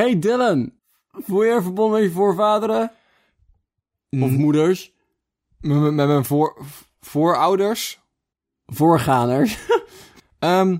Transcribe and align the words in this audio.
Hey 0.00 0.18
Dylan, 0.18 0.72
voel 1.12 1.42
je 1.44 1.52
je 1.52 1.62
verbonden 1.62 2.00
met 2.00 2.08
je 2.08 2.14
voorvaderen? 2.14 2.82
Of 4.10 4.30
N- 4.30 4.34
moeders? 4.34 4.92
Met 5.60 5.92
met 5.92 6.06
mijn 6.06 6.24
voor, 6.24 6.58
voorouders? 7.00 8.00
Voorganers? 8.66 9.58
Ehm, 10.38 10.76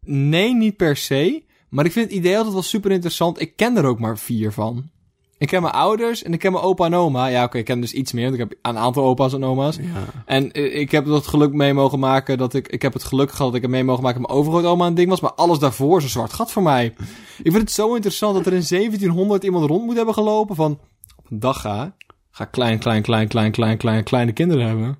nee, 0.00 0.54
niet 0.54 0.76
per 0.76 0.96
se. 0.96 1.44
Maar 1.68 1.84
ik 1.84 1.92
vind 1.92 2.06
het 2.06 2.14
idee 2.18 2.34
altijd 2.36 2.52
wel 2.54 2.62
super 2.62 2.90
interessant. 2.90 3.40
Ik 3.40 3.56
ken 3.56 3.76
er 3.76 3.84
ook 3.84 3.98
maar 3.98 4.18
vier 4.18 4.52
van. 4.52 4.90
Ik 5.38 5.48
ken 5.48 5.62
mijn 5.62 5.74
ouders 5.74 6.22
en 6.22 6.32
ik 6.32 6.38
ken 6.38 6.52
mijn 6.52 6.64
opa 6.64 6.84
en 6.84 6.94
oma. 6.94 7.26
Ja, 7.26 7.44
oké, 7.44 7.58
ik 7.58 7.64
ken 7.64 7.80
dus 7.80 7.92
iets 7.92 8.12
meer. 8.12 8.22
Want 8.22 8.34
ik 8.34 8.40
heb 8.40 8.58
een 8.62 8.78
aantal 8.78 9.04
opa's 9.04 9.32
en 9.32 9.44
oma's. 9.44 9.76
ja. 9.76 10.04
En 10.26 10.52
eh, 10.52 10.80
ik 10.80 10.90
heb 10.90 11.06
het 11.06 11.26
geluk 11.26 11.52
mee 11.52 11.74
mogen 11.74 11.98
maken 11.98 12.38
dat 12.38 12.54
ik... 12.54 12.68
Ik 12.68 12.82
heb 12.82 12.92
het 12.92 13.04
geluk 13.04 13.30
gehad 13.30 13.46
dat 13.46 13.54
ik 13.54 13.62
het 13.62 13.70
mee 13.70 13.84
mogen 13.84 14.02
maken 14.02 14.20
dat 14.20 14.28
mijn 14.28 14.40
overgrootoma 14.40 14.86
een 14.86 14.94
ding 14.94 15.08
was. 15.08 15.20
Maar 15.20 15.34
alles 15.34 15.58
daarvoor 15.58 15.98
is 15.98 16.04
een 16.04 16.10
zwart 16.10 16.32
gat 16.32 16.52
voor 16.52 16.62
mij. 16.62 16.84
Ik 17.42 17.52
vind 17.52 17.56
het 17.56 17.70
zo 17.70 17.94
interessant 17.94 18.34
dat 18.34 18.46
er 18.46 18.52
in 18.52 18.64
1700 18.68 19.44
iemand 19.44 19.66
rond 19.66 19.84
moet 19.84 19.96
hebben 19.96 20.14
gelopen 20.14 20.56
van... 20.56 20.78
Op 21.16 21.30
een 21.30 21.38
dag 21.38 21.60
ga, 21.60 21.94
ga 22.30 22.44
klein, 22.44 22.78
klein, 22.78 23.02
klein, 23.02 23.28
klein, 23.28 23.50
klein, 23.50 23.76
klein, 23.76 24.04
kleine 24.04 24.32
kinderen 24.32 24.66
hebben. 24.66 24.98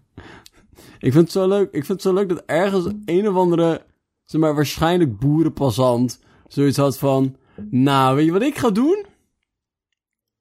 Ik 0.98 1.12
vind 1.12 1.15
het 1.25 1.33
zo 1.33 1.48
leuk. 1.48 1.67
Ik 1.67 1.84
vind 1.84 1.89
het 1.89 2.03
zo 2.03 2.12
leuk 2.12 2.29
dat 2.29 2.43
ergens 2.47 2.87
een 3.05 3.29
of 3.29 3.34
andere, 3.34 3.83
zeg 4.25 4.41
maar, 4.41 4.55
waarschijnlijk 4.55 5.19
boerenpassant 5.19 6.20
zoiets 6.48 6.77
had 6.77 6.98
van, 6.98 7.37
nou, 7.70 8.17
weet 8.17 8.25
je 8.25 8.33
wat 8.33 8.43
ik 8.43 8.59
ga 8.59 8.70
doen? 8.70 9.07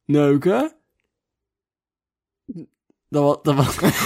Neuken. 0.07 0.71
Dat 3.09 3.23
was, 3.23 3.37
dat 3.41 3.55
was... 3.55 3.77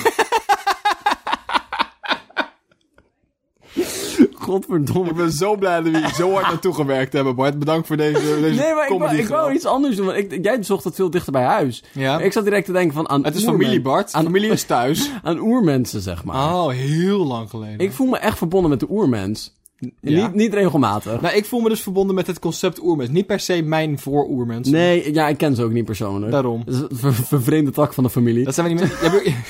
Godverdomme. 4.33 5.09
Ik 5.09 5.15
ben 5.15 5.31
zo 5.31 5.55
blij 5.55 5.81
dat 5.81 5.91
we 5.91 5.97
hier 5.97 6.13
zo 6.13 6.31
hard 6.31 6.47
naartoe 6.47 6.73
gewerkt 6.73 7.13
hebben, 7.13 7.35
Bart. 7.35 7.59
Bedankt 7.59 7.87
voor 7.87 7.97
deze, 7.97 8.19
deze 8.41 8.61
Nee, 8.61 8.73
maar 8.73 9.13
ik 9.13 9.27
wou, 9.27 9.49
ik 9.49 9.55
iets 9.55 9.65
anders 9.65 9.95
doen. 9.95 10.05
Want 10.05 10.17
ik, 10.17 10.43
jij 10.43 10.63
zocht 10.63 10.83
het 10.83 10.95
veel 10.95 11.09
dichter 11.09 11.31
bij 11.31 11.43
huis. 11.43 11.83
Ja? 11.93 12.19
Ik 12.19 12.31
zat 12.31 12.43
direct 12.43 12.65
te 12.65 12.71
denken 12.71 12.93
van 12.93 13.09
aan 13.09 13.23
Het 13.23 13.35
is 13.35 13.43
familie, 13.43 13.81
Bart. 13.81 14.13
Aan, 14.13 14.23
Familie 14.23 14.51
is 14.51 14.63
thuis. 14.63 15.11
aan 15.23 15.39
oermensen, 15.39 16.01
zeg 16.01 16.23
maar. 16.23 16.53
Oh, 16.53 16.69
heel 16.69 17.25
lang 17.25 17.49
geleden. 17.49 17.79
Ik 17.79 17.91
voel 17.91 18.07
me 18.07 18.17
echt 18.17 18.37
verbonden 18.37 18.69
met 18.69 18.79
de 18.79 18.87
oermens. 18.89 19.53
Ja? 20.01 20.25
Niet, 20.27 20.33
niet 20.35 20.53
regelmatig. 20.53 21.21
Nou, 21.21 21.35
ik 21.35 21.45
voel 21.45 21.59
me 21.59 21.69
dus 21.69 21.81
verbonden 21.81 22.15
met 22.15 22.27
het 22.27 22.39
concept 22.39 22.81
oermens. 22.83 23.09
Niet 23.09 23.25
per 23.25 23.39
se 23.39 23.61
mijn 23.61 23.99
vooroermens. 23.99 24.69
Nee, 24.69 25.13
ja, 25.13 25.27
ik 25.27 25.37
ken 25.37 25.55
ze 25.55 25.63
ook 25.63 25.71
niet 25.71 25.85
persoonlijk. 25.85 26.31
Daarom. 26.31 26.61
Dat 26.65 26.73
is 26.73 26.79
een 26.81 26.87
ver- 26.97 27.13
vervreemde 27.13 27.71
tak 27.71 27.93
van 27.93 28.03
de 28.03 28.09
familie. 28.09 28.43
Dat 28.43 28.53
zijn 28.55 28.67
we 28.67 28.75
die 28.75 28.83
mensen... 29.11 29.33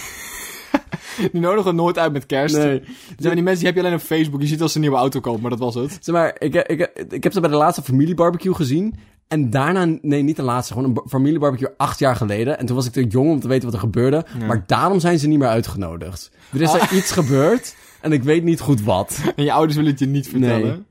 Die 1.31 1.41
nodigen 1.41 1.75
nooit 1.75 1.97
uit 1.97 2.13
met 2.13 2.25
kerst. 2.25 2.55
Nee. 2.57 2.79
Dat 2.79 2.89
zijn 3.17 3.33
die 3.35 3.43
mensen 3.43 3.59
die 3.63 3.67
heb 3.73 3.75
je 3.75 3.81
alleen 3.81 3.93
op 3.99 4.05
Facebook. 4.05 4.41
Je 4.41 4.47
ziet 4.47 4.61
als 4.61 4.71
ze 4.71 4.77
een 4.77 4.83
nieuwe 4.83 4.97
auto 4.97 5.19
kopen, 5.19 5.41
maar 5.41 5.49
dat 5.49 5.59
was 5.59 5.75
het. 5.75 5.97
Zeg 6.01 6.15
maar, 6.15 6.35
ik, 6.39 6.55
ik, 6.55 6.91
ik 7.09 7.23
heb 7.23 7.33
ze 7.33 7.39
bij 7.39 7.49
de 7.49 7.55
laatste 7.55 7.81
familiebarbecue 7.81 8.53
gezien. 8.53 8.95
En 9.27 9.49
daarna, 9.49 9.97
nee, 10.01 10.21
niet 10.21 10.35
de 10.35 10.41
laatste, 10.41 10.73
gewoon 10.73 10.87
een 10.87 10.93
ba- 10.93 11.03
familiebarbecue 11.07 11.69
acht 11.77 11.99
jaar 11.99 12.15
geleden. 12.15 12.59
En 12.59 12.65
toen 12.65 12.75
was 12.75 12.85
ik 12.85 12.91
te 12.91 13.05
jong 13.07 13.29
om 13.29 13.39
te 13.39 13.47
weten 13.47 13.63
wat 13.65 13.73
er 13.73 13.79
gebeurde. 13.79 14.25
Ja. 14.39 14.45
Maar 14.45 14.63
daarom 14.67 14.99
zijn 14.99 15.19
ze 15.19 15.27
niet 15.27 15.39
meer 15.39 15.47
uitgenodigd. 15.47 16.31
Er 16.53 16.61
is 16.61 16.69
Ah. 16.69 16.79
daar 16.79 16.93
iets 16.95 17.11
gebeurd 17.11 17.75
en 18.01 18.11
ik 18.11 18.23
weet 18.23 18.43
niet 18.43 18.59
goed 18.59 18.81
wat. 18.81 19.21
En 19.35 19.43
je 19.43 19.51
ouders 19.53 19.75
willen 19.75 19.91
het 19.91 19.99
je 19.99 20.05
niet 20.05 20.27
vertellen. 20.27 20.85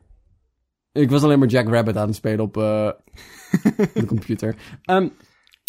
Ik 0.92 1.10
was 1.10 1.22
alleen 1.22 1.38
maar 1.38 1.48
Jack 1.48 1.68
Rabbit 1.68 1.96
aan 1.96 2.06
het 2.06 2.16
spelen 2.16 2.40
op 2.44 2.56
eh, 2.56 2.90
de 3.94 4.04
computer. 4.06 4.56
Ehm, 4.82 5.08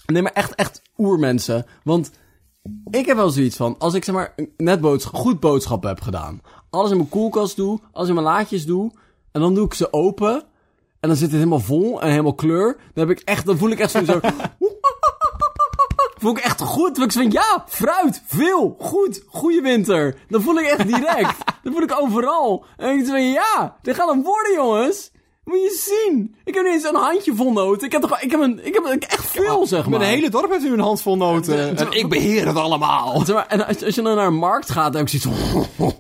nee, 0.06 0.22
maar 0.22 0.31
echt, 0.31 0.56
echt 0.56 0.81
oermensen. 0.97 1.66
Want 1.84 2.12
ik 2.89 3.06
heb 3.06 3.17
wel 3.17 3.30
zoiets 3.30 3.56
van, 3.56 3.75
als 3.78 3.94
ik 3.94 4.03
zeg 4.03 4.16
maar 4.16 4.36
net 4.58 4.81
boodsch- 4.81 5.08
goed 5.14 5.39
boodschappen 5.39 5.89
heb 5.89 6.02
gedaan. 6.02 6.42
Alles 6.69 6.92
in 6.92 6.97
mijn 6.97 7.09
koelkast 7.09 7.56
doe, 7.56 7.80
alles 7.92 8.08
in 8.08 8.14
mijn 8.14 8.25
laadjes 8.25 8.66
doe. 8.66 8.92
En 9.31 9.42
dan 9.42 9.53
doe 9.56 9.66
ik 9.66 9.73
ze 9.73 9.94
open. 9.94 10.44
En 11.00 11.09
dan 11.09 11.16
zit 11.17 11.28
het 11.28 11.38
helemaal 11.38 11.59
vol 11.59 12.02
en 12.02 12.09
helemaal 12.09 12.34
kleur. 12.36 12.78
Dan, 12.94 13.08
heb 13.08 13.17
ik 13.17 13.23
echt, 13.25 13.45
dan 13.45 13.57
voel 13.57 13.69
ik 13.69 13.80
echt 13.80 13.91
zo... 13.91 14.03
zo 14.03 14.19
voel 16.21 16.31
ik 16.31 16.43
echt 16.43 16.61
goed. 16.61 16.95
Dan 16.95 17.03
ik 17.03 17.11
van, 17.11 17.31
ja, 17.31 17.65
fruit, 17.67 18.21
veel, 18.25 18.75
goed, 18.79 19.23
goede 19.27 19.61
winter. 19.61 20.15
Dan 20.29 20.41
voel 20.41 20.59
ik 20.59 20.65
echt 20.65 20.87
direct. 20.87 21.37
dan 21.63 21.73
voel 21.73 21.81
ik 21.81 22.01
overal. 22.01 22.65
En 22.77 22.97
ik 22.97 23.05
van, 23.05 23.23
ja, 23.23 23.77
dit 23.81 23.95
gaat 23.95 24.09
hem 24.09 24.23
worden, 24.23 24.53
jongens. 24.53 25.11
Moet 25.43 25.61
je 25.61 26.03
zien. 26.05 26.35
Ik 26.43 26.53
heb 26.53 26.63
niet 26.63 26.73
eens 26.73 26.83
een 26.83 26.95
handje 26.95 27.35
vol 27.35 27.51
noten. 27.51 27.85
Ik 27.85 27.91
heb 27.91 28.01
toch, 28.01 28.21
ik 28.21 28.31
heb 28.31 28.39
een, 28.39 28.65
ik 28.65 28.73
heb 28.73 28.85
echt 28.85 29.27
veel, 29.27 29.67
zeg 29.67 29.87
maar. 29.87 30.01
Een 30.01 30.05
hele 30.05 30.29
dorp 30.29 30.51
heeft 30.51 30.63
u 30.63 30.73
een 30.73 30.79
handvol 30.79 31.17
noten. 31.17 31.77
En 31.77 31.91
ik 31.91 32.09
beheer 32.09 32.47
het 32.47 32.55
allemaal. 32.55 33.21
Zeg 33.25 33.35
maar, 33.35 33.47
en 33.47 33.67
als, 33.67 33.83
als 33.83 33.95
je 33.95 34.01
dan 34.01 34.15
naar 34.15 34.27
een 34.27 34.33
markt 34.33 34.69
gaat, 34.69 34.93
dan 34.93 35.05
heb 35.05 35.13
ik 35.13 35.21
zoiets 35.21 35.41
van... 35.77 35.99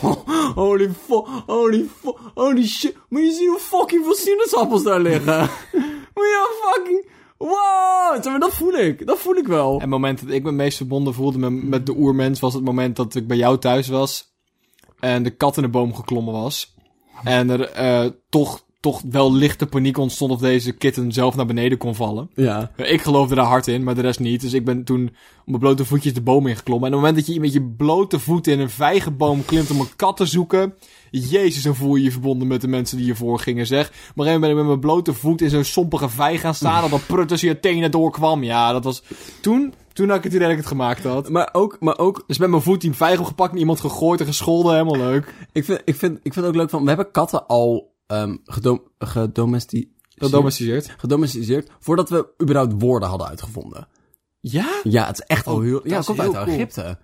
Holy 0.54 0.90
fuck, 1.06 1.26
holy 1.46 1.88
fuck, 2.02 2.16
holy 2.34 2.66
shit. 2.66 2.96
Moet 3.08 3.22
je 3.22 3.32
zien 3.32 3.48
hoe 3.48 3.58
fucking 3.58 4.04
veel 4.04 4.14
sinaasappels 4.14 4.82
daar 4.82 5.00
liggen. 5.00 5.38
Moet 6.14 6.24
je 6.24 6.60
fucking... 6.62 7.18
Wow! 7.40 8.40
Dat 8.40 8.54
voel 8.54 8.72
ik. 8.72 9.06
Dat 9.06 9.18
voel 9.18 9.34
ik 9.34 9.46
wel. 9.46 9.74
En 9.74 9.80
het 9.80 9.88
moment 9.88 10.20
dat 10.20 10.30
ik 10.30 10.42
me 10.42 10.52
meest 10.52 10.76
verbonden 10.76 11.14
voelde 11.14 11.50
met, 11.50 11.86
de 11.86 11.96
oermens... 11.96 12.40
was 12.40 12.54
het 12.54 12.64
moment 12.64 12.96
dat 12.96 13.14
ik 13.14 13.26
bij 13.26 13.36
jou 13.36 13.58
thuis 13.58 13.88
was... 13.88 14.32
en 14.98 15.22
de 15.22 15.30
kat 15.30 15.56
in 15.56 15.62
de 15.62 15.68
boom 15.68 15.94
geklommen 15.94 16.32
was. 16.32 16.74
En 17.24 17.50
er 17.50 17.70
eh, 17.70 18.06
toch, 18.28 18.64
toch 18.80 19.02
wel 19.10 19.32
lichte 19.32 19.66
paniek 19.66 19.98
ontstond... 19.98 20.30
of 20.30 20.40
deze 20.40 20.72
kitten 20.72 21.12
zelf 21.12 21.36
naar 21.36 21.46
beneden 21.46 21.78
kon 21.78 21.94
vallen. 21.94 22.30
Ja. 22.34 22.70
Ik 22.76 23.02
geloofde 23.02 23.34
daar 23.34 23.44
hard 23.44 23.66
in, 23.66 23.82
maar 23.82 23.94
de 23.94 24.00
rest 24.00 24.20
niet. 24.20 24.40
Dus 24.40 24.52
ik 24.52 24.64
ben 24.64 24.84
toen 24.84 25.06
op 25.40 25.46
mijn 25.46 25.58
blote 25.58 25.84
voetjes 25.84 26.14
de 26.14 26.20
boom 26.20 26.46
ingeklommen. 26.46 26.88
En 26.88 26.94
op 26.94 27.02
het 27.02 27.08
moment 27.08 27.26
dat 27.26 27.34
je 27.34 27.40
met 27.40 27.52
je 27.52 27.74
blote 27.76 28.18
voeten 28.18 28.52
in 28.52 28.60
een 28.60 28.70
vijgenboom 28.70 29.44
klimt 29.44 29.70
om 29.70 29.80
een 29.80 29.96
kat 29.96 30.16
te 30.16 30.26
zoeken... 30.26 30.74
Jezus, 31.10 31.62
dan 31.62 31.74
voel 31.74 31.96
je 31.96 32.02
je 32.02 32.10
verbonden 32.10 32.48
met 32.48 32.60
de 32.60 32.68
mensen 32.68 32.96
die 32.96 33.06
hiervoor 33.06 33.38
gingen, 33.38 33.66
zeg. 33.66 33.92
Maar 34.14 34.26
even 34.26 34.40
ben 34.40 34.50
ik 34.50 34.56
met 34.56 34.66
mijn 34.66 34.80
blote 34.80 35.12
voet 35.12 35.40
in 35.40 35.50
zo'n 35.50 35.64
sompige 35.64 36.08
vijg 36.08 36.40
gaan 36.40 36.54
staan... 36.54 36.80
dat 36.80 36.90
dat 36.90 37.06
prut 37.06 37.28
tussen 37.28 37.48
je 37.48 37.60
tenen 37.60 37.90
doorkwam. 37.90 38.42
Ja, 38.42 38.72
dat 38.72 38.84
was... 38.84 39.02
Toen, 39.40 39.74
toen 39.92 40.08
had 40.08 40.16
ik 40.16 40.24
het 40.24 40.32
idee 40.32 40.44
dat 40.44 40.56
ik 40.56 40.62
het 40.62 40.72
gemaakt 40.72 41.04
had. 41.04 41.28
Maar 41.28 41.48
ook, 41.52 41.76
maar 41.80 41.98
ook, 41.98 42.24
Dus 42.26 42.38
met 42.38 42.50
mijn 42.50 42.62
voet 42.62 42.80
die 42.80 42.92
vijg 42.92 43.18
opgepakt 43.18 43.52
en 43.52 43.58
iemand 43.58 43.80
gegooid 43.80 44.20
en 44.20 44.26
gescholden. 44.26 44.72
Helemaal 44.72 44.96
leuk. 44.96 45.34
ik 45.52 45.64
vind, 45.64 45.82
ik 45.84 45.96
vind, 45.96 46.16
ik 46.22 46.32
vind 46.32 46.34
het 46.34 46.46
ook 46.46 46.60
leuk 46.60 46.70
van, 46.70 46.82
we 46.82 46.88
hebben 46.88 47.10
katten 47.10 47.46
al 47.46 47.89
ehm 48.10 48.36
gedom, 48.44 48.82
gedomesti- 48.98 49.92
Gedomesticeerd. 50.08 50.94
gedomesticeerd 50.98 51.70
voordat 51.78 52.08
we 52.08 52.28
überhaupt 52.42 52.74
woorden 52.82 53.08
hadden 53.08 53.28
uitgevonden. 53.28 53.88
Ja? 54.40 54.80
Ja, 54.82 55.06
het 55.06 55.18
is 55.20 55.26
echt 55.26 55.46
al 55.46 55.56
Oh, 55.56 55.62
heel... 55.62 55.80
dat 55.80 55.90
Ja, 55.90 55.96
het 55.96 56.06
komt 56.06 56.20
uit 56.20 56.32
heel 56.32 56.42
cool. 56.44 56.54
Egypte. 56.56 56.98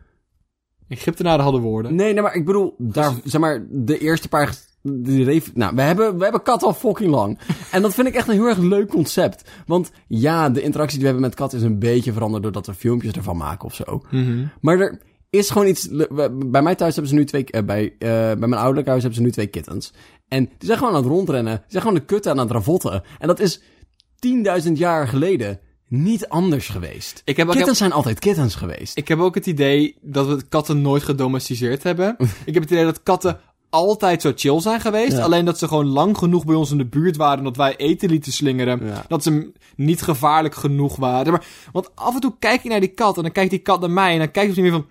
Egyptenaren 0.89 1.43
hadden 1.45 1.61
woorden. 1.61 1.95
Nee, 1.95 2.13
nee, 2.13 2.23
maar 2.23 2.35
ik 2.35 2.45
bedoel, 2.45 2.75
daar, 2.79 3.13
zeg 3.25 3.41
maar, 3.41 3.67
de 3.71 3.99
eerste 3.99 4.29
paar... 4.29 4.57
Die 4.83 5.43
nou, 5.55 5.75
we 5.75 5.83
hebben, 5.83 6.17
we 6.17 6.23
hebben 6.23 6.43
katten 6.43 6.69
al 6.69 6.75
fucking 6.75 7.11
lang. 7.11 7.39
En 7.73 7.83
dat 7.83 7.95
vind 7.95 8.07
ik 8.09 8.15
echt 8.15 8.29
een 8.29 8.35
heel 8.35 8.47
erg 8.49 8.59
leuk 8.59 8.89
concept. 8.89 9.51
Want 9.67 9.91
ja, 10.09 10.51
de 10.51 10.63
interactie 10.63 10.99
die 10.99 11.07
we 11.07 11.13
hebben 11.13 11.29
met 11.29 11.35
katten 11.39 11.59
is 11.59 11.65
een 11.65 11.79
beetje 11.79 12.13
veranderd 12.13 12.43
doordat 12.43 12.67
we 12.67 12.75
filmpjes 12.75 13.13
ervan 13.13 13.37
maken 13.37 13.65
of 13.67 13.75
zo. 13.75 14.03
Mhm. 14.11 14.45
Maar 14.61 14.79
er 14.81 15.01
is 15.39 15.51
gewoon 15.51 15.69
iets... 15.69 15.89
Bij 16.33 16.63
mij 16.63 16.75
thuis 16.75 16.95
hebben 16.95 17.13
ze 17.13 17.19
nu 17.19 17.25
twee... 17.25 17.45
eh, 17.45 17.63
bij, 17.65 17.95
eh, 17.99 18.09
bij 18.09 18.37
mijn 18.37 18.55
ouderlijk 18.55 18.87
huis 18.87 19.03
hebben 19.03 19.19
ze 19.21 19.25
nu 19.25 19.33
twee 19.33 19.47
kittens. 19.47 19.93
En 20.29 20.45
die 20.45 20.67
zijn 20.67 20.79
gewoon 20.79 20.95
aan 20.95 21.03
het 21.03 21.11
rondrennen. 21.11 21.57
Die 21.57 21.65
zijn 21.69 21.83
gewoon 21.83 21.99
de 21.99 22.05
kutten 22.05 22.33
aan 22.33 22.39
het 22.39 22.51
ravotten. 22.51 23.03
En 23.19 23.27
dat 23.27 23.41
is 23.41 23.61
10.000 24.65 24.73
jaar 24.73 25.09
geleden 25.09 25.61
niet 25.89 26.29
anders 26.29 26.69
geweest. 26.69 27.23
Ik 27.25 27.37
heb, 27.37 27.47
heb, 27.47 27.57
Kittens 27.57 27.79
zijn 27.79 27.93
altijd 27.93 28.19
kittens 28.19 28.55
geweest. 28.55 28.97
ik 28.97 29.09
heb 29.09 29.19
ook 29.19 29.35
het 29.35 29.47
idee 29.47 29.97
dat 30.01 30.27
we 30.27 30.43
katten 30.49 30.83
nooit 30.83 31.03
gedomesticeerd 31.03 31.83
hebben. 31.83 32.17
ik 32.45 32.55
heb 32.55 32.63
het 32.63 32.73
idee 32.73 32.85
dat 32.85 33.03
katten 33.03 33.41
altijd 33.71 34.23
zo 34.23 34.33
chill 34.35 34.61
zijn 34.61 34.81
geweest. 34.81 35.17
Ja. 35.17 35.23
Alleen 35.23 35.45
dat 35.45 35.59
ze 35.59 35.69
gewoon 35.69 35.87
lang 35.87 36.19
genoeg 36.19 36.45
bij 36.45 36.55
ons 36.55 36.71
in 36.71 36.79
de 36.79 36.87
buurt 36.87 37.17
waren. 37.17 37.45
Dat 37.45 37.57
wij 37.57 37.77
eten 37.77 38.11
lieten 38.11 38.33
slingeren. 38.33 38.87
Ja. 38.87 39.05
Dat 39.09 39.23
ze 39.23 39.53
niet 39.77 40.03
gevaarlijk 40.03 40.55
genoeg 40.55 40.97
waren. 40.97 41.33
Maar, 41.33 41.47
want 41.73 41.91
af 41.95 42.15
en 42.15 42.21
toe 42.21 42.35
kijk 42.39 42.63
je 42.63 42.69
naar 42.69 42.81
die 42.81 42.95
kat. 42.95 43.17
En 43.17 43.23
dan 43.23 43.33
kijkt 43.33 43.51
die 43.51 43.59
kat 43.59 43.81
naar 43.81 43.91
mij. 43.91 44.13
En 44.13 44.19
dan 44.19 44.31
kijkt 44.31 44.55
hij 44.55 44.63
meer 44.63 44.73
van... 44.73 44.87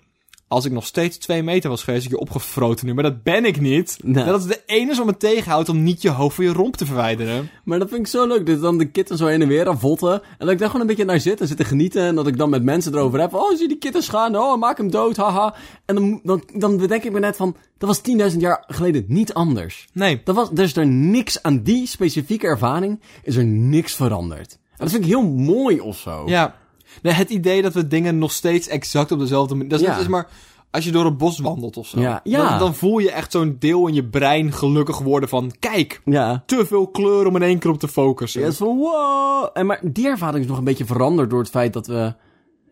Als 0.48 0.64
ik 0.64 0.72
nog 0.72 0.86
steeds 0.86 1.16
twee 1.16 1.42
meter 1.42 1.70
was 1.70 1.82
geweest, 1.82 2.02
had 2.02 2.12
ik 2.12 2.18
je 2.18 2.24
opgefroten 2.24 2.86
nu. 2.86 2.94
Maar 2.94 3.02
dat 3.02 3.22
ben 3.22 3.44
ik 3.44 3.60
niet. 3.60 3.98
Dat 4.04 4.40
is 4.40 4.46
de 4.46 4.62
enige 4.66 4.96
wat 4.96 5.06
me 5.06 5.16
tegenhoudt 5.16 5.68
om 5.68 5.82
niet 5.82 6.02
je 6.02 6.10
hoofd 6.10 6.34
van 6.34 6.44
je 6.44 6.52
romp 6.52 6.76
te 6.76 6.86
verwijderen. 6.86 7.50
Maar 7.64 7.78
dat 7.78 7.88
vind 7.88 8.00
ik 8.00 8.06
zo 8.06 8.26
leuk. 8.26 8.46
Dat 8.46 8.60
dan 8.60 8.78
de 8.78 8.90
kittens 8.90 9.20
zo 9.20 9.26
heen 9.26 9.42
en 9.42 9.48
weer 9.48 9.64
ravotten. 9.64 10.12
En 10.12 10.22
dat 10.38 10.50
ik 10.50 10.58
daar 10.58 10.66
gewoon 10.66 10.80
een 10.80 10.86
beetje 10.86 11.04
naar 11.04 11.20
zit 11.20 11.40
en 11.40 11.46
zit 11.46 11.56
te 11.56 11.64
genieten. 11.64 12.02
En 12.02 12.14
dat 12.14 12.26
ik 12.26 12.38
dan 12.38 12.50
met 12.50 12.62
mensen 12.62 12.94
erover 12.94 13.20
heb. 13.20 13.34
Oh, 13.34 13.56
zie 13.56 13.68
die 13.68 13.78
kittens 13.78 14.08
gaan. 14.08 14.36
Oh, 14.36 14.58
maak 14.58 14.76
hem 14.76 14.90
dood. 14.90 15.16
Haha. 15.16 15.54
En 15.84 15.94
dan, 15.94 16.20
dan, 16.22 16.42
dan 16.54 16.76
bedenk 16.76 17.02
ik 17.02 17.12
me 17.12 17.18
net 17.18 17.36
van... 17.36 17.56
Dat 17.78 17.88
was 17.88 18.30
10.000 18.32 18.38
jaar 18.38 18.64
geleden 18.66 19.04
niet 19.08 19.34
anders. 19.34 19.88
Nee. 19.92 20.20
Dat 20.24 20.34
was, 20.34 20.50
is 20.50 20.76
er 20.76 20.86
niks 20.86 21.42
aan 21.42 21.62
die 21.62 21.86
specifieke 21.86 22.46
ervaring. 22.46 23.00
Is 23.22 23.36
er 23.36 23.44
niks 23.44 23.94
veranderd. 23.94 24.52
En 24.52 24.84
dat 24.84 24.90
vind 24.90 25.02
ik 25.02 25.10
heel 25.10 25.28
mooi 25.28 25.80
of 25.80 25.98
zo. 25.98 26.22
Ja. 26.26 26.54
Nee, 27.02 27.12
het 27.12 27.30
idee 27.30 27.62
dat 27.62 27.72
we 27.74 27.86
dingen 27.86 28.18
nog 28.18 28.32
steeds 28.32 28.68
exact 28.68 29.12
op 29.12 29.18
dezelfde 29.18 29.54
manier... 29.54 29.70
Dat 29.70 29.80
is 29.80 29.86
Ja. 29.86 30.08
maar 30.08 30.28
als 30.70 30.84
je 30.84 30.90
door 30.90 31.06
een 31.06 31.16
bos 31.16 31.38
wandelt 31.38 31.76
of 31.76 31.86
zo. 31.86 32.00
Ja. 32.00 32.20
Ja. 32.24 32.48
Dan, 32.48 32.58
dan 32.58 32.74
voel 32.74 32.98
je 32.98 33.10
echt 33.10 33.32
zo'n 33.32 33.56
deel 33.58 33.86
in 33.86 33.94
je 33.94 34.04
brein 34.04 34.52
gelukkig 34.52 34.98
worden 34.98 35.28
van... 35.28 35.52
Kijk, 35.58 36.00
Ja. 36.04 36.42
te 36.46 36.66
veel 36.66 36.86
kleur 36.88 37.26
om 37.26 37.36
in 37.36 37.42
één 37.42 37.58
keer 37.58 37.70
op 37.70 37.78
te 37.78 37.88
focussen. 37.88 38.40
Ja, 38.40 38.46
het 38.46 38.54
is 38.54 38.60
van 38.60 38.76
wow. 38.76 39.48
En 39.52 39.66
maar 39.66 39.80
die 39.82 40.06
ervaring 40.06 40.42
is 40.42 40.48
nog 40.48 40.58
een 40.58 40.64
beetje 40.64 40.84
veranderd 40.84 41.30
door 41.30 41.38
het 41.38 41.50
feit 41.50 41.72
dat 41.72 41.86
we... 41.86 42.14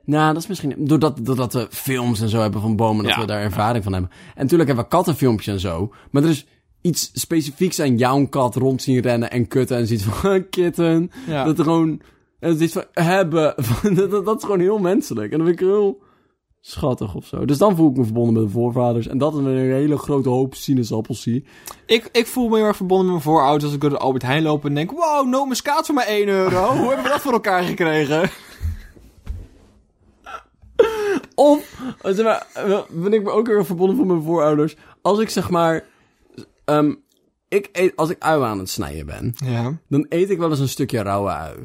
Nou, 0.05 0.33
dat 0.33 0.43
is 0.43 0.49
misschien... 0.49 0.75
Doordat, 0.79 1.19
doordat 1.23 1.53
we 1.53 1.67
films 1.71 2.21
en 2.21 2.29
zo 2.29 2.41
hebben 2.41 2.61
van 2.61 2.77
bomen, 2.77 3.05
dat 3.05 3.17
we 3.17 3.25
daar 3.27 3.41
ervaring 3.41 3.85
van 3.85 3.93
hebben. 3.93 4.11
En 4.11 4.43
natuurlijk 4.43 4.69
hebben 4.69 4.85
we 4.89 4.97
kattenfilmpjes 4.97 5.55
en 5.55 5.61
zo. 5.61 5.93
Maar 6.11 6.23
er 6.23 6.29
is 6.29 6.47
iets 6.81 7.11
specifieks 7.15 7.81
aan 7.81 7.97
jouw 7.97 8.27
kat 8.27 8.55
rond 8.55 8.83
zien 8.83 9.01
rennen 9.01 9.31
en 9.31 9.49
kutten 9.49 9.77
en 9.77 9.87
ziet 9.87 10.03
van 10.03 10.49
kitten. 10.51 11.11
Dat 11.27 11.59
er 11.59 11.65
gewoon 11.65 12.01
en 12.45 12.51
het 12.51 12.61
is 12.61 12.73
van 12.73 12.85
hebben. 12.93 13.55
dat, 14.25 14.37
is 14.37 14.43
gewoon 14.45 14.61
heel 14.61 14.79
menselijk. 14.79 15.33
En 15.33 15.39
dat 15.39 15.47
vind 15.47 15.61
ik 15.61 15.67
heel 15.67 16.03
schattig 16.61 17.15
of 17.15 17.27
zo. 17.27 17.45
Dus 17.45 17.59
dan 17.59 17.77
voel 17.77 17.91
ik 17.91 17.97
me 17.97 18.05
verbonden 18.05 18.35
met 18.35 18.43
de 18.43 18.49
voorvaders. 18.49 19.07
En 19.07 19.19
dat 19.19 19.33
is 19.33 19.39
een 19.39 19.57
hele 19.57 19.99
grote 19.99 20.29
hoop 20.29 20.55
sinaasappels 20.55 21.23
zie. 21.23 21.45
Ik, 21.87 22.09
ik 22.13 22.27
voel 22.27 22.49
me 22.49 22.57
heel 22.57 22.67
erg 22.67 22.77
verbonden 22.77 23.07
met 23.07 23.15
mijn 23.15 23.27
voorouders 23.27 23.65
als 23.65 23.75
ik 23.75 23.81
door 23.81 23.91
de 23.91 23.99
Albert 23.99 24.23
Heijn 24.23 24.43
loop 24.43 24.65
en 24.65 24.75
denk... 24.75 24.91
Wow, 24.91 25.29
no 25.29 25.45
muskaat 25.45 25.87
voor 25.87 25.95
maar 25.95 26.07
1 26.07 26.29
euro. 26.29 26.67
Hoe 26.77 26.87
hebben 26.87 27.03
we 27.03 27.11
dat 27.11 27.21
voor 27.21 27.33
elkaar 27.33 27.63
gekregen? 27.63 28.31
Of, 31.35 31.81
zeg 32.03 32.25
maar, 32.25 32.47
ben 32.91 33.13
ik 33.13 33.23
me 33.23 33.31
ook 33.31 33.47
heel 33.47 33.57
erg 33.57 33.67
verbonden 33.67 33.97
met 33.97 34.07
mijn 34.07 34.23
voorouders. 34.23 34.77
Als 35.03 35.19
ik 35.19 35.29
zeg 35.29 35.51
maar, 35.51 35.85
ehm, 36.65 36.95
ik 37.49 37.69
eet, 37.73 37.97
als 37.97 38.11
ik 38.11 38.23
ui 38.23 38.43
aan 38.43 38.59
het 38.59 38.71
snijden 38.71 39.07
ben, 39.07 39.35
Ja. 39.45 39.79
dan 39.89 40.07
eet 40.09 40.31
ik 40.31 40.39
wel 40.39 40.51
eens 40.51 40.59
een 40.59 40.69
stukje 40.69 41.03
rauwe 41.03 41.31
ui. 41.31 41.65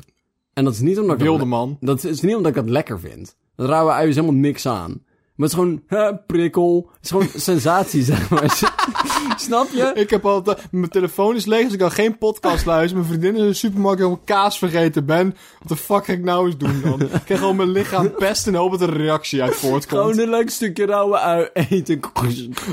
En 0.59 0.65
dat 0.65 0.73
is 0.73 0.79
niet 0.79 0.99
omdat 0.99 1.15
ik 1.15 1.21
Wilde 1.21 1.39
dat, 1.39 1.47
man. 1.47 1.77
dat 1.79 2.03
is 2.03 2.21
niet 2.21 2.35
omdat 2.35 2.51
ik 2.51 2.57
dat 2.57 2.69
lekker 2.69 2.99
vind. 2.99 3.35
Dat 3.55 3.69
rauwe 3.69 3.91
ui 3.91 4.09
is 4.09 4.15
helemaal 4.15 4.39
niks 4.39 4.65
aan. 4.65 4.89
Maar 5.35 5.47
het 5.47 5.47
is 5.47 5.53
gewoon, 5.53 5.81
hè, 5.87 6.15
prikkel. 6.17 6.89
Het 6.93 7.03
is 7.03 7.09
gewoon 7.09 7.27
sensatie, 7.51 8.03
zeg 8.03 8.29
maar. 8.29 8.41
Snap 9.35 9.67
je? 9.71 9.91
Ik 9.93 10.09
heb 10.09 10.25
altijd... 10.25 10.57
Mijn 10.71 10.89
telefoon 10.89 11.35
is 11.35 11.45
leeg, 11.45 11.63
dus 11.63 11.73
ik 11.73 11.79
kan 11.79 11.91
geen 11.91 12.17
podcast 12.17 12.65
luisteren. 12.65 13.05
Mijn 13.05 13.19
vriendin 13.19 13.35
is 13.35 13.41
in 13.41 13.47
de 13.47 13.53
supermarkt 13.53 13.99
helemaal 13.99 14.21
kaas 14.25 14.57
vergeten 14.57 15.05
ben. 15.05 15.35
Wat 15.59 15.67
de 15.67 15.75
fuck 15.75 16.05
ga 16.05 16.13
ik 16.13 16.23
nou 16.23 16.45
eens 16.45 16.57
doen 16.57 16.81
dan? 16.81 17.01
Ik 17.01 17.21
krijg 17.25 17.39
gewoon 17.39 17.55
mijn 17.55 17.71
lichaam 17.71 18.11
pest 18.11 18.47
en 18.47 18.55
hoop 18.55 18.71
dat 18.71 18.81
er 18.81 18.89
een 18.89 18.97
reactie 18.97 19.41
uit 19.41 19.55
voortkomt. 19.55 20.01
Gewoon 20.01 20.19
een 20.19 20.29
leuk 20.29 20.49
stukje 20.49 20.85
rauwe 20.85 21.19
ui 21.19 21.49
eten. 21.53 21.99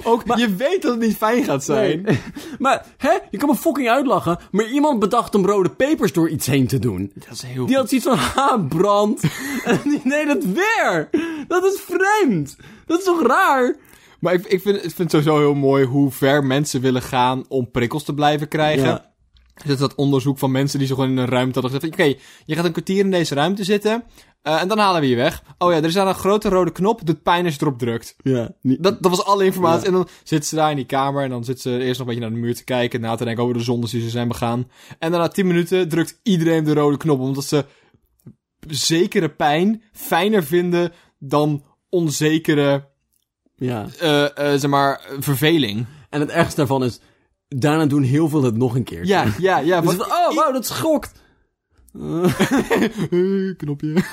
Ook, 0.02 0.22
je 0.36 0.54
weet 0.54 0.82
dat 0.82 0.90
het 0.90 1.00
niet 1.00 1.16
fijn 1.16 1.44
gaat 1.44 1.64
zijn. 1.64 2.02
Nee. 2.02 2.20
Maar, 2.58 2.84
hè? 2.96 3.12
Je 3.30 3.38
kan 3.38 3.48
me 3.48 3.56
fucking 3.56 3.88
uitlachen. 3.88 4.38
Maar 4.50 4.66
iemand 4.66 4.98
bedacht 4.98 5.34
om 5.34 5.46
rode 5.46 5.70
pepers 5.70 6.12
door 6.12 6.28
iets 6.28 6.46
heen 6.46 6.66
te 6.66 6.78
doen. 6.78 7.12
Dat 7.14 7.32
is 7.32 7.42
heel 7.42 7.66
Die 7.66 7.76
had 7.76 7.88
zoiets 7.88 8.06
van, 8.06 8.18
ha, 8.18 8.58
brand. 8.68 9.22
en 9.64 9.80
die 9.84 10.00
deed 10.04 10.28
het 10.28 10.52
weer. 10.52 11.08
Dat 11.48 11.64
is 11.64 11.80
vreemd. 11.86 12.56
Dat 12.86 12.98
is 12.98 13.04
toch 13.04 13.26
raar? 13.26 13.76
Maar 14.20 14.34
ik, 14.34 14.46
ik, 14.46 14.60
vind, 14.60 14.76
ik 14.76 14.80
vind 14.94 14.98
het 14.98 15.10
sowieso 15.10 15.38
heel 15.38 15.54
mooi 15.54 15.84
hoe 15.84 16.10
ver 16.10 16.44
mensen 16.44 16.80
willen 16.80 17.02
gaan 17.02 17.44
om 17.48 17.70
prikkels 17.70 18.04
te 18.04 18.14
blijven 18.14 18.48
krijgen. 18.48 18.86
Ja. 18.86 19.14
Dat 19.54 19.68
is 19.68 19.78
dat 19.78 19.94
onderzoek 19.94 20.38
van 20.38 20.50
mensen 20.50 20.78
die 20.78 20.88
zo 20.88 20.94
gewoon 20.94 21.10
in 21.10 21.16
een 21.16 21.28
ruimte 21.28 21.60
hadden 21.60 21.80
gezegd... 21.80 22.00
Oké, 22.00 22.18
je 22.44 22.54
gaat 22.54 22.64
een 22.64 22.72
kwartier 22.72 23.04
in 23.04 23.10
deze 23.10 23.34
ruimte 23.34 23.64
zitten 23.64 24.04
eh, 24.46 24.60
en 24.60 24.68
dan 24.68 24.78
halen 24.78 25.00
we 25.00 25.08
je 25.08 25.16
weg. 25.16 25.42
Oh 25.58 25.72
ja, 25.72 25.76
er 25.76 25.84
is 25.84 25.92
daar 25.92 26.06
een 26.06 26.14
grote 26.14 26.48
rode 26.48 26.72
knop, 26.72 27.06
doet 27.06 27.22
pijn 27.22 27.44
als 27.44 27.54
je 27.54 27.60
erop 27.60 27.78
drukt. 27.78 28.16
Ja. 28.22 28.54
Niet, 28.60 28.82
Dat, 28.82 29.02
dat 29.02 29.10
was 29.10 29.24
alle 29.24 29.44
informatie. 29.44 29.80
Ja. 29.80 29.86
En 29.86 29.92
dan 29.92 30.08
zit 30.22 30.46
ze 30.46 30.54
daar 30.54 30.70
in 30.70 30.76
die 30.76 30.86
kamer 30.86 31.22
en 31.22 31.30
dan 31.30 31.44
zit 31.44 31.60
ze 31.60 31.78
eerst 31.78 31.98
nog 31.98 31.98
een 31.98 32.14
beetje 32.14 32.20
naar 32.20 32.30
de 32.30 32.46
muur 32.46 32.54
te 32.54 32.64
kijken... 32.64 33.00
na 33.00 33.14
te 33.14 33.24
denken 33.24 33.42
over 33.42 33.56
de 33.56 33.62
zondes 33.62 33.90
die 33.90 34.02
ze 34.02 34.10
zijn 34.10 34.28
begaan. 34.28 34.70
En 34.98 35.10
dan 35.10 35.20
na 35.20 35.28
10 35.28 35.46
minuten 35.46 35.88
drukt 35.88 36.20
iedereen 36.22 36.64
de 36.64 36.74
rode 36.74 36.96
knop... 36.96 37.20
omdat 37.20 37.44
ze 37.44 37.64
zekere 38.66 39.28
pijn 39.28 39.82
fijner 39.92 40.44
vinden 40.44 40.92
dan 41.18 41.64
onzekere, 41.88 42.88
ja. 43.56 43.86
eh 43.98 44.24
eh, 44.24 44.60
zeg 44.60 44.70
maar, 44.70 45.00
verveling. 45.18 45.86
En 46.10 46.20
het 46.20 46.30
ergste 46.30 46.56
daarvan 46.56 46.84
is, 46.84 47.00
daarna 47.48 47.86
doen 47.86 48.02
heel 48.02 48.28
veel 48.28 48.42
het 48.42 48.56
nog 48.56 48.74
een 48.74 48.84
keer. 48.84 49.06
Ja, 49.06 49.24
ja, 49.38 49.58
ja. 49.58 49.80
Dus 49.80 49.98
oh, 49.98 50.34
wauw, 50.34 50.52
dat 50.52 50.66
schokt. 50.66 51.12
Eh, 53.10 53.56
knopje. 53.56 53.94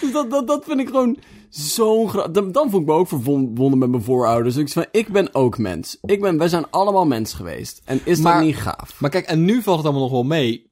Dus 0.00 0.12
dat, 0.12 0.30
dat, 0.30 0.46
dat 0.46 0.64
vind 0.64 0.80
ik 0.80 0.86
gewoon 0.86 1.16
zo'n 1.48 2.10
dan, 2.32 2.52
dan 2.52 2.70
voel 2.70 2.80
ik 2.80 2.86
me 2.86 2.92
ook 2.92 3.08
verbonden 3.08 3.78
met 3.78 3.90
mijn 3.90 4.02
voorouders. 4.02 4.54
Dus 4.54 4.64
ik, 4.64 4.72
van, 4.72 4.86
ik 4.90 5.08
ben 5.08 5.34
ook 5.34 5.58
mens. 5.58 5.98
Ik 6.02 6.20
ben, 6.20 6.38
wij 6.38 6.48
zijn 6.48 6.70
allemaal 6.70 7.06
mens 7.06 7.32
geweest. 7.32 7.82
En 7.84 8.00
is 8.04 8.18
Maar- 8.18 8.34
dat 8.34 8.42
niet 8.42 8.56
gaaf? 8.56 9.00
Maar 9.00 9.10
kijk, 9.10 9.26
en 9.26 9.44
nu 9.44 9.62
valt 9.62 9.76
het 9.76 9.86
allemaal 9.86 10.02
nog 10.02 10.12
wel 10.12 10.22
mee. 10.22 10.70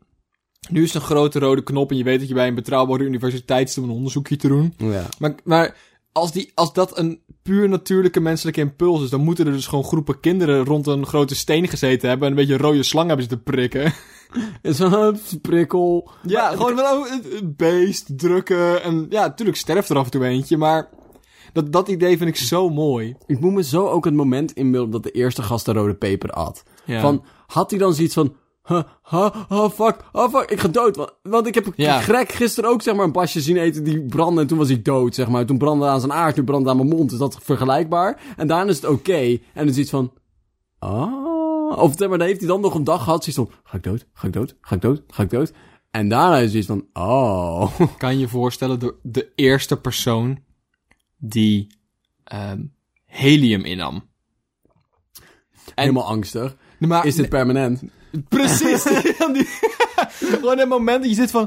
Nu 0.71 0.83
is 0.83 0.93
het 0.93 1.03
een 1.03 1.09
grote 1.09 1.39
rode 1.39 1.63
knop 1.63 1.91
en 1.91 1.97
je 1.97 2.05
weet 2.05 2.19
dat 2.19 2.29
je 2.29 2.35
bij 2.35 2.49
een 2.49 2.55
betrouwbare 2.55 3.05
universiteit 3.05 3.71
zit 3.71 3.83
om 3.83 3.91
een 3.91 3.97
onderzoekje 3.97 4.37
te 4.37 4.49
doen. 4.49 4.75
Ja. 4.77 5.07
Maar, 5.19 5.35
maar 5.45 5.77
als, 6.17 6.33
die, 6.33 6.53
als 6.55 6.73
dat 6.73 6.99
een 6.99 7.21
puur 7.43 7.69
natuurlijke 7.69 8.21
menselijke 8.21 8.61
impuls 8.61 9.03
is, 9.03 9.11
dan 9.11 9.21
moeten 9.21 9.47
er 9.47 9.53
dus 9.53 9.67
gewoon 9.67 9.85
groepen 9.85 10.21
kinderen 10.21 10.65
rond 10.65 10.87
een 10.87 11.07
grote 11.07 11.35
steen 11.35 11.69
gezeten 11.69 12.09
hebben 12.09 12.27
en 12.29 12.33
een 12.39 12.47
beetje 12.47 12.63
rode 12.63 12.83
slang 12.83 13.07
hebben 13.09 13.27
zitten 13.29 13.43
prikken. 13.53 13.93
Een 14.63 15.19
prikkel. 15.43 16.11
Ja, 16.23 16.43
Maar- 16.43 16.57
gewoon 16.57 16.75
wel 16.75 17.07
een- 17.07 17.55
beest, 17.57 18.19
drukken 18.19 18.83
en 18.83 19.07
ja, 19.11 19.27
natuurlijk 19.27 19.59
sterft 19.59 19.89
er 19.89 19.97
af 19.97 20.05
en 20.05 20.11
toe 20.11 20.25
eentje, 20.25 20.57
maar 20.57 20.89
dat, 21.53 21.73
dat 21.73 21.89
idee 21.89 22.17
vind 22.17 22.29
ik 22.31 22.37
zo 22.37 22.69
mooi. 22.69 23.17
Ik 23.27 23.41
moet 23.41 23.53
me 23.53 23.63
zo 23.63 23.87
ook 23.87 24.05
het 24.05 24.15
moment 24.15 24.53
inbeelden 24.53 24.91
dat 24.91 25.03
de 25.03 25.11
eerste 25.11 25.43
gast 25.43 25.65
de 25.65 25.73
rode 25.73 25.95
peper 25.95 26.31
at. 26.31 26.63
Ja. 26.85 27.01
Van, 27.01 27.25
had 27.47 27.71
hij 27.71 27.79
dan 27.79 27.95
zoiets 27.95 28.15
van... 28.15 28.35
Huh, 28.67 28.83
huh, 29.11 29.35
oh 29.49 29.71
fuck, 29.71 29.97
oh 30.13 30.35
fuck, 30.35 30.51
ik 30.51 30.61
ga 30.61 30.69
dood. 30.69 30.97
Want, 30.97 31.13
want 31.23 31.47
ik 31.47 31.55
heb 31.55 31.73
Ja. 31.77 32.01
Gisteren 32.27 32.71
ook 32.71 32.83
zeg 32.83 32.95
maar 32.95 33.05
een 33.05 33.13
pasje 33.13 33.41
zien 33.41 33.57
eten 33.57 33.85
die 33.85 34.01
brandde 34.07 34.41
en 34.41 34.47
toen 34.47 34.59
was 34.59 34.69
hij 34.69 34.83
dood, 34.83 35.15
zeg 35.15 35.29
maar. 35.29 35.47
Toen 35.47 35.59
brandde 35.59 35.87
aan 35.87 36.01
zijn 36.01 36.13
aard, 36.13 36.37
nu 36.37 36.45
brandde 36.45 36.71
aan 36.71 36.77
mijn 36.77 36.89
mond. 36.89 37.13
Is 37.13 37.19
dat 37.19 37.39
vergelijkbaar? 37.43 38.21
En 38.37 38.47
daarna 38.47 38.71
is 38.71 38.77
het 38.77 38.91
oké. 38.91 39.17
En 39.23 39.39
dan 39.55 39.69
is 39.69 39.77
iets 39.79 39.91
van... 39.91 40.13
Oh. 40.81 41.79
Of 41.79 41.95
zeg 41.97 42.09
maar, 42.09 42.19
dan 42.19 42.27
heeft 42.27 42.41
hij 42.41 42.49
dan 42.49 42.61
nog 42.61 42.75
een 42.75 42.85
dag 42.85 43.03
gehad. 43.03 43.25
Zoiets 43.25 43.53
van, 43.53 43.61
ga 43.71 43.77
ik 43.77 43.83
dood? 43.83 44.07
Ga 44.13 44.27
ik 44.27 44.33
dood? 44.33 44.57
Ga 44.61 44.75
ik 44.75 44.81
dood? 44.81 45.03
Ga 45.09 45.23
ik 45.23 45.31
dood? 45.31 45.53
En 45.91 46.09
daarna 46.09 46.39
is 46.39 46.55
iets 46.55 46.67
van, 46.67 46.87
oh. 46.93 47.81
Kan 47.99 48.13
je 48.15 48.19
je 48.21 48.29
voorstellen, 48.29 48.79
de, 48.81 48.95
de 49.03 49.33
eerste 49.35 49.77
persoon 49.81 50.39
die 51.17 51.67
ehm, 52.25 52.63
helium 53.05 53.65
innam. 53.65 53.95
En- 53.95 54.03
Helemaal 55.75 56.05
angstig. 56.07 56.57
Maar, 56.79 57.07
Is 57.07 57.15
dit 57.15 57.29
permanent? 57.29 57.83
Precies. 58.29 58.83
Die- 59.35 59.49
Gewoon 60.19 60.69
moment 60.69 61.01
dat 61.01 61.11
je 61.11 61.17
zit 61.17 61.31
van... 61.31 61.43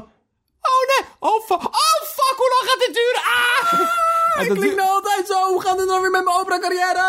Oh 0.62 0.86
nee, 0.98 1.08
oh 1.18 1.40
fuck, 1.44 1.62
oh 1.62 2.02
fuck, 2.06 2.34
hoe 2.36 2.50
lang 2.58 2.70
gaat 2.70 2.86
dit 2.86 2.94
duren? 2.94 3.22
Ah! 3.24 4.08
Dat 4.48 4.56
Klinkt 4.58 4.76
nou 4.76 4.90
altijd 4.90 5.26
zo. 5.26 5.48
Hoe 5.52 5.62
gaat 5.62 5.78
het 5.78 5.86
nou 5.86 6.00
weer 6.00 6.10
met 6.10 6.24
mijn 6.24 6.36
opera-carrière? 6.36 7.04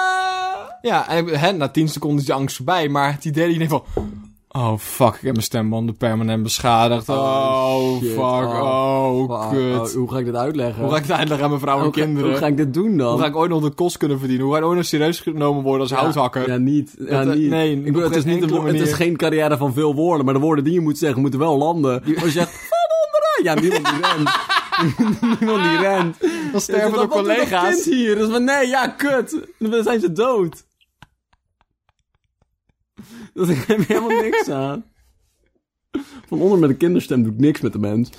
ja, 0.81 1.07
en 1.07 1.27
hè, 1.27 1.51
na 1.51 1.69
10 1.69 1.87
seconden 1.89 2.19
is 2.19 2.25
die 2.25 2.33
angst 2.33 2.55
voorbij, 2.55 2.87
maar 2.89 3.11
het 3.13 3.25
idee 3.25 3.43
dat 3.43 3.53
je 3.53 3.67
denkt 3.67 3.73
van... 3.93 4.20
Oh 4.53 4.77
fuck, 4.77 5.07
ik 5.07 5.21
heb 5.21 5.31
mijn 5.31 5.41
stembanden 5.43 5.97
permanent 5.97 6.43
beschadigd. 6.43 7.09
Oh, 7.09 7.17
Oh, 7.75 8.01
fuck, 8.01 8.19
Oh, 8.19 9.29
oh, 9.29 9.49
kut. 9.51 9.79
oh, 9.79 9.87
hoe 9.95 10.11
ga 10.11 10.17
ik 10.17 10.25
dit 10.25 10.35
uitleggen? 10.35 10.81
Hoe 10.83 10.91
ga 10.91 10.97
ik 10.97 11.01
het 11.03 11.11
uitleggen 11.11 11.43
aan 11.43 11.49
mijn 11.49 11.61
vrouw 11.61 11.77
en 11.77 11.83
Hoe 11.83 11.93
ga- 11.93 12.01
kinderen? 12.01 12.29
Hoe 12.29 12.37
ga 12.39 12.47
ik 12.47 12.57
dit 12.57 12.73
doen 12.73 12.97
dan? 12.97 13.11
Hoe 13.11 13.19
ga 13.19 13.25
ik 13.25 13.35
ooit 13.35 13.49
nog 13.49 13.61
de 13.61 13.69
kost 13.69 13.97
kunnen 13.97 14.19
verdienen? 14.19 14.45
Hoe 14.45 14.53
ga 14.55 14.59
ik 14.61 14.65
ooit 14.67 14.75
nog 14.77 14.85
serieus 14.85 15.19
genomen 15.19 15.63
worden 15.63 15.81
als 15.81 15.89
Ja, 15.89 15.95
houthakker? 15.97 16.49
Ja, 16.49 16.57
niet. 16.57 16.95
Ja, 16.99 17.23
Dat, 17.23 17.33
eh, 17.33 17.39
niet. 17.39 17.49
nee, 17.49 17.71
ik 17.75 17.83
bedoel, 17.83 18.01
het, 18.01 18.15
is 18.15 18.23
geen 18.23 18.39
niet 18.39 18.51
een, 18.51 18.65
het 18.65 18.79
is 18.79 18.93
geen 18.93 19.15
carrière 19.17 19.57
van 19.57 19.73
veel 19.73 19.95
woorden, 19.95 20.25
maar 20.25 20.33
de 20.33 20.39
woorden 20.39 20.63
die 20.63 20.73
je 20.73 20.79
moet 20.81 20.97
zeggen 20.97 21.21
moeten 21.21 21.39
wel 21.39 21.57
landen. 21.57 22.03
Als 22.03 22.23
je 22.23 22.29
zegt, 22.31 22.51
van 22.69 22.79
onderen! 23.05 23.43
Ja, 23.43 23.53
niemand 23.53 23.85
die 23.95 24.09
rent. 24.09 24.29
niemand 25.39 25.63
die 25.63 25.77
rent. 25.77 26.17
Dan 26.51 26.61
sterven 26.61 26.99
de 26.99 27.07
collega's. 27.07 27.85
hier? 27.85 28.15
Dus 28.15 28.29
van, 28.29 28.43
nee, 28.43 28.67
ja, 28.67 28.87
kut. 28.87 29.37
Dan 29.59 29.83
zijn 29.83 29.99
ze 29.99 30.11
dood. 30.11 30.63
Dat 33.33 33.49
ik 33.49 33.57
heb 33.57 33.87
helemaal 33.87 34.21
niks 34.21 34.49
aan. 34.49 34.83
Van 36.27 36.41
onder 36.41 36.59
met 36.59 36.69
een 36.69 36.77
kinderstem 36.77 37.23
doe 37.23 37.31
ik 37.33 37.39
niks 37.39 37.61
met 37.61 37.73
de 37.73 37.79
mens. 37.79 38.09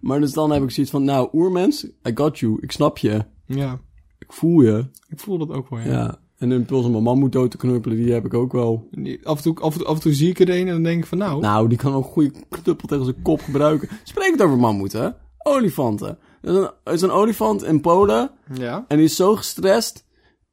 Maar 0.00 0.20
dus 0.20 0.32
dan 0.32 0.50
heb 0.52 0.62
ik 0.62 0.70
zoiets 0.70 0.92
van, 0.92 1.04
nou, 1.04 1.28
oermens, 1.32 1.84
I 1.84 2.10
got 2.14 2.38
you. 2.38 2.58
Ik 2.60 2.72
snap 2.72 2.98
je. 2.98 3.24
Ja, 3.46 3.80
Ik 4.18 4.32
voel 4.32 4.60
je. 4.60 4.86
ik 5.08 5.18
voel 5.20 5.38
dat 5.38 5.50
ook 5.50 5.68
wel, 5.68 5.78
ja. 5.78 5.86
Ja. 5.86 6.18
En 6.38 6.48
de 6.48 6.54
impuls 6.54 6.84
om 6.84 6.90
mijn 6.90 7.02
man 7.02 7.18
moet 7.18 7.32
dood 7.32 7.50
te 7.50 7.56
knuppelen, 7.56 7.96
die 7.96 8.12
heb 8.12 8.24
ik 8.24 8.34
ook 8.34 8.52
wel. 8.52 8.88
Die- 8.90 9.26
Af 9.26 9.36
en, 9.36 9.42
toe, 9.42 9.60
af, 9.60 9.72
en 9.72 9.78
toe, 9.78 9.86
af 9.88 9.94
en 9.94 10.00
toe 10.00 10.12
zie 10.14 10.28
ik 10.28 10.38
er 10.40 10.48
een 10.50 10.66
en 10.66 10.72
dan 10.72 10.82
denk 10.82 11.02
ik 11.02 11.06
van 11.08 11.18
nou... 11.18 11.40
Nou, 11.40 11.68
die 11.68 11.78
kan 11.78 11.92
ook 11.94 12.04
een 12.04 12.10
goede 12.10 12.32
knuppel 12.48 12.88
tegen 12.88 13.04
zijn 13.04 13.22
kop 13.22 13.40
gebruiken. 13.40 13.88
Spreek 14.04 14.30
het 14.30 14.42
over 14.42 14.58
mammoeten. 14.58 15.16
Olifanten. 15.38 16.18
Er 16.42 16.50
is 16.50 16.56
een, 16.56 16.70
er 16.84 16.92
is 16.92 17.02
een 17.02 17.10
olifant 17.10 17.62
in 17.64 17.80
Polen. 17.80 18.30
Ja. 18.54 18.84
En 18.88 18.96
die 18.96 19.06
is 19.06 19.16
zo 19.16 19.36
gestrest... 19.36 20.04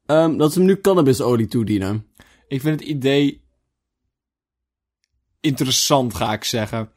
ehm, 0.06 0.36
dat 0.36 0.52
ze 0.52 0.58
hem 0.58 0.68
nu 0.68 0.80
cannabisolie 0.80 1.46
toedienen. 1.46 2.06
Ik 2.48 2.60
vind 2.60 2.80
het 2.80 2.88
idee 2.88 3.44
interessant, 5.40 6.14
ga 6.14 6.32
ik 6.32 6.44
zeggen. 6.44 6.90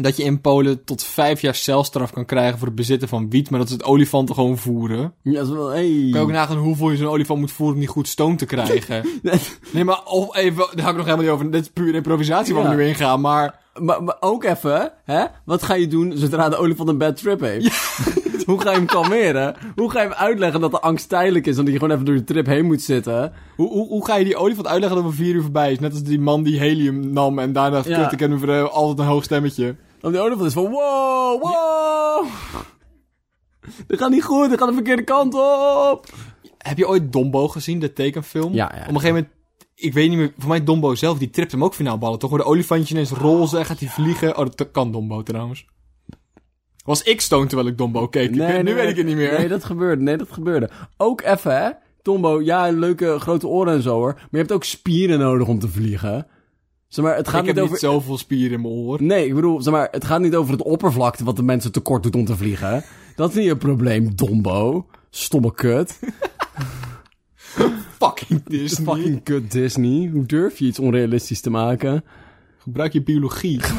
Dat 0.00 0.16
je 0.16 0.22
in 0.22 0.40
Polen 0.40 0.84
tot 0.84 1.02
vijf 1.02 1.40
jaar 1.40 1.54
celstraf 1.54 2.12
kan 2.12 2.24
krijgen 2.24 2.58
voor 2.58 2.66
het 2.66 2.76
bezitten 2.76 3.08
van 3.08 3.30
wiet, 3.30 3.50
maar 3.50 3.58
dat 3.58 3.68
ze 3.68 3.74
het 3.74 3.84
olifanten 3.84 4.34
gewoon 4.34 4.58
voeren. 4.58 5.14
Ja, 5.22 5.32
dat 5.32 5.46
is 5.46 5.52
wel... 5.52 5.68
Hey. 5.68 5.84
Kan 5.84 6.08
je 6.10 6.18
ook 6.18 6.30
nagaan 6.30 6.56
hoeveel 6.56 6.90
je 6.90 6.96
zo'n 6.96 7.08
olifant 7.08 7.40
moet 7.40 7.52
voeren 7.52 7.74
om 7.74 7.80
die 7.80 7.90
goed 7.90 8.08
stoom 8.08 8.36
te 8.36 8.46
krijgen. 8.46 9.04
nee, 9.72 9.84
maar 9.84 10.04
of 10.04 10.36
even, 10.36 10.56
daar 10.56 10.84
ga 10.84 10.90
ik 10.90 10.96
nog 10.96 11.04
helemaal 11.04 11.24
niet 11.24 11.28
over. 11.34 11.50
Dit 11.50 11.62
is 11.62 11.70
puur 11.70 11.94
improvisatie 11.94 12.54
waar 12.54 12.62
Ja. 12.62 12.70
we 12.70 12.76
nu 12.76 12.88
ingaan, 12.88 13.20
maar... 13.20 13.64
maar, 13.78 14.02
maar 14.02 14.16
ook 14.20 14.44
even, 14.44 14.92
hè? 15.04 15.24
Wat 15.44 15.62
ga 15.62 15.74
je 15.74 15.86
doen 15.86 16.12
zodra 16.16 16.48
de 16.48 16.56
olifant 16.56 16.88
een 16.88 16.98
bad 16.98 17.16
trip 17.16 17.40
heeft? 17.40 17.74
Hoe 18.46 18.60
ga 18.60 18.70
je 18.70 18.76
hem 18.76 18.86
kalmeren? 18.86 19.54
Hoe 19.76 19.90
ga 19.90 20.00
je 20.02 20.08
hem 20.08 20.16
uitleggen 20.16 20.60
dat 20.60 20.70
de 20.70 20.80
angst 20.80 21.08
tijdelijk 21.08 21.46
is 21.46 21.56
en 21.56 21.64
dat 21.64 21.72
je 21.72 21.78
gewoon 21.78 21.94
even 21.94 22.04
door 22.06 22.14
de 22.14 22.24
trip 22.24 22.46
heen 22.46 22.64
moet 22.64 22.82
zitten? 22.82 23.32
Hoe, 23.56 23.68
hoe, 23.68 23.88
hoe 23.88 24.04
ga 24.06 24.16
je 24.16 24.24
die 24.24 24.36
olifant 24.36 24.66
uitleggen 24.66 25.02
dat 25.02 25.10
we 25.10 25.16
vier 25.16 25.34
uur 25.34 25.42
voorbij 25.42 25.72
is? 25.72 25.78
Net 25.78 25.92
als 25.92 26.02
die 26.02 26.20
man 26.20 26.42
die 26.42 26.58
helium 26.58 27.12
nam 27.12 27.38
en 27.38 27.52
daarna 27.52 27.82
Ja. 27.84 28.02
kut, 28.02 28.12
ik 28.12 28.20
heb 28.20 28.30
nu 28.30 28.42
eh, 28.52 28.64
altijd 28.64 28.98
een 28.98 29.04
hoog 29.04 29.24
stemmetje. 29.24 29.76
Want 30.00 30.14
die 30.14 30.22
olifant 30.22 30.46
is 30.46 30.52
van, 30.52 30.70
wow, 30.70 31.42
wow! 31.42 32.26
Dit 33.86 33.98
gaat 33.98 34.10
niet 34.10 34.24
goed, 34.24 34.48
dit 34.50 34.58
gaat 34.58 34.68
de 34.68 34.74
verkeerde 34.74 35.04
kant 35.04 35.34
op! 35.34 36.06
Heb 36.58 36.78
je 36.78 36.88
ooit 36.88 37.12
Dombo 37.12 37.48
gezien, 37.48 37.78
de 37.78 37.92
tekenfilm? 37.92 38.54
Ja, 38.54 38.70
ja. 38.74 38.80
Op 38.80 38.88
een 38.88 39.00
gegeven 39.00 39.14
moment 39.14 39.28
ik 39.76 39.92
weet 39.92 40.08
niet 40.08 40.18
meer, 40.18 40.32
voor 40.38 40.48
mij 40.48 40.64
Dombo 40.64 40.94
zelf, 40.94 41.18
die 41.18 41.30
tript 41.30 41.52
hem 41.52 41.64
ook 41.64 41.74
finaal 41.74 41.98
ballen. 41.98 42.18
Toch 42.18 42.30
wordt 42.30 42.44
de 42.44 42.50
olifantje 42.50 42.94
ineens 42.94 43.10
roze 43.10 43.58
en 43.58 43.64
gaat 43.64 43.80
hij 43.80 43.88
vliegen. 43.88 44.36
Oh, 44.36 44.46
dat 44.54 44.70
kan 44.70 44.92
Dombo 44.92 45.22
trouwens. 45.22 45.66
Was 46.84 47.02
ik 47.02 47.20
stoned 47.20 47.48
terwijl 47.48 47.70
ik 47.70 47.78
Dombo 47.78 48.08
keek? 48.08 48.30
Ik 48.30 48.34
weet- 48.36 48.62
nu 48.68 48.74
weet 48.74 48.88
ik 48.90 48.96
het 48.96 49.06
niet 49.06 49.16
meer. 49.16 49.38
Nee, 49.38 49.48
dat 49.48 49.64
gebeurde. 49.64 50.02
Nee, 50.02 50.16
dat 50.16 50.32
gebeurde. 50.32 50.70
Ook 50.96 51.22
even, 51.22 51.56
hè. 51.62 51.70
Tombo, 52.02 52.42
ja, 52.42 52.70
leuke 52.70 53.18
grote 53.18 53.46
oren 53.48 53.74
en 53.74 53.82
zo 53.82 53.94
hoor. 53.94 54.12
Maar 54.14 54.28
je 54.30 54.36
hebt 54.36 54.52
ook 54.52 54.64
spieren 54.64 55.18
nodig 55.18 55.46
om 55.48 55.58
te 55.58 55.68
vliegen. 55.68 56.26
Zeg 56.88 57.04
maar, 57.04 57.16
het 57.16 57.28
gaat 57.28 57.40
ik 57.40 57.46
niet 57.46 57.54
heb 57.54 57.64
over... 57.64 57.72
niet 57.72 57.82
zoveel 57.82 58.18
spieren 58.18 58.52
in 58.52 58.60
mijn 58.60 58.74
oor. 58.74 59.02
Nee, 59.02 59.26
ik 59.26 59.34
bedoel, 59.34 59.62
zeg 59.62 59.72
maar, 59.72 59.88
het 59.90 60.04
gaat 60.04 60.20
niet 60.20 60.34
over 60.34 60.52
het 60.52 60.62
oppervlakte 60.62 61.24
wat 61.24 61.36
de 61.36 61.42
mensen 61.42 61.72
tekort 61.72 62.02
doet 62.02 62.14
om 62.14 62.24
te 62.24 62.36
vliegen. 62.36 62.84
Dat 63.16 63.28
is 63.30 63.34
niet 63.36 63.50
een 63.50 63.58
probleem, 63.58 64.14
Dombo. 64.16 64.86
Stomme 65.10 65.54
kut. 65.54 65.98
Fucking 68.00 68.42
Disney. 68.44 68.94
Fucking 68.94 69.22
kut 69.22 69.50
Disney. 69.50 70.10
Hoe 70.12 70.26
durf 70.26 70.58
je 70.58 70.64
iets 70.64 70.78
onrealistisch 70.78 71.40
te 71.40 71.50
maken? 71.50 72.04
Gebruik 72.58 72.92
je 72.92 73.02
biologie. 73.02 73.60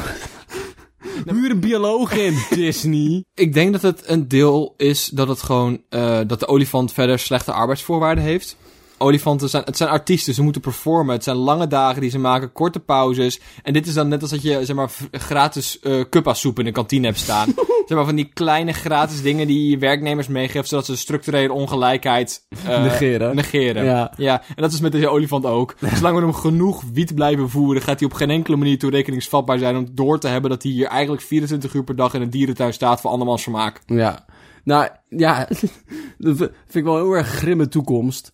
Huur 1.24 1.50
een 1.50 1.60
bioloog 1.60 2.12
in, 2.12 2.34
Disney. 2.64 3.24
Ik 3.34 3.52
denk 3.52 3.72
dat 3.72 3.82
het 3.82 4.02
een 4.08 4.28
deel 4.28 4.74
is 4.76 5.06
dat 5.06 5.28
het 5.28 5.42
gewoon, 5.42 5.82
eh, 5.88 6.20
dat 6.26 6.40
de 6.40 6.46
olifant 6.46 6.92
verder 6.92 7.18
slechte 7.18 7.52
arbeidsvoorwaarden 7.52 8.24
heeft. 8.24 8.56
Olifanten 8.98 9.48
zijn, 9.48 9.62
het 9.64 9.76
zijn 9.76 9.90
artiesten, 9.90 10.34
ze 10.34 10.42
moeten 10.42 10.60
performen. 10.60 11.14
Het 11.14 11.24
zijn 11.24 11.36
lange 11.36 11.66
dagen 11.66 12.00
die 12.00 12.10
ze 12.10 12.18
maken, 12.18 12.52
korte 12.52 12.80
pauzes. 12.80 13.40
En 13.62 13.72
dit 13.72 13.86
is 13.86 13.94
dan 13.94 14.08
net 14.08 14.22
als 14.22 14.30
dat 14.30 14.42
je, 14.42 14.64
zeg 14.64 14.76
maar, 14.76 14.90
gratis 15.10 15.78
kuppa 16.08 16.34
soep 16.34 16.58
in 16.58 16.64
de 16.64 16.72
kantine 16.72 17.06
hebt 17.06 17.18
staan. 17.18 17.54
zeg 17.88 17.96
maar, 17.96 18.06
van 18.06 18.16
die 18.16 18.30
kleine 18.34 18.72
gratis 18.72 19.22
dingen 19.22 19.46
die 19.46 19.70
je 19.70 19.78
werknemers 19.78 20.26
meegeeft, 20.26 20.68
zodat 20.68 20.86
ze 20.86 20.96
structurele 20.96 21.52
ongelijkheid 21.52 22.46
eh, 22.66 22.82
Negeren. 22.82 23.36
negeren. 23.36 23.84
Ja. 23.84 24.12
ja, 24.16 24.42
en 24.48 24.62
dat 24.62 24.72
is 24.72 24.80
met 24.80 24.92
deze 24.92 25.08
olifant 25.08 25.44
ook. 25.44 25.74
Zolang 25.96 26.16
we 26.16 26.22
hem 26.22 26.34
genoeg 26.34 26.82
wiet 26.92 27.14
blijven 27.14 27.50
voeren, 27.50 27.82
gaat 27.82 27.98
hij 28.00 28.08
op 28.08 28.14
geen 28.14 28.30
enkele 28.30 28.56
manier 28.56 28.78
toerekeningsvatbaar 28.78 29.58
zijn 29.58 29.76
om 29.76 29.88
door 29.92 30.18
te 30.18 30.28
hebben 30.28 30.50
dat 30.50 30.62
hij 30.62 30.72
hier 30.72 30.86
eigenlijk 30.86 31.22
24 31.22 31.74
uur 31.74 31.84
per 31.84 31.96
dag 31.96 32.14
in 32.14 32.22
een 32.22 32.30
dierentuin 32.30 32.72
staat 32.72 33.00
voor 33.00 33.10
andermans 33.10 33.42
vermaak. 33.42 33.80
Ja. 33.86 34.24
Nou, 34.64 34.88
ja. 35.08 35.48
dat 36.18 36.36
vind 36.36 36.50
ik 36.72 36.84
wel 36.84 36.96
een 36.96 37.02
heel 37.02 37.16
erg 37.16 37.28
grimme 37.28 37.68
toekomst. 37.68 38.32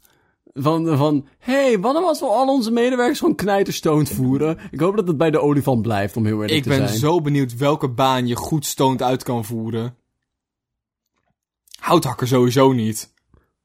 Van, 0.54 0.96
van 0.96 1.26
hey, 1.38 1.78
wat 1.78 1.92
nou 1.92 2.04
als 2.04 2.20
we 2.20 2.26
al 2.26 2.48
onze 2.48 2.70
medewerkers 2.70 3.18
gewoon 3.18 3.34
knijterstoond 3.34 4.08
voeren? 4.08 4.58
Ik 4.70 4.80
hoop 4.80 4.96
dat 4.96 5.08
het 5.08 5.16
bij 5.16 5.30
de 5.30 5.40
olifant 5.40 5.82
blijft, 5.82 6.16
om 6.16 6.24
heel 6.24 6.34
eerlijk 6.34 6.52
Ik 6.52 6.62
te 6.62 6.68
ben 6.68 6.88
zijn. 6.88 6.98
zo 6.98 7.20
benieuwd 7.20 7.56
welke 7.56 7.88
baan 7.88 8.26
je 8.26 8.36
goed 8.36 8.66
stoond 8.66 9.02
uit 9.02 9.22
kan 9.22 9.44
voeren. 9.44 9.96
Houthakker 11.78 12.26
sowieso 12.28 12.72
niet. 12.72 13.12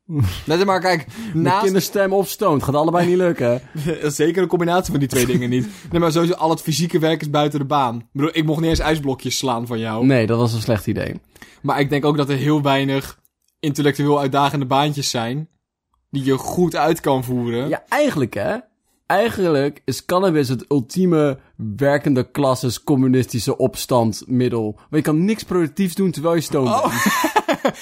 Net 0.45 0.65
maar 0.65 0.79
kijk, 0.81 1.05
naast... 1.33 1.63
kinderstem 1.63 2.13
of 2.13 2.29
stoont, 2.29 2.63
gaat 2.63 2.75
allebei 2.75 3.07
niet 3.07 3.17
lukken. 3.17 3.61
Zeker 4.03 4.41
een 4.41 4.47
combinatie 4.47 4.91
van 4.91 4.99
die 4.99 5.09
twee 5.09 5.25
dingen 5.25 5.49
niet. 5.49 5.67
Nee, 5.91 5.99
maar 5.99 6.11
sowieso 6.11 6.35
al 6.35 6.49
het 6.49 6.61
fysieke 6.61 6.99
werk 6.99 7.21
is 7.21 7.29
buiten 7.29 7.59
de 7.59 7.65
baan. 7.65 7.95
Ik 7.97 8.05
bedoel, 8.11 8.31
ik 8.33 8.45
mocht 8.45 8.61
niet 8.61 8.69
eens 8.69 8.79
ijsblokjes 8.79 9.37
slaan 9.37 9.67
van 9.67 9.79
jou. 9.79 10.05
Nee, 10.05 10.25
dat 10.25 10.39
was 10.39 10.53
een 10.53 10.61
slecht 10.61 10.87
idee. 10.87 11.15
Maar 11.61 11.79
ik 11.79 11.89
denk 11.89 12.05
ook 12.05 12.17
dat 12.17 12.29
er 12.29 12.37
heel 12.37 12.61
weinig 12.61 13.19
intellectueel 13.59 14.19
uitdagende 14.19 14.65
baantjes 14.65 15.09
zijn... 15.09 15.49
die 16.11 16.23
je 16.23 16.37
goed 16.37 16.75
uit 16.75 16.99
kan 16.99 17.23
voeren. 17.23 17.69
Ja, 17.69 17.83
eigenlijk 17.89 18.33
hè. 18.33 18.55
Eigenlijk 19.05 19.81
is 19.85 20.05
cannabis 20.05 20.49
het 20.49 20.65
ultieme 20.69 21.39
werkende 21.75 22.31
klasses 22.31 22.83
communistische 22.83 23.57
opstandmiddel. 23.57 24.73
Maar 24.75 24.99
je 24.99 25.01
kan 25.05 25.25
niks 25.25 25.43
productiefs 25.43 25.95
doen 25.95 26.11
terwijl 26.11 26.35
je 26.35 26.41
stoned 26.41 26.67
Oh. 26.73 26.81
bent. 26.83 27.27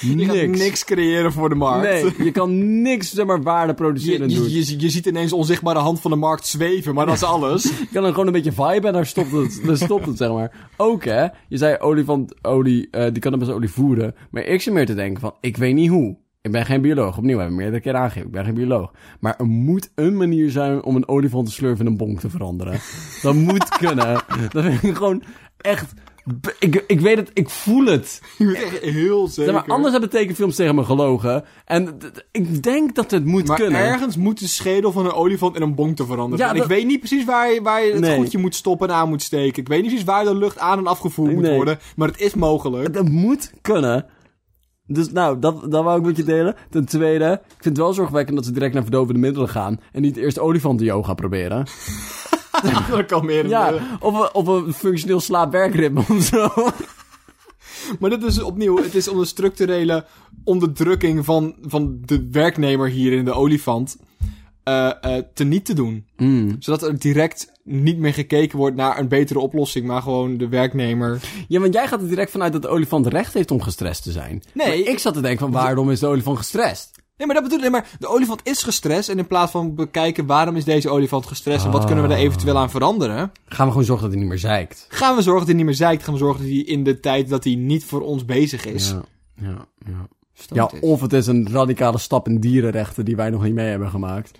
Je 0.00 0.14
niks. 0.14 0.58
niks 0.58 0.84
creëren 0.84 1.32
voor 1.32 1.48
de 1.48 1.54
markt. 1.54 1.82
Nee, 1.88 2.24
je 2.24 2.30
kan 2.30 2.82
niks, 2.82 3.12
zeg 3.12 3.26
maar, 3.26 3.42
waarde 3.42 3.68
Je, 3.68 3.74
produceren 3.74 4.28
doen. 4.28 4.42
je, 4.50 4.66
je, 4.66 4.78
je 4.80 4.88
ziet 4.90 5.06
ineens 5.06 5.30
de 5.30 5.36
onzichtbare 5.36 5.78
hand 5.78 6.00
van 6.00 6.10
de 6.10 6.16
markt 6.16 6.46
zweven, 6.46 6.94
maar 6.94 7.06
dat 7.06 7.14
is 7.14 7.22
alles. 7.22 7.62
Je 7.78 7.86
kan 7.92 8.02
dan 8.02 8.10
gewoon 8.10 8.26
een 8.26 8.32
beetje 8.32 8.52
viben 8.52 8.84
en 8.84 8.92
daar 8.92 9.06
stopt 9.06 9.32
het, 9.32 9.60
daar 9.66 9.76
stopt 9.76 10.06
het, 10.06 10.16
zeg 10.16 10.32
maar. 10.32 10.68
Ook, 10.76 11.04
hè. 11.04 11.22
Je 11.48 11.56
zei 11.56 11.76
olifantolie, 11.78 12.88
eh 12.90 13.12
die 13.12 13.22
cannabisolie 13.22 13.70
voeren. 13.70 14.14
Maar 14.30 14.42
ik 14.42 14.62
zit 14.62 14.72
meer 14.72 14.86
te 14.86 14.94
denken 14.94 15.20
van, 15.20 15.34
ik 15.40 15.56
weet 15.56 15.74
niet 15.74 15.90
hoe. 15.90 16.16
Ik 16.48 16.54
ben 16.54 16.66
geen 16.66 16.80
bioloog. 16.80 17.16
Opnieuw, 17.18 17.38
hebben 17.38 17.56
we 17.56 17.62
meerdere 17.62 17.82
keer 17.82 17.94
aangegeven. 17.94 18.26
Ik 18.26 18.32
ben 18.32 18.44
geen 18.44 18.54
bioloog. 18.54 18.90
Maar 19.20 19.34
er 19.38 19.46
moet 19.46 19.90
een 19.94 20.16
manier 20.16 20.50
zijn 20.50 20.82
om 20.82 20.96
een 20.96 21.08
olifantenslurf 21.08 21.80
in 21.80 21.86
een 21.86 21.96
bonk 21.96 22.20
te 22.20 22.30
veranderen. 22.30 22.80
Dat 23.22 23.34
moet 23.34 23.68
kunnen. 23.68 24.22
Dat 24.48 24.64
vind 24.64 24.82
ik 24.82 24.96
gewoon 24.96 25.22
echt... 25.56 25.92
Ik, 26.58 26.84
ik 26.86 27.00
weet 27.00 27.16
het, 27.16 27.30
ik 27.34 27.48
voel 27.50 27.84
het. 27.84 28.22
Je 28.38 28.44
bent 28.44 28.56
echt 28.56 28.78
heel 28.78 29.26
zeker. 29.26 29.52
Zeg 29.52 29.52
maar, 29.66 29.74
anders 29.74 29.92
hebben 29.92 30.10
tekenfilms 30.10 30.56
tegen 30.56 30.74
me 30.74 30.84
gelogen. 30.84 31.44
En 31.64 31.98
ik 32.32 32.62
denk 32.62 32.94
dat 32.94 33.10
het 33.10 33.24
moet 33.24 33.46
Maar 33.46 33.56
kunnen. 33.56 33.80
ergens 33.80 34.16
moet 34.16 34.38
de 34.38 34.48
schedel 34.48 34.92
van 34.92 35.04
een 35.04 35.12
olifant 35.12 35.56
in 35.56 35.62
een 35.62 35.74
bonk 35.74 35.96
te 35.96 36.06
veranderen. 36.06 36.46
Ja, 36.46 36.52
dat- 36.52 36.62
ik 36.62 36.68
weet 36.68 36.86
niet 36.86 36.98
precies 36.98 37.24
waar 37.24 37.52
je, 37.52 37.62
waar 37.62 37.84
je 37.84 37.92
het 37.92 38.00
Nee. 38.00 38.16
goedje 38.16 38.38
moet 38.38 38.54
stoppen 38.54 38.88
en 38.88 38.94
aan 38.94 39.08
moet 39.08 39.22
steken. 39.22 39.62
Ik 39.62 39.68
weet 39.68 39.80
niet 39.80 39.88
precies 39.88 40.06
waar 40.06 40.24
de 40.24 40.34
lucht 40.36 40.58
aan 40.58 40.78
en 40.78 40.86
afgevoerd 40.86 41.34
moet 41.34 41.48
worden. 41.48 41.78
Maar 41.96 42.08
het 42.08 42.20
is 42.20 42.34
mogelijk. 42.34 42.92
Dat 42.94 43.08
moet 43.08 43.52
kunnen. 43.62 44.06
Dus 44.90 45.10
nou, 45.12 45.38
dat, 45.38 45.70
dat 45.70 45.84
wou 45.84 45.98
ik 45.98 46.04
met 46.06 46.16
je 46.16 46.24
delen. 46.24 46.54
Ten 46.70 46.84
tweede, 46.84 47.32
ik 47.44 47.52
vind 47.62 47.64
het 47.64 47.76
wel 47.76 47.92
zorgwekkend 47.92 48.36
dat 48.36 48.44
ze 48.46 48.52
direct 48.52 48.74
naar 48.74 48.82
verdovende 48.82 49.20
middelen 49.20 49.48
gaan. 49.48 49.80
En 49.92 50.02
niet 50.02 50.16
eerst 50.16 50.38
olifanten-yoga 50.38 51.14
proberen. 51.14 51.66
dat 52.90 53.06
kan 53.06 53.24
meer. 53.26 53.48
Ja, 53.48 53.72
of, 54.00 54.14
een- 54.20 54.34
of 54.34 54.46
een 54.46 54.72
functioneel 54.72 55.20
slaap-werkritme 55.20 56.02
of 56.08 56.22
zo. 56.22 56.48
Maar 58.00 58.10
dit 58.10 58.22
is 58.22 58.42
opnieuw, 58.42 58.76
het 58.76 58.94
is 58.94 59.08
om 59.08 59.18
de 59.18 59.24
structurele 59.24 60.04
onderdrukking 60.44 61.24
van, 61.24 61.54
van 61.62 61.98
de 62.04 62.28
werknemer 62.30 62.88
hier 62.88 63.12
in 63.12 63.24
de 63.24 63.32
olifant 63.32 63.96
eh 64.68 65.16
eh 65.16 65.24
te 65.34 65.44
niet 65.44 65.64
te 65.64 65.74
doen. 65.74 66.06
Hmm. 66.16 66.56
Zodat 66.58 66.82
er 66.82 66.98
direct 66.98 67.52
niet 67.64 67.98
meer 67.98 68.14
gekeken 68.14 68.58
wordt 68.58 68.76
naar 68.76 68.98
een 68.98 69.08
betere 69.08 69.38
oplossing, 69.38 69.86
maar 69.86 70.02
gewoon 70.02 70.36
de 70.36 70.48
werknemer. 70.48 71.20
Ja, 71.48 71.60
want 71.60 71.74
jij 71.74 71.86
gaat 71.88 72.00
er 72.02 72.08
direct 72.08 72.30
vanuit 72.30 72.52
dat 72.52 72.62
de 72.62 72.68
olifant 72.68 73.06
recht 73.06 73.34
heeft 73.34 73.50
om 73.50 73.62
gestrest 73.62 74.02
te 74.02 74.12
zijn. 74.12 74.42
Nee, 74.52 74.66
Maar 74.82 74.92
ik 74.92 74.98
zat 74.98 75.14
te 75.14 75.20
denken 75.20 75.38
van 75.40 75.50
waarom 75.50 75.90
is 75.90 76.00
de 76.00 76.06
olifant 76.06 76.36
gestrest? 76.38 76.96
Nee, 77.16 77.26
maar 77.26 77.36
dat 77.36 77.44
bedoel 77.44 77.58
ik. 77.58 77.70
Nee, 77.70 77.80
maar 77.80 77.96
de 77.98 78.06
olifant 78.08 78.40
is 78.44 78.62
gestrest. 78.62 79.08
En 79.08 79.18
in 79.18 79.26
plaats 79.26 79.50
van 79.52 79.74
bekijken 79.74 80.26
waarom 80.26 80.56
is 80.56 80.64
deze 80.64 80.88
olifant 80.88 81.26
gestrest 81.26 81.64
en 81.64 81.70
wat 81.70 81.84
kunnen 81.84 82.02
we 82.04 82.10
daar 82.10 82.18
eventueel 82.18 82.58
aan 82.58 82.70
veranderen, 82.70 83.32
Gaan 83.46 83.64
we 83.66 83.70
gewoon 83.72 83.86
zorgen 83.86 84.04
dat 84.04 84.12
hij 84.12 84.20
niet 84.20 84.30
meer 84.30 84.38
zeikt. 84.38 84.86
gaan 84.88 85.16
we 85.16 85.22
zorgen 85.22 85.38
dat 85.38 85.46
hij 85.48 85.56
niet 85.56 85.66
meer 85.66 85.74
zeikt. 85.74 86.02
Gaan 86.02 86.12
we 86.12 86.18
zorgen 86.20 86.40
dat 86.42 86.50
hij 86.52 86.60
in 86.60 86.84
de 86.84 87.00
tijd 87.00 87.28
dat 87.28 87.44
hij 87.44 87.54
niet 87.54 87.84
voor 87.84 88.00
ons 88.00 88.24
bezig 88.24 88.64
is. 88.66 88.88
Ja, 88.90 89.02
ja, 89.34 89.66
ja. 89.86 90.08
Ja, 90.52 90.70
of 90.80 91.00
het 91.00 91.12
is 91.12 91.26
een 91.26 91.48
radicale 91.50 91.98
stap 91.98 92.28
in 92.28 92.40
dierenrechten 92.40 93.04
die 93.04 93.16
wij 93.16 93.30
nog 93.30 93.42
niet 93.42 93.54
mee 93.54 93.68
hebben 93.68 93.90
gemaakt. 93.90 94.38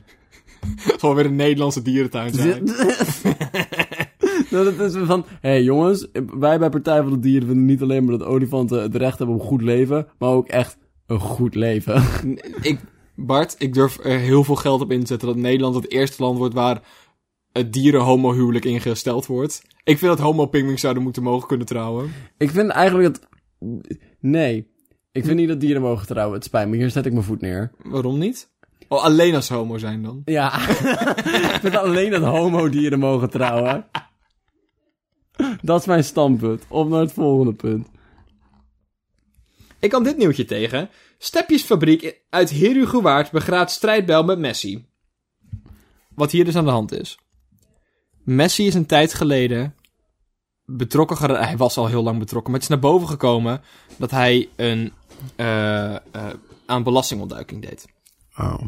Gewoon 0.98 1.14
weer 1.14 1.24
een 1.24 1.36
Nederlandse 1.36 1.82
dierentuin 1.82 2.34
zijn. 2.34 2.62
Nou, 4.50 4.76
dat 4.76 4.94
is 4.94 5.06
van, 5.06 5.24
hé 5.40 5.48
hey 5.48 5.62
jongens, 5.62 6.06
wij 6.38 6.58
bij 6.58 6.70
Partij 6.70 7.02
van 7.02 7.12
de 7.12 7.18
Dieren 7.18 7.46
vinden 7.46 7.66
niet 7.66 7.82
alleen 7.82 8.04
maar 8.04 8.18
dat 8.18 8.26
olifanten 8.26 8.82
het 8.82 8.94
recht 8.94 9.18
hebben 9.18 9.36
op 9.36 9.42
een 9.42 9.48
goed 9.48 9.62
leven, 9.62 10.06
maar 10.18 10.30
ook 10.30 10.48
echt 10.48 10.78
een 11.06 11.20
goed 11.20 11.54
leven. 11.54 12.02
ik, 12.70 12.80
Bart, 13.16 13.54
ik 13.58 13.74
durf 13.74 13.98
er 14.04 14.18
heel 14.18 14.44
veel 14.44 14.56
geld 14.56 14.80
op 14.80 14.92
in 14.92 15.00
te 15.00 15.06
zetten 15.06 15.28
dat 15.28 15.36
Nederland 15.36 15.74
het 15.74 15.90
eerste 15.90 16.22
land 16.22 16.38
wordt 16.38 16.54
waar 16.54 16.82
het 17.52 17.72
dierenhomohuwelijk 17.72 18.64
ingesteld 18.64 19.26
wordt. 19.26 19.62
Ik 19.84 19.98
vind 19.98 20.16
dat 20.16 20.26
homo-pingwings 20.26 20.80
zouden 20.80 21.02
moeten 21.02 21.22
mogen 21.22 21.48
kunnen 21.48 21.66
trouwen. 21.66 22.10
Ik 22.38 22.50
vind 22.50 22.70
eigenlijk 22.70 23.14
dat... 23.14 23.28
Nee. 24.20 24.66
Ik 25.12 25.24
vind 25.24 25.36
niet 25.36 25.48
dat 25.48 25.60
dieren 25.60 25.82
mogen 25.82 26.06
trouwen. 26.06 26.34
Het 26.34 26.44
spijt 26.44 26.68
me. 26.68 26.76
Hier 26.76 26.90
zet 26.90 27.06
ik 27.06 27.12
mijn 27.12 27.24
voet 27.24 27.40
neer. 27.40 27.72
Waarom 27.82 28.18
niet? 28.18 28.50
Oh, 28.88 29.04
alleen 29.04 29.34
als 29.34 29.48
homo 29.48 29.78
zijn 29.78 30.02
dan. 30.02 30.22
Ja. 30.24 30.68
ik 31.54 31.58
vind 31.60 31.76
alleen 31.76 32.10
dat 32.10 32.22
homo-dieren 32.22 32.98
mogen 32.98 33.30
trouwen. 33.30 33.86
Dat 35.62 35.80
is 35.80 35.86
mijn 35.86 36.04
standpunt. 36.04 36.64
Op 36.68 36.88
naar 36.88 37.00
het 37.00 37.12
volgende 37.12 37.54
punt. 37.54 37.88
Ik 39.78 39.90
kan 39.90 40.02
dit 40.02 40.16
nieuwtje 40.16 40.44
tegen. 40.44 40.90
Stepjesfabriek 41.18 42.20
uit 42.30 42.50
Herugewaard 42.50 43.30
begraadt 43.30 43.70
strijdbel 43.70 44.24
met 44.24 44.38
Messi. 44.38 44.86
Wat 46.14 46.30
hier 46.30 46.44
dus 46.44 46.56
aan 46.56 46.64
de 46.64 46.70
hand 46.70 46.92
is. 46.92 47.18
Messi 48.24 48.66
is 48.66 48.74
een 48.74 48.86
tijd 48.86 49.14
geleden 49.14 49.74
betrokken 50.64 51.36
Hij 51.36 51.56
was 51.56 51.76
al 51.76 51.86
heel 51.86 52.02
lang 52.02 52.18
betrokken, 52.18 52.50
maar 52.50 52.60
het 52.60 52.70
is 52.70 52.74
naar 52.76 52.90
boven 52.90 53.08
gekomen 53.08 53.60
dat 53.96 54.10
hij 54.10 54.48
een 54.56 54.92
eh, 55.36 55.94
eh, 55.94 56.00
aan 56.66 56.82
belastingontduiking 56.82 57.62
deed. 57.62 57.86
Oh. 58.38 58.60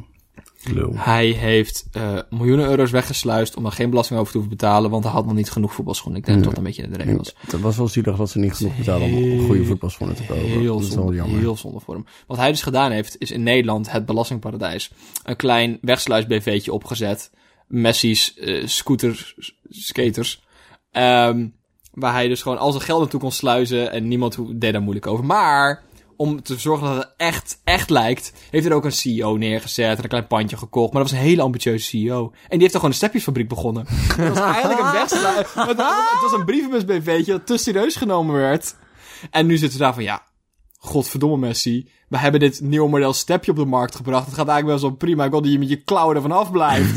Lul. 0.64 0.92
Hij 0.94 1.26
heeft 1.26 1.88
eh, 1.92 2.18
miljoenen 2.30 2.68
euro's 2.68 2.90
weggesluist 2.90 3.56
om 3.56 3.66
er 3.66 3.72
geen 3.72 3.90
belasting 3.90 4.18
over 4.20 4.32
te 4.32 4.38
hoeven 4.38 4.56
betalen, 4.56 4.90
want 4.90 5.04
hij 5.04 5.12
had 5.12 5.26
nog 5.26 5.34
niet 5.34 5.50
genoeg 5.50 5.74
voetbalschoenen. 5.74 6.20
Ik 6.20 6.26
denk 6.26 6.38
dat 6.38 6.48
dat 6.48 6.58
een 6.58 6.64
beetje 6.64 6.88
de 6.88 6.96
reden 6.96 7.16
was. 7.16 7.34
Het 7.38 7.60
was 7.60 7.76
wel 7.76 7.88
zielig 7.88 8.16
dat 8.16 8.30
ze 8.30 8.38
niet 8.38 8.54
genoeg 8.54 8.76
betalen 8.76 9.14
om 9.14 9.46
goede 9.46 9.64
voetbalschoenen 9.64 10.16
te 10.16 10.24
kopen. 10.24 10.44
Heel 10.44 10.74
dat 10.74 10.82
is 10.82 10.88
wel 10.88 10.98
zonde, 10.98 11.14
jammer. 11.14 11.38
heel 11.38 11.56
zonde 11.56 11.80
voor 11.80 11.94
hem. 11.94 12.04
Wat 12.26 12.36
hij 12.36 12.50
dus 12.50 12.62
gedaan 12.62 12.90
heeft, 12.90 13.16
is 13.18 13.30
in 13.30 13.42
Nederland 13.42 13.90
het 13.90 14.06
belastingparadijs 14.06 14.90
een 15.24 15.36
klein 15.36 15.78
wegsluis-BV'tje 15.80 16.72
opgezet. 16.72 17.30
Messi's 17.66 18.34
eh 18.34 18.66
scooter 18.66 19.34
skaters. 19.68 20.42
Ehm, 20.90 21.46
waar 21.92 22.12
hij 22.12 22.28
dus 22.28 22.42
gewoon 22.42 22.58
al 22.58 22.72
zijn 22.72 22.84
geld 22.84 23.00
naartoe 23.00 23.20
kon 23.20 23.32
sluizen 23.32 23.92
en 23.92 24.08
niemand 24.08 24.36
deed 24.60 24.72
daar 24.72 24.82
moeilijk 24.82 25.06
over. 25.06 25.24
Maar 25.24 25.82
om 26.20 26.42
te 26.42 26.58
zorgen 26.58 26.86
dat 26.86 26.96
het 26.96 27.12
echt, 27.16 27.60
echt 27.64 27.90
lijkt, 27.90 28.32
heeft 28.50 28.66
er 28.66 28.72
ook 28.72 28.84
een 28.84 28.92
CEO 28.92 29.36
neergezet 29.36 29.96
en 29.96 30.02
een 30.02 30.08
klein 30.08 30.26
pandje 30.26 30.56
gekocht. 30.56 30.92
Maar 30.92 31.02
dat 31.02 31.10
was 31.10 31.20
een 31.20 31.26
hele 31.26 31.42
ambitieuze 31.42 31.84
CEO. 31.84 32.22
En 32.22 32.48
die 32.48 32.58
heeft 32.58 32.72
dan 32.72 32.80
gewoon 32.80 32.90
een 32.90 32.96
stepjesfabriek 32.96 33.48
begonnen. 33.48 33.86
dat 34.16 34.28
was 34.28 34.38
eigenlijk 34.38 34.80
een 34.80 34.86
het, 35.00 35.10
het, 35.54 35.76
het 35.76 36.22
was 36.22 36.32
een 36.32 36.44
brievenbus-BV'tje 36.44 37.32
dat 37.32 37.46
te 37.46 37.56
serieus 37.56 37.96
genomen 37.96 38.34
werd. 38.34 38.74
En 39.30 39.46
nu 39.46 39.52
zitten 39.52 39.78
ze 39.78 39.84
daar 39.84 39.94
van, 39.94 40.02
ja, 40.02 40.22
godverdomme 40.78 41.36
Messi. 41.36 41.88
We 42.08 42.18
hebben 42.18 42.40
dit 42.40 42.60
nieuwe 42.60 42.88
model 42.88 43.12
stepje 43.12 43.50
op 43.50 43.56
de 43.56 43.64
markt 43.64 43.94
gebracht. 43.94 44.26
Het 44.26 44.34
gaat 44.34 44.48
eigenlijk 44.48 44.80
wel 44.80 44.90
zo 44.90 44.96
prima. 44.96 45.24
Ik 45.24 45.30
wil 45.30 45.42
dat 45.42 45.52
je 45.52 45.58
met 45.58 45.68
je 45.68 45.82
klauwen 45.82 46.16
ervan 46.16 46.32
afblijft. 46.32 46.96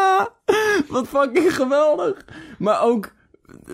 Wat 0.88 1.08
fucking 1.08 1.54
geweldig. 1.54 2.24
Maar 2.58 2.82
ook, 2.82 3.12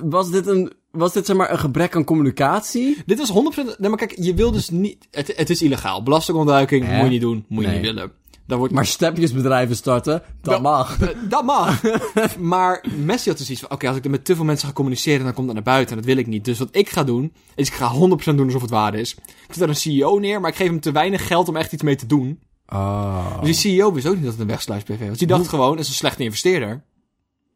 was 0.02 0.30
dit 0.30 0.46
een, 0.46 0.72
was 0.90 1.12
dit 1.12 1.26
zeg 1.26 1.36
maar 1.36 1.50
een 1.50 1.58
gebrek 1.58 1.96
aan 1.96 2.04
communicatie? 2.04 3.02
dit 3.06 3.18
was 3.18 3.32
100%... 3.32 3.78
Nee, 3.78 3.88
maar 3.88 3.98
kijk, 3.98 4.14
je 4.16 4.34
wil 4.34 4.50
dus 4.50 4.70
niet... 4.70 5.08
Het, 5.10 5.32
het 5.36 5.50
is 5.50 5.62
illegaal. 5.62 6.02
Belastingontduiking 6.02 6.88
moet 6.88 7.04
je 7.04 7.08
niet 7.08 7.20
doen. 7.20 7.44
Moet 7.48 7.64
je 7.64 7.70
niet 7.70 7.80
willen. 7.80 8.12
Daar 8.50 8.58
wordt 8.58 8.74
Maar 8.74 8.86
stepjesbedrijven 8.86 9.76
starten, 9.76 10.22
dat 10.42 10.62
mag. 10.62 11.00
Eh, 11.00 11.08
Dat 11.28 11.44
mag. 11.44 11.82
maar 12.38 12.84
Messi 12.96 13.28
had 13.28 13.38
dus 13.38 13.50
iets 13.50 13.60
van... 13.60 13.70
Oké, 13.70 13.88
als 13.88 13.96
ik 13.96 14.04
er 14.04 14.10
met 14.10 14.24
te 14.24 14.36
veel 14.36 14.44
mensen 14.44 14.68
ga 14.68 14.74
communiceren... 14.74 15.24
dan 15.24 15.34
komt 15.34 15.46
dat 15.46 15.54
naar 15.54 15.64
buiten. 15.64 15.90
En 15.90 16.02
dat 16.02 16.10
wil 16.10 16.16
ik 16.16 16.26
niet. 16.26 16.44
Dus 16.44 16.58
wat 16.58 16.68
ik 16.70 16.88
ga 16.88 17.04
doen... 17.04 17.32
is 17.54 17.68
ik 17.68 17.74
ga 17.74 17.92
100% 17.94 17.98
doen 18.24 18.44
alsof 18.44 18.60
het 18.60 18.70
waar 18.70 18.94
is. 18.94 19.14
Ik 19.14 19.24
zet 19.48 19.58
daar 19.58 19.68
een 19.68 19.76
CEO 19.76 20.18
neer... 20.18 20.40
maar 20.40 20.50
ik 20.50 20.56
geef 20.56 20.66
hem 20.66 20.80
te 20.80 20.92
weinig 20.92 21.26
geld 21.26 21.48
om 21.48 21.56
echt 21.56 21.72
iets 21.72 21.82
mee 21.82 21.96
te 21.96 22.06
doen. 22.06 22.40
Oh. 22.68 23.40
Dus 23.42 23.60
die 23.60 23.72
CEO 23.72 23.92
wist 23.92 24.06
ook 24.06 24.14
niet 24.14 24.22
dat 24.22 24.32
het 24.32 24.40
een 24.40 24.46
wegsluis-PV 24.46 25.08
was. 25.08 25.18
Die 25.18 25.26
dacht 25.26 25.48
gewoon... 25.48 25.70
het 25.70 25.80
is 25.80 25.88
een 25.88 25.94
slechte 25.94 26.22
investeerder. 26.22 26.84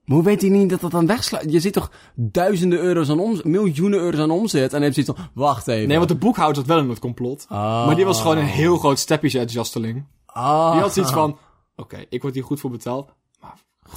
Maar 0.04 0.16
hoe 0.16 0.24
weet 0.24 0.40
hij 0.40 0.50
niet 0.50 0.70
dat 0.70 0.80
dat 0.80 0.90
dan 0.90 1.06
wegsluit? 1.06 1.52
Je 1.52 1.60
ziet 1.60 1.72
toch 1.72 1.90
duizenden 2.14 2.78
euro's 2.78 3.10
aan 3.10 3.20
omzet, 3.20 3.44
miljoenen 3.44 3.98
euro's 3.98 4.20
aan 4.20 4.30
omzet. 4.30 4.72
En 4.72 4.82
heeft 4.82 4.94
zoiets 4.94 5.12
van, 5.16 5.24
wacht 5.34 5.68
even. 5.68 5.88
Nee, 5.88 5.96
want 5.96 6.08
de 6.08 6.14
boekhouder 6.16 6.56
zat 6.56 6.66
wel 6.66 6.78
in 6.78 6.88
het 6.88 6.98
complot. 6.98 7.46
Ah. 7.48 7.86
Maar 7.86 7.94
die 7.94 8.04
was 8.04 8.20
gewoon 8.20 8.36
een 8.38 8.44
heel 8.44 8.76
groot 8.78 8.98
stepjes-enthousiasteling. 8.98 10.04
Ah. 10.26 10.72
Die 10.72 10.80
had 10.80 10.92
zoiets 10.92 11.12
van... 11.12 11.38
Oké, 11.76 12.04
ik 12.08 12.22
word 12.22 12.34
hier 12.34 12.44
goed 12.44 12.60
voor 12.60 12.70
betaald. 12.70 13.12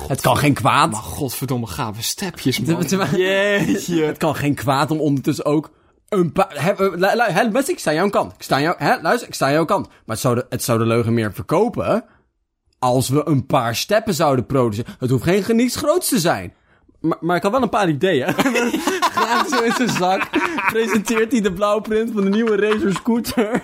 Het 0.08 0.22
kan 0.22 0.38
geen 0.38 0.54
kwaad. 0.54 0.92
Maar 0.92 1.02
godverdomme, 1.02 1.68
gave 1.68 2.04
stepjes, 2.04 2.60
man. 2.60 2.86
Jeetje. 3.16 4.04
Het 4.12 4.18
kan 4.18 4.36
geen 4.36 4.56
kwaad 4.56 4.92
om 4.92 5.00
ondertussen 5.00 5.46
ook 5.46 5.72
een 6.10 6.32
paar... 6.32 6.52
Eh, 6.52 6.78
lu- 6.78 6.96
lu- 6.96 7.32
hè, 7.32 7.50
Messi, 7.50 7.72
ik 7.72 7.80
sta 7.80 7.90
aan 7.90 7.96
jouw 7.96 8.10
kant. 8.10 8.34
Ik 8.34 8.44
sta 8.44 8.56
aan 8.56 8.62
jou... 8.62 8.76
Hè, 8.78 9.02
luister, 9.02 9.28
ik 9.28 9.34
sta 9.34 9.46
aan 9.46 9.52
jouw 9.52 9.66
kant. 9.66 9.88
Maar 9.88 9.96
het 10.06 10.20
zou 10.20 10.36
de, 10.36 10.46
het 10.50 10.64
zou 10.64 10.80
de 10.80 10.86
leugen 10.86 11.14
meer 11.14 11.34
verkopen... 11.34 12.04
als 12.80 13.10
we 13.10 13.22
een 13.28 13.46
paar 13.46 13.76
steppen 13.76 14.14
zouden 14.14 14.46
produceren. 14.46 14.96
Het 15.00 15.10
hoeft 15.10 15.24
geen 15.24 15.44
geniets 15.44 15.76
groots 15.76 16.08
te 16.10 16.20
zijn. 16.20 16.54
Maar, 17.02 17.18
maar 17.22 17.36
ik 17.36 17.44
had 17.44 17.52
wel 17.52 17.62
een 17.62 17.70
paar 17.70 17.90
ideeën. 17.90 18.34
Graag 19.14 19.48
zo 19.48 19.62
in 19.64 19.72
zijn 19.72 19.90
zak. 19.90 20.30
Presenteert 20.72 21.32
hij 21.32 21.42
de 21.42 21.54
blauwprint 21.54 22.12
van 22.14 22.24
de 22.24 22.30
nieuwe 22.30 22.56
Razer 22.56 22.94
scooter. 22.94 23.62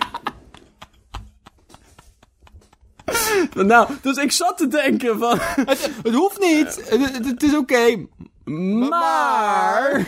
nou, 3.54 3.88
dus 4.02 4.16
ik 4.16 4.32
zat 4.32 4.56
te 4.58 4.68
denken 4.68 5.18
van... 5.18 5.38
Het, 5.40 5.90
het 6.02 6.14
hoeft 6.14 6.38
niet. 6.40 6.80
Het, 6.88 7.12
het- 7.14 7.26
het 7.26 7.42
is 7.42 7.56
oké. 7.56 8.06
Maar 8.88 10.06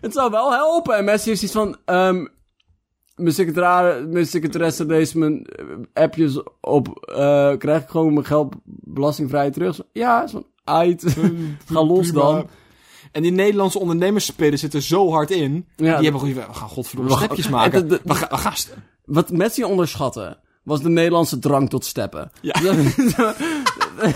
het 0.00 0.12
zou 0.12 0.30
wel 0.30 0.52
helpen. 0.52 0.96
En 0.96 1.04
Messi 1.04 1.28
heeft 1.30 1.42
iets 1.42 1.52
van... 1.52 1.76
ehm 1.84 2.26
mijn, 3.18 3.34
secretari- 3.34 4.06
mijn 4.06 4.26
secretaresse 4.26 4.86
leest 4.86 5.14
mijn 5.14 5.44
eh, 5.44 5.64
appjes 6.02 6.40
op... 6.60 6.88
eh, 7.16 7.52
krijg 7.56 7.82
ik 7.82 7.88
gewoon 7.88 8.12
mijn 8.12 8.26
geld 8.26 8.54
belastingvrij 8.64 9.50
terug? 9.50 9.80
Ja, 9.92 10.28
van... 10.28 10.46
Ait, 10.64 11.16
ga 11.72 11.84
los 11.84 12.06
Prima. 12.10 12.22
dan. 12.22 12.46
En 13.12 13.22
die 13.22 13.32
Nederlandse 13.32 13.78
ondernemersspelen 13.78 14.58
zitten 14.58 14.82
zo 14.82 15.10
hard 15.10 15.30
in. 15.30 15.66
Ja, 15.76 15.94
die 15.96 16.10
hebben 16.10 16.20
gewoon... 16.20 16.34
We 16.34 16.54
gaan 16.54 16.68
godverdomme 16.68 17.12
stepjes 17.16 17.48
maken. 17.48 17.82
En 17.82 17.88
de- 17.88 17.94
de- 17.96 18.00
we, 18.04 18.14
gaan, 18.14 18.28
we 18.30 18.36
gaan 18.36 18.56
st- 18.56 18.76
Wat 19.04 19.30
Messi 19.30 19.64
onderschatte, 19.64 20.38
was 20.62 20.82
de 20.82 20.88
Nederlandse 20.88 21.38
drang 21.38 21.70
tot 21.70 21.84
steppen. 21.84 22.30
Ja. 22.40 22.54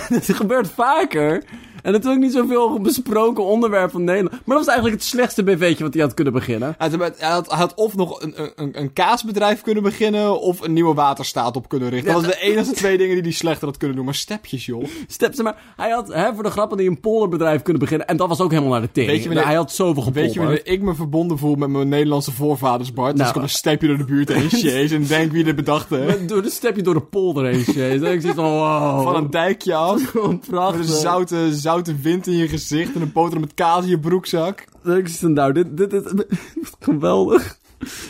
Het 0.08 0.24
gebeurt 0.32 0.68
vaker. 0.68 1.44
En 1.82 1.92
het 1.92 2.04
is 2.04 2.10
ook 2.10 2.18
niet 2.18 2.32
zoveel 2.32 2.80
besproken 2.80 3.44
onderwerp 3.44 3.90
van 3.90 4.04
Nederland. 4.04 4.30
Maar 4.32 4.56
dat 4.56 4.64
was 4.66 4.74
eigenlijk 4.74 4.96
het 4.96 5.04
slechtste 5.04 5.42
BV'tje 5.42 5.84
wat 5.84 5.94
hij 5.94 6.02
had 6.02 6.14
kunnen 6.14 6.32
beginnen. 6.32 6.74
Hij 6.78 6.88
had, 6.88 7.18
hij, 7.18 7.28
had, 7.30 7.48
hij 7.50 7.58
had 7.58 7.74
of 7.74 7.94
nog 7.96 8.22
een, 8.22 8.34
een, 8.54 8.78
een 8.80 8.92
kaasbedrijf 8.92 9.60
kunnen 9.62 9.82
beginnen... 9.82 10.40
of 10.40 10.60
een 10.60 10.72
nieuwe 10.72 10.94
waterstaat 10.94 11.56
op 11.56 11.68
kunnen 11.68 11.88
richten. 11.88 12.12
Dat 12.12 12.24
was 12.24 12.32
de 12.34 12.40
enige 12.40 12.72
twee 12.72 12.98
dingen 12.98 13.14
die 13.14 13.22
hij 13.22 13.32
slechter 13.32 13.66
had 13.66 13.76
kunnen 13.76 13.96
doen. 13.96 14.04
Maar 14.04 14.14
stepjes, 14.14 14.66
joh. 14.66 14.84
Step, 15.06 15.34
zeg 15.34 15.44
maar, 15.44 15.56
hij 15.76 15.90
had 15.90 16.08
hè, 16.12 16.34
voor 16.34 16.42
de 16.42 16.50
grappen 16.50 16.76
die 16.78 16.88
een 16.88 17.00
polderbedrijf 17.00 17.62
kunnen 17.62 17.82
beginnen. 17.82 18.06
En 18.06 18.16
dat 18.16 18.28
was 18.28 18.40
ook 18.40 18.50
helemaal 18.50 18.70
naar 18.72 18.80
de 18.80 18.92
tering. 18.92 19.12
Weet 19.12 19.22
je 19.22 19.28
wanneer- 19.28 19.46
hij 19.46 19.54
had 19.54 19.72
zoveel 19.72 20.02
gepolderd. 20.02 20.24
Weet 20.24 20.32
je 20.34 20.40
wanneer 20.40 20.66
ik 20.66 20.82
me 20.82 20.94
verbonden 20.94 21.38
voel 21.38 21.54
met 21.54 21.68
mijn 21.68 21.88
Nederlandse 21.88 22.32
voorvaders, 22.32 22.92
Bart? 22.92 23.16
Nou. 23.16 23.20
Als 23.20 23.30
ik 23.30 23.36
op 23.36 23.42
een 23.42 23.48
stepje 23.48 23.86
door 23.88 23.98
de 23.98 24.04
buurt 24.04 24.28
heen 24.32 24.50
chase 24.62 24.94
en 24.94 25.06
denk 25.06 25.32
wie 25.32 25.44
dit 25.44 25.56
bedacht 25.56 25.88
heeft. 25.90 26.28
Door 26.28 26.42
de 26.42 26.50
stepje 26.50 26.82
door 26.82 26.94
de 26.94 27.00
polder 27.00 27.44
heen. 27.44 27.64
En 27.76 28.12
ik 28.12 28.20
zie 28.20 28.34
van, 28.34 28.44
wow. 28.50 29.02
Van 29.02 29.14
een 29.16 29.30
dijkje 29.30 29.74
af. 29.74 30.02
Gewoon 30.10 30.28
Met 30.28 30.46
prachtig. 30.48 30.80
een 30.80 30.86
zoute, 30.86 31.36
zoute 31.54 31.70
wind 31.80 32.26
in 32.26 32.36
je 32.36 32.48
gezicht 32.48 32.94
en 32.94 33.00
een 33.00 33.12
boter 33.12 33.40
met 33.40 33.54
kaas 33.54 33.84
in 33.84 33.90
je 33.90 33.98
broekzak. 34.00 34.64
Ik 34.84 35.08
van, 35.08 35.32
nou, 35.32 35.52
dit, 35.52 35.76
dit, 35.76 35.90
dit, 35.90 36.16
dit- 36.16 36.38
geweldig. 36.80 37.58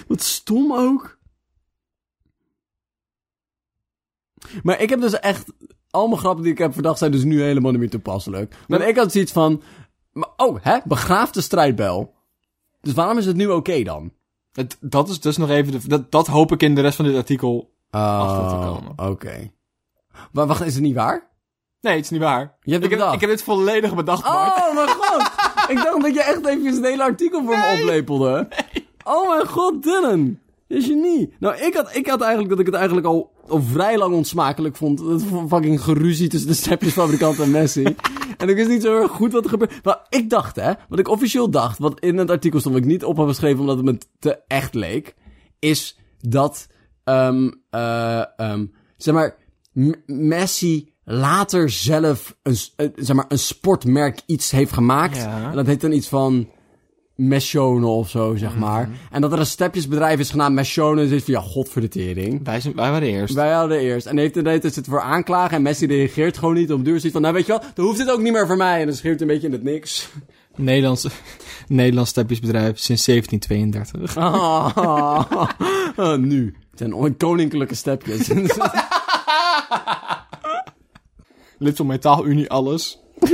Wat 0.09 0.23
stom 0.23 0.73
ook. 0.73 1.19
Maar 4.63 4.81
ik 4.81 4.91
heb 4.91 5.01
dus 5.01 5.13
echt... 5.21 5.53
Al 5.91 6.07
mijn 6.07 6.21
grappen 6.21 6.43
die 6.43 6.53
ik 6.53 6.59
heb 6.59 6.73
verdacht 6.73 6.99
zijn 6.99 7.11
dus 7.13 7.25
nu 7.25 7.43
helemaal 7.43 7.71
niet 7.71 7.81
meer 7.81 7.91
toepasselijk. 7.91 8.55
Maar 8.69 8.89
ik 8.89 8.97
had 8.97 9.13
zoiets 9.13 9.33
van... 9.33 9.63
Maar, 10.13 10.29
oh, 10.37 10.59
hè? 10.63 10.79
Begraaf 10.85 11.31
de 11.31 11.41
strijdbel. 11.41 12.15
Dus 12.81 12.93
waarom 12.93 13.19
is 13.19 13.27
het 13.27 13.37
nu 13.37 13.47
oké 13.47 13.83
dan? 13.83 14.13
Het, 14.53 14.77
dat 14.81 15.09
is 15.09 15.21
dus 15.21 15.37
nog 15.37 15.49
even... 15.49 15.73
De, 15.73 15.89
dat, 15.89 16.11
dat 16.11 16.27
hoop 16.27 16.53
ik 16.53 16.63
in 16.63 16.75
de 16.75 16.81
rest 16.81 16.97
van 16.97 17.05
dit 17.05 17.17
artikel. 17.17 17.75
achter 17.91 18.49
te 18.49 18.67
komen. 18.67 19.11
oké. 19.11 19.53
Maar 20.33 20.47
wacht, 20.47 20.65
is 20.65 20.75
het 20.75 20.83
niet 20.83 20.95
waar? 20.95 21.31
Nee, 21.83 21.95
het 21.95 22.05
is 22.05 22.11
niet 22.11 22.21
waar. 22.21 22.55
Je 22.63 22.73
hebt 22.73 22.85
Ik 22.85 22.91
het 22.91 23.01
heb, 23.01 23.13
ik 23.13 23.21
heb 23.21 23.31
dit 23.31 23.43
volledig 23.43 23.95
bedacht, 23.95 24.23
Bart. 24.23 24.57
Oh 24.57 24.75
mijn 24.75 24.89
god! 24.89 25.23
ik 25.69 25.77
dacht 25.77 26.03
dat 26.03 26.15
je 26.15 26.23
echt 26.23 26.47
even 26.47 26.75
het 26.75 26.85
hele 26.85 27.03
artikel 27.03 27.45
voor 27.45 27.57
me 27.57 27.79
oplepelde. 27.81 28.49
Oh 29.05 29.29
mijn 29.29 29.47
god, 29.49 29.83
Dylan! 29.83 30.39
Je 30.67 30.81
genie. 30.83 31.33
Nou, 31.39 31.57
ik 31.57 31.75
had, 31.75 31.95
ik 31.97 32.07
had 32.07 32.21
eigenlijk 32.21 32.51
dat 32.51 32.59
ik 32.59 32.67
het 32.67 32.75
eigenlijk 32.75 33.07
al, 33.07 33.33
al 33.49 33.63
vrij 33.63 33.99
lang 33.99 34.15
onsmakelijk 34.15 34.77
vond. 34.77 34.99
Dat 34.99 35.23
fucking 35.49 35.83
geruzie 35.83 36.29
tussen 36.29 36.49
de 36.49 36.55
stepjesfabrikant 36.55 37.39
en 37.39 37.51
Messi. 37.51 37.83
en 38.37 38.49
ik 38.49 38.57
wist 38.57 38.69
niet 38.69 38.83
zo 38.83 39.01
erg 39.01 39.11
goed 39.11 39.33
wat 39.33 39.45
er 39.45 39.51
gebeurde. 39.51 39.75
Maar 39.83 40.07
ik 40.09 40.31
dacht, 40.31 40.57
hè, 40.57 40.73
wat 40.89 40.99
ik 40.99 41.09
officieel 41.09 41.51
dacht, 41.51 41.79
wat 41.79 42.01
in 42.01 42.19
het 42.19 42.31
artikel 42.31 42.61
stond, 42.61 42.75
wat 42.75 42.85
ik 42.85 42.91
niet 42.91 43.05
op 43.05 43.17
heb 43.17 43.29
geschreven 43.29 43.61
omdat 43.61 43.77
het 43.77 43.85
me 43.85 43.99
te 44.19 44.39
echt 44.47 44.75
leek, 44.75 45.15
is 45.59 45.99
dat, 46.21 46.67
eh 47.05 48.25
ehm 48.37 48.67
zeg 48.97 49.15
maar, 49.15 49.37
M- 49.73 49.93
Messi 50.07 50.92
later 51.05 51.71
zelf 51.71 52.37
een, 52.43 52.57
eh, 52.77 52.87
zeg 52.97 53.17
maar, 53.17 53.25
een 53.29 53.39
sportmerk 53.39 54.21
iets 54.27 54.51
heeft 54.51 54.73
gemaakt. 54.73 55.17
Ja. 55.17 55.51
En 55.51 55.57
dat 55.57 55.67
heet 55.67 55.81
dan 55.81 55.93
iets 55.93 56.09
van 56.09 56.49
Meshone 57.17 57.87
of 57.87 58.11
zo, 58.11 58.37
zeg 58.37 58.57
maar. 58.57 58.89
En 59.11 59.21
dat 59.21 59.33
er 59.33 59.39
een 59.39 59.47
stepjesbedrijf 59.47 60.19
is 60.19 60.31
genaamd 60.31 60.55
Meshone. 60.55 61.09
Zegt 61.09 61.25
van, 61.25 61.35
ja, 61.35 61.41
god 61.41 61.69
voor 61.69 61.83
de 61.83 61.89
tering. 61.89 62.45
Wij, 62.45 62.61
zijn, 62.61 62.75
wij 62.75 62.91
waren 62.91 63.09
eerst. 63.09 63.35
Wij 63.35 63.53
hadden 63.53 63.79
eerst. 63.79 64.07
En 64.07 64.19
heeft 64.19 64.35
de 64.35 64.71
zit 64.73 64.87
voor 64.87 65.01
aanklagen. 65.01 65.57
En 65.57 65.63
Messi 65.63 65.87
reageert 65.87 66.39
gewoon 66.39 66.55
niet. 66.55 66.73
Op 66.73 66.85
duur 66.85 67.01
ziet 67.01 67.13
van, 67.13 67.23
nou 67.23 67.35
weet 67.35 67.47
je 67.47 67.53
wat, 67.53 67.65
dan 67.75 67.85
hoeft 67.85 67.99
dit 67.99 68.11
ook 68.11 68.21
niet 68.21 68.33
meer 68.33 68.47
voor 68.47 68.57
mij. 68.57 68.81
En 68.81 68.87
dan 68.87 68.97
schreeuwt 68.97 69.21
een 69.21 69.27
beetje 69.27 69.47
in 69.47 69.53
het 69.53 69.63
niks. 69.63 70.09
Nederlands, 70.57 71.07
Nederlands 71.67 72.11
stepjesbedrijf 72.11 72.79
sinds 72.79 73.05
1732. 73.05 74.17
Ah, 74.17 74.77
Ah, 75.97 76.19
nu. 76.19 76.55
Het 76.71 76.79
zijn 76.79 76.95
on- 76.95 77.17
koninklijke 77.17 77.75
stepjes. 77.75 78.29
Lid 81.63 81.77
van 81.77 81.87
Metaalunie, 81.87 82.51
alles. 82.51 82.99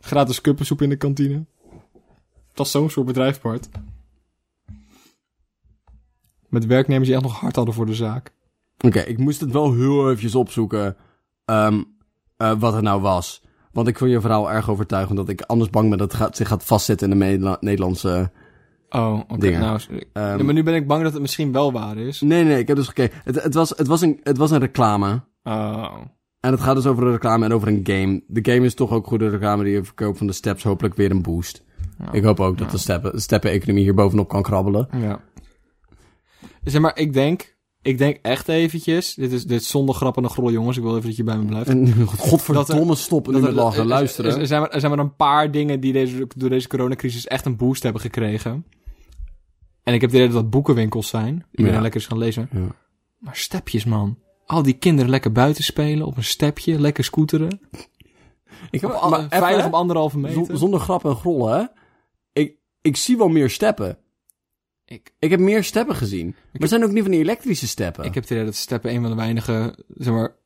Gratis 0.00 0.40
kuppensoep 0.40 0.82
in 0.82 0.88
de 0.88 0.96
kantine. 0.96 1.44
Dat 2.54 2.66
is 2.66 2.72
zo'n 2.72 2.90
soort 2.90 3.06
bedrijf, 3.06 3.40
Bart. 3.40 3.68
Met 6.48 6.66
werknemers 6.66 7.06
die 7.06 7.16
echt 7.16 7.24
nog 7.26 7.40
hard 7.40 7.56
hadden 7.56 7.74
voor 7.74 7.86
de 7.86 7.94
zaak. 7.94 8.32
Oké, 8.78 9.00
ik 9.00 9.18
moest 9.18 9.40
het 9.40 9.50
wel 9.52 9.74
heel 9.74 10.04
eventjes 10.06 10.34
opzoeken. 10.34 10.96
ehm, 11.44 11.82
eh, 12.36 12.52
wat 12.58 12.72
het 12.72 12.82
nou 12.82 13.00
was. 13.00 13.42
Want 13.72 13.88
ik 13.88 13.98
vond 13.98 14.10
je 14.10 14.20
verhaal 14.20 14.50
erg 14.50 14.70
overtuigend. 14.70 15.16
Dat 15.16 15.28
ik 15.28 15.40
anders 15.42 15.70
bang 15.70 15.88
ben 15.88 15.98
dat 15.98 16.12
het 16.12 16.20
gaat, 16.20 16.36
zich 16.36 16.48
gaat 16.48 16.64
vastzetten 16.64 17.10
in 17.12 17.18
de 17.18 17.24
Medela- 17.24 17.56
Nederlandse... 17.60 18.30
Oh, 18.88 19.20
oké. 19.28 19.50
Nou, 19.58 19.80
ehm, 20.12 20.38
ja, 20.38 20.42
maar 20.44 20.54
nu 20.54 20.62
ben 20.62 20.74
ik 20.74 20.86
bang 20.86 21.02
dat 21.02 21.12
het 21.12 21.20
misschien 21.20 21.52
wel 21.52 21.72
waar 21.72 21.96
is. 21.96 22.20
Nee, 22.20 22.44
nee, 22.44 22.58
ik 22.58 22.68
heb 22.68 22.76
dus 22.76 22.86
gekeken. 22.86 23.20
Het, 23.24 23.42
het, 23.42 23.54
was, 23.54 23.70
het, 23.76 23.86
was 23.86 24.00
een, 24.00 24.20
het 24.22 24.36
was 24.36 24.50
een 24.50 24.58
reclame. 24.58 25.22
Oh. 25.42 25.96
En 26.40 26.50
het 26.52 26.60
gaat 26.60 26.74
dus 26.76 26.86
over 26.86 27.02
een 27.04 27.12
reclame 27.12 27.44
en 27.44 27.52
over 27.52 27.68
een 27.68 27.80
game. 27.82 28.22
De 28.26 28.52
game 28.52 28.66
is 28.66 28.74
toch 28.74 28.90
ook 28.90 29.06
goede 29.06 29.28
reclame 29.28 29.64
die 29.64 29.72
je 29.72 29.84
verkoopt 29.84 30.18
van 30.18 30.26
de 30.26 30.32
steps. 30.32 30.62
Hopelijk 30.62 30.94
weer 30.94 31.10
een 31.10 31.22
boost. 31.22 31.64
Ja. 31.98 32.12
Ik 32.12 32.22
hoop 32.24 32.40
ook 32.40 32.58
dat 32.58 32.70
de 32.70 32.78
steppen- 32.78 33.12
de 33.12 33.20
steppen-economie 33.20 33.82
hier 33.82 33.94
bovenop 33.94 34.28
kan 34.28 34.42
krabbelen. 34.42 34.88
Ja. 34.92 35.20
Zeg 36.64 36.80
maar, 36.80 36.96
ik 36.98 37.12
denk... 37.12 37.58
Ik 37.82 37.98
denk 37.98 38.18
echt 38.22 38.48
eventjes... 38.48 39.14
Dit 39.14 39.32
is, 39.32 39.44
dit 39.44 39.60
is 39.60 39.68
zonder 39.68 39.94
grappen 39.94 40.22
en 40.22 40.30
grol, 40.30 40.50
jongens. 40.50 40.76
Ik 40.76 40.82
wil 40.82 40.96
even 40.96 41.06
dat 41.08 41.16
je 41.16 41.24
bij 41.24 41.36
me 41.38 41.44
blijft. 41.44 41.68
En 41.70 41.92
godverdomme 42.06 42.94
stoppen 42.94 43.34
nu 43.34 43.40
met 43.40 43.52
lachen. 43.52 43.80
er- 43.80 43.86
Luisteren. 43.86 44.32
Er, 44.32 44.38
er 44.40 44.46
zijn 44.46 44.60
maar, 44.60 44.70
er 44.70 44.80
zijn 44.80 44.92
maar 44.92 45.04
een 45.04 45.16
paar 45.16 45.50
dingen 45.50 45.80
die 45.80 45.92
deze, 45.92 46.26
door 46.36 46.48
deze 46.48 46.68
coronacrisis 46.68 47.26
echt 47.26 47.44
een 47.46 47.56
boost 47.56 47.82
hebben 47.82 48.02
gekregen. 48.02 48.64
En 49.82 49.94
ik 49.94 50.00
heb 50.00 50.10
de 50.10 50.16
idee 50.16 50.28
dat 50.28 50.36
dat 50.42 50.50
boekenwinkels 50.50 51.08
zijn. 51.08 51.44
Iedereen 51.50 51.74
Ja. 51.76 51.82
lekker 51.82 52.00
is 52.00 52.06
gaan 52.06 52.18
lezen. 52.18 52.48
Ja. 52.52 52.66
Maar 53.18 53.36
stepjes, 53.36 53.84
man. 53.84 54.18
Al 54.50 54.62
die 54.62 54.74
kinderen 54.78 55.10
lekker 55.10 55.32
buiten 55.32 55.64
spelen, 55.64 56.06
op 56.06 56.16
een 56.16 56.24
stepje, 56.24 56.80
lekker 56.80 57.04
scooteren. 57.04 57.60
Ik 58.70 58.80
heb, 58.80 58.90
even, 58.90 59.26
veilig 59.30 59.66
op 59.66 59.72
anderhalve 59.74 60.18
meter. 60.18 60.44
zon- 60.46 60.56
zonder 60.58 60.80
grap 60.80 61.04
en 61.04 61.16
grollen, 61.16 61.58
hè. 61.58 61.64
Ik, 62.42 62.54
ik 62.80 62.96
zie 62.96 63.16
wel 63.16 63.28
meer 63.28 63.50
steppen. 63.50 63.98
Ik- 64.84 65.14
Ik 65.18 65.30
heb 65.30 65.40
meer 65.40 65.64
steppen 65.64 65.94
gezien. 65.96 66.26
Maar 66.26 66.60
het 66.60 66.68
zijn 66.68 66.84
ook 66.84 66.90
niet 66.90 67.02
van 67.02 67.10
die 67.10 67.20
elektrische 67.20 67.66
steppen. 67.68 68.04
Ik 68.04 68.14
heb 68.14 68.22
het 68.22 68.32
idee 68.32 68.44
dat 68.44 68.54
steppen 68.54 68.90
een 68.94 69.00
van 69.00 69.10
de 69.10 69.16
weinige, 69.16 69.78
zeg 69.96 70.14
maar, 70.14 70.36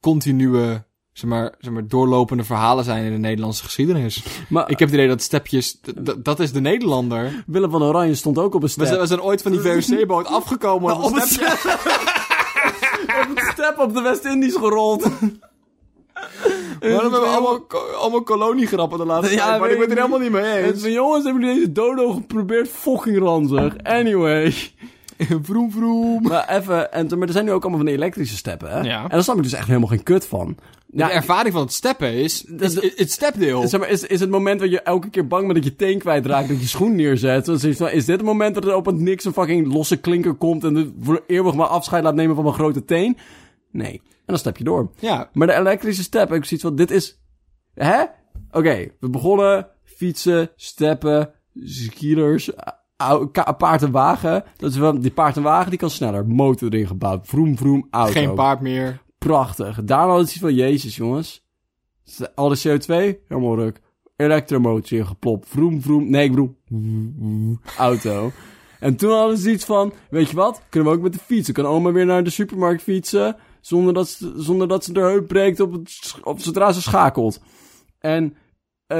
continue, 0.00 0.82
zeg 1.12 1.30
maar, 1.30 1.54
zeg 1.58 1.72
maar, 1.72 1.88
doorlopende 1.88 2.44
verhalen 2.44 2.84
zijn 2.84 3.04
in 3.04 3.12
de 3.12 3.18
Nederlandse 3.18 3.64
geschiedenis. 3.64 4.24
maar 4.48 4.70
Ik 4.70 4.78
heb 4.78 4.88
het 4.88 4.96
idee 4.98 5.08
dat 5.08 5.22
stepjes, 5.22 5.80
dat 6.18 6.40
is 6.40 6.52
de 6.52 6.60
Nederlander. 6.60 7.44
Willem 7.46 7.70
van 7.70 7.82
Oranje 7.82 8.14
stond 8.14 8.38
ook 8.38 8.54
op 8.54 8.54
een 8.54 8.60
We 8.60 8.68
step. 8.68 8.86
zijn, 8.86 9.00
we 9.00 9.06
zijn 9.06 9.22
ooit 9.22 9.42
van 9.42 9.52
die 9.52 9.60
VOC-boot 9.60 10.26
afgekomen 10.40 10.96
op 10.96 11.02
op 11.04 11.12
een 11.12 11.20
een 11.20 11.28
stepje. 13.64 13.82
op 13.82 13.88
een 13.88 13.94
step 13.94 13.94
op 13.94 13.94
de 13.94 14.00
West-Indies 14.00 14.54
gerold. 14.54 15.02
Dan 16.80 16.90
hebben 17.00 17.10
we 17.10 17.26
allemaal, 17.26 17.64
allemaal 18.00 18.22
koloniegrappen 18.22 18.98
de 18.98 19.04
laatste 19.04 19.34
Ja, 19.34 19.46
tijd, 19.46 19.60
maar 19.60 19.70
ik 19.70 19.78
ben 19.78 19.88
het 19.88 19.96
er 19.98 20.04
helemaal 20.04 20.20
niet 20.20 20.30
mee 20.32 20.42
En 20.42 20.64
eens. 20.64 20.80
van 20.80 20.92
jongens, 20.92 21.24
hebben 21.24 21.42
jullie 21.42 21.56
deze 21.56 21.72
dodo 21.72 22.12
geprobeerd? 22.12 22.68
Fucking 22.68 23.18
ranzig. 23.18 23.76
Anyway. 23.82 24.54
vroom 25.42 25.70
vroom. 25.72 26.22
Maar 26.22 26.48
even, 26.48 26.92
en, 26.92 27.18
maar 27.18 27.26
er 27.26 27.32
zijn 27.32 27.44
nu 27.44 27.52
ook 27.52 27.62
allemaal 27.62 27.80
van 27.80 27.88
die 27.88 27.96
elektrische 27.96 28.36
steppen, 28.36 28.70
hè? 28.70 28.80
Ja. 28.80 29.02
En 29.02 29.08
daar 29.08 29.22
snap 29.22 29.36
ik 29.36 29.42
dus 29.42 29.52
echt 29.52 29.66
helemaal 29.66 29.88
geen 29.88 30.02
kut 30.02 30.26
van. 30.26 30.56
de 30.86 31.04
ervaring 31.04 31.52
van 31.52 31.62
het 31.62 31.72
steppen 31.72 32.12
is, 32.12 32.44
is, 32.58 32.74
is 32.74 32.92
het 32.96 33.10
stepdeel. 33.10 33.68
Zeg 33.68 33.80
maar, 33.80 33.88
is, 33.88 34.02
is 34.06 34.20
het 34.20 34.30
moment 34.30 34.60
dat 34.60 34.70
je 34.70 34.80
elke 34.80 35.10
keer 35.10 35.26
bang 35.26 35.42
bent 35.42 35.54
dat 35.54 35.64
je 35.64 35.76
teen 35.76 35.98
kwijtraakt, 35.98 36.48
dat 36.48 36.60
je 36.60 36.68
schoen 36.68 36.94
neerzet? 36.96 37.44
Dan 37.44 37.54
is, 37.54 37.64
is 37.80 38.04
dit 38.04 38.16
het 38.16 38.22
moment 38.22 38.54
dat 38.54 38.64
er 38.64 38.74
op 38.74 38.86
het 38.86 38.98
niks 38.98 39.24
een 39.24 39.32
fucking 39.32 39.72
losse 39.72 39.96
klinker 39.96 40.34
komt 40.34 40.64
en 40.64 40.74
het 40.74 40.88
voor 41.00 41.22
eeuwig 41.26 41.54
maar 41.54 41.66
afscheid 41.66 42.02
laat 42.02 42.14
nemen 42.14 42.34
van 42.34 42.44
mijn 42.44 42.56
grote 42.56 42.84
teen? 42.84 43.16
Nee. 43.74 44.02
En 44.04 44.24
dan 44.26 44.38
stap 44.38 44.56
je 44.56 44.64
door. 44.64 44.90
Ja, 44.98 45.30
Maar 45.32 45.46
de 45.46 45.54
elektrische 45.54 46.02
step, 46.02 46.28
heb 46.28 46.38
ik 46.38 46.44
zoiets 46.44 46.66
van, 46.66 46.76
dit 46.76 46.90
is... 46.90 47.20
Hè? 47.74 48.02
Oké, 48.50 48.88
we 49.00 49.10
begonnen 49.10 49.68
fietsen, 49.84 50.50
steppen, 50.56 51.32
skiers, 51.64 52.50
paard 53.58 53.82
en 53.82 53.90
wagen. 53.90 54.44
Dat 54.56 54.70
is 54.70 54.76
wel, 54.76 55.00
die 55.00 55.10
paard 55.10 55.36
en 55.36 55.42
wagen 55.42 55.70
die 55.70 55.78
kan 55.78 55.90
sneller. 55.90 56.26
Motor 56.26 56.72
erin 56.72 56.86
gebouwd. 56.86 57.26
Vroom, 57.26 57.56
vroom, 57.56 57.86
auto. 57.90 58.12
geen 58.12 58.34
paard 58.34 58.60
meer. 58.60 59.02
Prachtig. 59.18 59.84
Daarna 59.84 60.12
had 60.12 60.20
het 60.20 60.30
iets 60.30 60.38
van, 60.38 60.54
jezus 60.54 60.96
jongens. 60.96 61.44
Al 62.34 62.48
de 62.48 62.58
CO2, 62.58 63.18
helemaal 63.28 63.56
ruk. 63.56 63.80
Elektromotor 64.16 64.98
ingeplopt. 64.98 65.48
Vroom, 65.48 65.82
vroom. 65.82 66.10
Nee, 66.10 66.24
ik 66.24 66.30
bedoel... 66.30 66.56
Auto. 67.78 68.32
En 68.80 68.96
toen 68.96 69.10
hadden 69.12 69.38
ze 69.38 69.50
iets 69.50 69.64
van, 69.64 69.92
weet 70.10 70.30
je 70.30 70.36
wat? 70.36 70.62
Kunnen 70.68 70.90
we 70.90 70.96
ook 70.96 71.02
met 71.02 71.12
de 71.12 71.18
fiets. 71.18 71.46
Dan 71.46 71.64
kan 71.64 71.72
oma 71.72 71.92
weer 71.92 72.06
naar 72.06 72.24
de 72.24 72.30
supermarkt 72.30 72.82
fietsen. 72.82 73.36
Zonder 73.64 73.94
dat 73.94 74.08
ze, 74.08 74.32
zonder 74.36 74.68
dat 74.68 74.84
ze 74.84 74.92
de 74.92 75.00
heup 75.00 75.26
breekt 75.26 75.60
op 75.60 75.72
het, 75.72 76.14
op, 76.22 76.40
zodra 76.40 76.72
ze 76.72 76.82
schakelt. 76.82 77.40
En 77.98 78.36
eh 78.86 78.96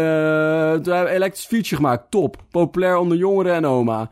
toen 0.72 0.92
hebben 0.92 1.02
we 1.02 1.08
een 1.08 1.14
elektrisch 1.14 1.46
fietsje 1.46 1.76
gemaakt. 1.76 2.10
Top. 2.10 2.44
Populair 2.50 2.96
onder 2.96 3.16
jongeren 3.16 3.54
en 3.54 3.66
oma. 3.66 4.10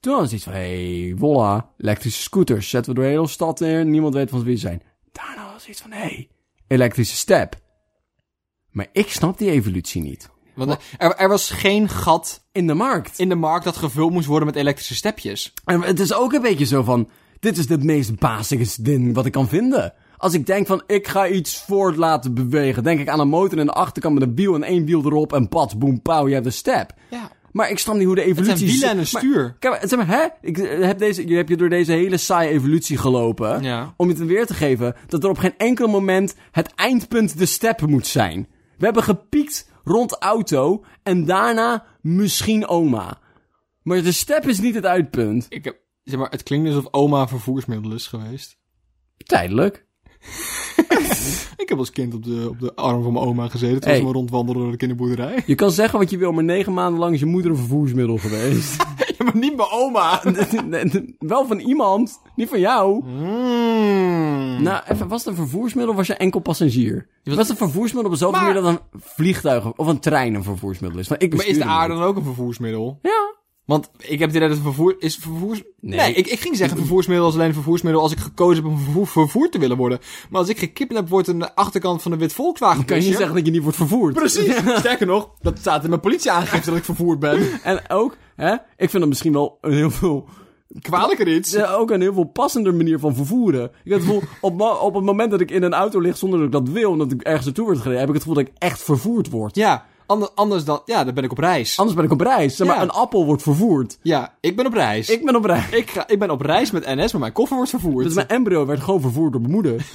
Toen 0.00 0.28
ze 0.28 0.34
iets 0.34 0.44
van, 0.44 0.52
hey, 0.52 1.14
voila, 1.18 1.70
elektrische 1.78 2.22
scooters. 2.22 2.68
Zetten 2.68 2.92
we 2.92 2.98
door 2.98 3.08
de 3.08 3.14
hele 3.14 3.28
stad 3.28 3.60
in. 3.60 3.90
Niemand 3.90 4.14
weet 4.14 4.30
van 4.30 4.42
wie 4.42 4.56
ze 4.56 4.66
zijn. 4.66 4.82
Daarna 5.12 5.58
ze 5.58 5.68
iets 5.68 5.80
van, 5.80 5.92
hey, 5.92 6.28
elektrische 6.66 7.16
step. 7.16 7.56
Maar 8.70 8.88
ik 8.92 9.10
snap 9.10 9.38
die 9.38 9.50
evolutie 9.50 10.02
niet. 10.02 10.30
Want 10.54 10.76
er, 10.98 11.16
er 11.16 11.28
was 11.28 11.50
geen 11.50 11.88
gat 11.88 12.46
In 12.52 12.66
de 12.66 12.74
markt. 12.74 13.18
in 13.18 13.28
de 13.28 13.34
markt 13.34 13.64
dat 13.64 13.76
gevuld 13.76 14.12
moest 14.12 14.26
worden 14.26 14.46
met 14.46 14.56
elektrische 14.56 14.94
stepjes. 14.94 15.52
En 15.64 15.82
het 15.82 16.00
is 16.00 16.14
ook 16.14 16.32
een 16.32 16.42
beetje 16.42 16.64
zo 16.64 16.82
van, 16.82 17.08
dit 17.40 17.58
is 17.58 17.68
het 17.68 17.82
meest 17.84 18.18
basische 18.18 18.82
ding 18.82 19.14
wat 19.14 19.26
ik 19.26 19.32
kan 19.32 19.48
vinden. 19.48 19.92
Als 20.16 20.34
ik 20.34 20.46
denk 20.46 20.66
van, 20.66 20.82
ik 20.86 21.08
ga 21.08 21.28
iets 21.28 21.56
voort 21.62 21.96
laten 21.96 22.34
bewegen, 22.34 22.82
denk 22.82 23.00
ik 23.00 23.08
aan 23.08 23.20
een 23.20 23.28
motor 23.28 23.58
in 23.58 23.66
de 23.66 23.72
achterkant 23.72 24.14
met 24.18 24.22
een 24.28 24.34
wiel 24.34 24.54
en 24.54 24.62
één 24.62 24.84
wiel 24.84 25.04
erop 25.04 25.32
en 25.32 25.48
pats, 25.48 25.78
boem, 25.78 26.02
pauw, 26.02 26.28
je 26.28 26.34
hebt 26.34 26.46
een 26.46 26.52
step. 26.52 26.92
Ja. 27.10 27.30
Maar 27.52 27.70
ik 27.70 27.78
snap 27.78 27.94
niet 27.96 28.06
hoe 28.06 28.14
de 28.14 28.20
Het 28.20 28.30
evolutie... 28.30 28.56
zijn 28.56 28.70
wielen 28.70 28.88
en 28.90 28.98
een 28.98 29.06
Maar- 29.12 29.22
stuur. 29.22 29.56
Kijk, 29.58 29.72
maar, 29.74 29.88
zeg 29.88 29.98
maar, 29.98 30.18
hè? 30.18 30.26
Ik 30.48 30.58
eh, 30.58 30.86
heb 30.86 30.98
deze, 30.98 31.28
je 31.28 31.34
hebt 31.36 31.48
je 31.48 31.56
door 31.56 31.68
deze 31.68 31.92
hele 31.92 32.16
saaie 32.16 32.48
evolutie 32.48 32.96
gelopen. 32.96 33.62
Ja. 33.62 33.94
Om 33.96 34.08
je 34.08 34.14
te 34.14 34.24
weer 34.24 34.46
te 34.46 34.54
geven 34.54 34.94
dat 35.06 35.24
er 35.24 35.30
op 35.30 35.38
geen 35.38 35.54
enkel 35.56 35.86
moment 35.88 36.34
het 36.50 36.72
eindpunt 36.74 37.38
de 37.38 37.46
step 37.46 37.80
moet 37.86 38.06
zijn. 38.06 38.46
We 38.78 38.84
hebben 38.84 39.02
gepiekt 39.02 39.70
rond 39.84 40.16
auto 40.18 40.84
en 41.02 41.24
daarna 41.24 41.84
misschien 42.00 42.66
oma. 42.68 43.18
Maar 43.82 44.02
de 44.02 44.12
step 44.12 44.48
is 44.48 44.60
niet 44.60 44.74
het 44.74 44.86
uitpunt. 44.86 45.46
Ik 45.48 45.64
heb, 45.64 45.76
zeg 46.06 46.18
maar, 46.20 46.30
het 46.30 46.42
klinkt 46.42 46.68
alsof 46.68 46.88
oma 46.90 47.20
een 47.20 47.28
vervoersmiddel 47.28 47.92
is 47.92 48.06
geweest. 48.06 48.56
Tijdelijk. 49.16 49.84
Ik 51.56 51.68
heb 51.68 51.78
als 51.78 51.90
kind 51.90 52.14
op 52.14 52.24
de, 52.24 52.46
op 52.48 52.60
de 52.60 52.74
arm 52.74 53.02
van 53.02 53.12
mijn 53.12 53.24
oma 53.24 53.48
gezeten 53.48 53.80
toen 53.80 53.90
Hey. 53.90 53.98
ze 53.98 54.04
me 54.06 54.12
rondwandelden 54.12 54.62
door 54.62 54.70
de 54.72 54.78
kinderboerderij. 54.78 55.42
Je 55.46 55.54
kan 55.54 55.70
zeggen 55.70 55.98
wat 55.98 56.10
je 56.10 56.16
wil, 56.18 56.32
maar 56.32 56.44
negen 56.44 56.72
maanden 56.74 57.00
lang 57.00 57.14
is 57.14 57.20
je 57.20 57.26
moeder 57.26 57.50
een 57.50 57.56
vervoersmiddel 57.56 58.18
geweest. 58.18 58.76
Ja, 59.18 59.24
maar 59.24 59.36
niet 59.36 59.56
mijn 59.56 59.68
oma. 59.70 60.22
Wel 61.18 61.46
van 61.46 61.58
iemand, 61.58 62.20
niet 62.34 62.48
van 62.48 62.60
jou. 62.60 63.04
Mm. 63.04 64.62
Nou, 64.62 64.82
even, 64.88 65.08
was 65.08 65.24
het 65.24 65.28
een 65.28 65.42
vervoersmiddel 65.42 65.90
of 65.92 65.96
was 65.98 66.06
je 66.06 66.14
enkel 66.14 66.40
passagier? 66.40 67.06
Was 67.24 67.36
het 67.36 67.48
een 67.48 67.56
vervoersmiddel 67.56 68.04
op 68.04 68.10
dezelfde 68.10 68.38
Maar- 68.40 68.46
manier 68.54 68.62
dat 68.62 68.80
een 68.92 69.00
vliegtuig 69.00 69.72
of 69.72 69.86
een 69.86 69.98
trein 70.00 70.34
een 70.34 70.42
vervoersmiddel 70.42 71.00
is? 71.00 71.08
Want 71.08 71.22
ik 71.22 71.34
Maar 71.36 71.46
is 71.46 71.56
de 71.58 71.64
aarde 71.64 71.94
dan 71.94 72.02
ook 72.02 72.16
een 72.16 72.24
vervoersmiddel? 72.24 72.98
Ja. 73.02 73.34
Want 73.66 73.90
ik 73.98 74.18
heb 74.18 74.28
het 74.28 74.36
idee 74.36 74.40
dat 74.40 74.50
het 74.50 74.66
vervoer... 74.66 74.96
Is 74.98 75.16
vervoers... 75.16 75.62
Nee, 75.80 75.98
Nee. 75.98 76.14
ik, 76.14 76.26
ik 76.26 76.40
ging 76.40 76.56
zeggen 76.56 76.78
vervoersmiddel 76.78 77.28
is 77.28 77.34
alleen 77.34 77.46
een 77.46 77.54
vervoersmiddel 77.54 78.02
als 78.02 78.12
ik 78.12 78.18
gekozen 78.18 78.62
heb 78.64 78.72
om 78.72 78.78
vervoer, 78.78 79.06
vervoerd 79.06 79.52
te 79.52 79.58
willen 79.58 79.76
worden. 79.76 79.98
Maar 80.30 80.40
als 80.40 80.48
ik 80.48 80.58
gekidnapt 80.58 81.08
word 81.08 81.28
aan 81.28 81.38
de 81.38 81.54
achterkant 81.54 82.02
van 82.02 82.12
een 82.12 82.18
wit 82.18 82.32
Volkswagen 82.32 82.84
Kan 82.84 83.00
je 83.00 83.08
niet 83.08 83.16
zeggen 83.16 83.34
dat 83.36 83.46
je 83.46 83.50
niet 83.50 83.62
wordt 83.62 83.76
vervoerd. 83.76 84.14
Precies. 84.14 84.56
Sterker 84.78 85.06
nog, 85.06 85.30
dat 85.40 85.58
staat 85.58 85.82
in 85.82 85.88
mijn 85.88 86.00
politieaangifte 86.00 86.70
dat 86.70 86.78
ik 86.78 86.84
vervoerd 86.84 87.18
ben. 87.18 87.40
En 87.62 87.80
ook, 87.88 88.16
hè, 88.36 88.52
ik 88.52 88.90
vind 88.90 88.92
dat 88.92 89.08
misschien 89.08 89.32
wel 89.32 89.58
een 89.60 89.72
heel 89.72 89.90
veel, 89.90 90.28
Kwalijker 90.80 91.28
iets. 91.34 91.52
ja, 91.52 91.72
ook 91.72 91.90
een 91.90 92.00
heel 92.00 92.12
veel 92.14 92.24
passender 92.24 92.74
manier 92.74 92.98
van 92.98 93.14
vervoeren. 93.14 93.64
Ik 93.64 93.90
heb 93.92 94.00
het 94.00 94.02
gevoel, 94.02 94.22
op, 94.40 94.60
op 94.60 94.94
het 94.94 95.04
moment 95.04 95.30
dat 95.30 95.40
ik 95.40 95.50
in 95.50 95.62
een 95.62 95.74
auto 95.74 96.00
lig 96.00 96.16
zonder 96.16 96.38
dat 96.38 96.46
ik 96.46 96.52
dat 96.52 96.68
wil, 96.68 96.92
en 96.92 96.98
dat 96.98 97.12
ik 97.12 97.22
ergens 97.22 97.44
naartoe 97.44 97.64
word 97.64 97.78
gereden, 97.78 97.98
heb 98.00 98.08
ik 98.08 98.14
het 98.14 98.22
gevoel 98.22 98.42
dat 98.42 98.52
ik 98.52 98.58
echt 98.58 98.82
vervoerd 98.82 99.30
word. 99.30 99.54
Ja, 99.56 99.84
ander- 100.06 100.30
anders 100.34 100.64
dan... 100.64 100.82
Ja, 100.84 101.04
dan 101.04 101.14
ben 101.14 101.24
ik 101.24 101.30
op 101.30 101.38
reis. 101.38 101.78
Anders 101.78 101.96
ben 101.96 102.04
ik 102.06 102.12
op 102.12 102.20
reis. 102.20 102.56
Zeg 102.56 102.66
maar, 102.66 102.76
Ja. 102.76 102.82
een 102.82 102.90
appel 102.90 103.24
wordt 103.24 103.42
vervoerd. 103.42 103.98
Ja, 104.02 104.36
ik 104.40 104.56
ben 104.56 104.66
op 104.66 104.72
reis. 104.72 105.10
Ik 105.10 105.24
ben 105.24 105.36
op 105.36 105.44
reis. 105.44 105.68
Ik, 105.70 105.90
ga, 105.90 106.08
ik 106.08 106.18
ben 106.18 106.30
op 106.30 106.40
reis 106.40 106.70
met 106.70 106.86
NS, 106.86 107.12
maar 107.12 107.20
mijn 107.20 107.32
koffer 107.32 107.56
wordt 107.56 107.70
vervoerd. 107.70 108.04
Dus 108.04 108.14
mijn 108.14 108.28
embryo 108.28 108.66
werd 108.66 108.80
gewoon 108.80 109.00
vervoerd 109.00 109.32
door 109.32 109.40
mijn 109.40 109.52
moeder. 109.52 109.86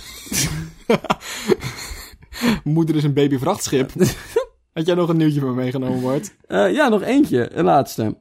Moeder 2.64 2.96
is 2.96 3.04
een 3.04 3.14
babyvrachtschip. 3.14 3.92
Had 4.74 4.86
jij 4.86 4.96
nog 4.96 5.10
een 5.10 5.18
nieuwtje 5.18 5.40
voor 5.40 5.50
me 5.50 5.56
meegenomen, 5.56 6.02
Bart? 6.02 6.36
Eh, 6.48 6.74
ja, 6.74 6.88
nog 6.90 7.02
eentje. 7.02 7.52
Een 7.54 7.66
laatste. 7.66 8.18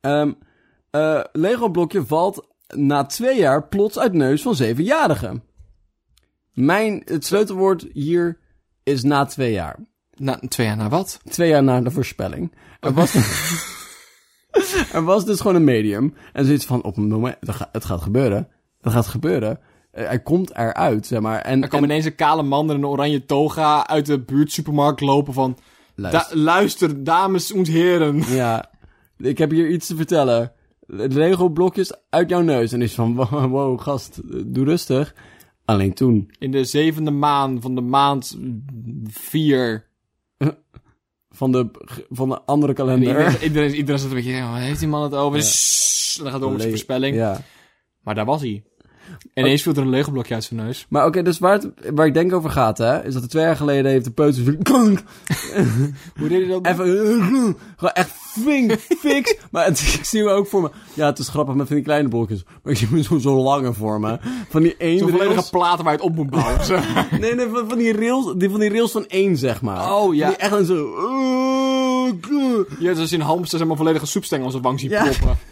Ehm 0.00 0.32
eh, 0.90 1.20
Lego-blokje 1.32 2.06
valt 2.06 2.46
na 2.66 3.04
twee 3.06 3.38
jaar 3.38 3.68
plots 3.68 3.98
uit 3.98 4.12
neus 4.12 4.42
van 4.42 4.54
zevenjarigen. 4.54 5.42
Mijn, 6.52 7.02
het 7.04 7.24
sleutelwoord 7.26 7.86
hier 7.92 8.38
is 8.82 9.02
na 9.02 9.24
twee 9.24 9.52
jaar. 9.52 9.78
Na, 10.16 10.38
twee 10.48 10.66
jaar 10.66 10.76
na 10.76 10.88
wat? 10.88 11.20
Twee 11.30 11.48
jaar 11.48 11.62
na 11.62 11.80
de 11.80 11.90
voorspelling. 11.90 12.52
Er 12.80 12.92
was, 12.92 13.14
er 14.92 15.04
was 15.04 15.24
dus 15.24 15.40
gewoon 15.40 15.56
een 15.56 15.64
medium. 15.64 16.14
En 16.32 16.44
zoiets 16.44 16.64
van, 16.66 16.82
op 16.82 16.96
een 16.96 17.08
moment, 17.08 17.36
het 17.72 17.84
gaat 17.84 18.02
gebeuren. 18.02 18.48
Dat 18.80 18.92
gaat 18.92 19.06
gebeuren. 19.06 19.58
Eh, 19.90 20.06
hij 20.06 20.18
komt 20.22 20.50
eruit, 20.56 21.06
zeg 21.06 21.20
maar. 21.20 21.38
En, 21.40 21.62
Er 21.62 21.68
kwam 21.68 21.82
en- 21.82 21.88
ineens 21.90 22.04
een 22.04 22.14
kale 22.14 22.42
man 22.42 22.70
in 22.70 22.76
een 22.76 22.86
oranje 22.86 23.24
toga 23.24 23.86
uit 23.86 24.06
de 24.06 24.20
buurtsupermarkt 24.20 25.00
lopen 25.00 25.32
van... 25.32 25.58
luister. 25.94 26.36
Da- 26.36 26.42
luister, 26.42 27.04
dames 27.04 27.52
en 27.52 27.66
heren. 27.66 28.22
Ja, 28.34 28.70
ik 29.18 29.38
heb 29.38 29.50
hier 29.50 29.68
iets 29.70 29.86
te 29.86 29.96
vertellen. 29.96 30.52
Lego-blokjes 30.86 31.92
uit 32.10 32.28
jouw 32.30 32.40
neus. 32.40 32.72
En 32.72 32.82
is 32.82 32.94
van, 32.94 33.14
wow, 33.16 33.50
wow, 33.50 33.80
gast, 33.80 34.20
doe 34.54 34.64
rustig. 34.64 35.14
Alleen 35.64 35.94
toen. 35.94 36.30
In 36.38 36.50
de 36.50 36.64
zevende 36.64 37.10
maan 37.10 37.60
van 37.60 37.74
de 37.74 37.80
maand 37.80 38.38
vier. 39.04 39.90
Van 41.34 41.52
de, 41.52 41.70
van 42.10 42.28
de 42.28 42.40
andere 42.46 42.72
En 42.72 42.78
kalender. 42.78 43.08
iedereen, 43.08 43.42
iedereen, 43.42 43.74
iedereen 43.74 44.00
zat 44.00 44.08
een 44.08 44.14
beetje, 44.16 44.32
"Oh, 44.36 44.54
heeft 44.56 44.78
die 44.78 44.88
man 44.88 45.02
het 45.02 45.14
over? 45.14 45.38
Ja. 45.38 46.22
Dan 46.22 46.32
gaat 46.32 46.40
het 46.40 46.50
om 46.50 46.58
zijn 46.58 46.70
voorspelling. 46.70 47.16
Ja. 47.16 47.40
Maar 48.00 48.14
daar 48.14 48.24
was 48.24 48.40
hij. 48.40 48.62
En 49.34 49.44
ineens 49.44 49.62
viel 49.62 49.72
er 49.74 49.78
een 49.82 49.88
Lego-blokje 49.90 50.34
uit 50.34 50.44
zijn 50.44 50.60
neus. 50.60 50.86
Maar 50.88 51.06
oké, 51.06 51.22
dus 51.22 51.38
waar, 51.38 51.52
het, 51.52 51.68
waar 51.94 52.06
ik 52.06 52.14
denk 52.14 52.32
over 52.32 52.50
gaat, 52.50 52.78
hè, 52.78 53.04
is 53.04 53.14
dat 53.14 53.22
er 53.22 53.28
twee 53.28 53.44
jaar 53.44 53.56
geleden 53.56 53.90
heeft 53.90 54.04
de 54.04 54.10
peuter 54.10 54.44
Hoe 56.18 56.28
deed 56.28 56.30
hij 56.30 56.46
dat? 56.46 56.66
even, 56.66 56.86
gewoon 57.76 57.92
echt 57.92 58.10
flink, 58.10 58.72
fix. 58.98 59.34
maar 59.50 59.64
het, 59.64 59.80
ik 59.98 60.04
zie 60.04 60.22
me 60.22 60.30
ook 60.30 60.46
voor 60.46 60.62
me, 60.62 60.70
ja, 60.94 61.06
het 61.06 61.18
is 61.18 61.28
grappig 61.28 61.54
met 61.54 61.66
van 61.66 61.76
die 61.76 61.84
kleine 61.84 62.08
blokjes. 62.08 62.44
Maar 62.62 62.72
ik 62.72 62.78
zie 62.78 62.88
me 62.90 63.02
zo, 63.02 63.18
zo 63.18 63.42
lange 63.42 63.72
voor 63.72 64.00
me. 64.00 64.18
Van 64.48 64.62
die 64.62 64.76
één 64.76 64.98
Zo'n 64.98 65.10
volledige 65.10 65.50
platen 65.50 65.84
waar 65.84 65.92
je 65.92 65.98
het 65.98 66.08
op 66.08 66.16
moet 66.16 66.30
bouwen. 66.30 66.60
Nee, 67.20 67.34
nee, 67.34 67.46
van, 67.52 67.68
van 67.68 67.78
die 67.78 67.92
rails, 67.92 68.34
die, 68.36 68.50
van 68.50 68.60
die 68.60 68.68
rails 68.70 68.92
van 68.92 69.06
één, 69.06 69.36
zeg 69.36 69.62
maar. 69.62 69.94
Oh, 69.94 70.14
ja. 70.14 70.26
Die 70.28 70.36
echt 70.36 70.52
een 70.52 70.64
zo, 70.64 70.74
Je 72.78 72.86
hebt 72.86 72.96
dus 72.96 73.12
in 73.12 73.20
hamsters 73.20 73.52
helemaal 73.52 73.76
volledige 73.76 74.06
soepstengel 74.06 74.46
als 74.46 74.54
een 74.54 74.62
wang 74.62 74.80
zien 74.80 74.90
Ja. 74.90 75.02
proppen. 75.04 75.38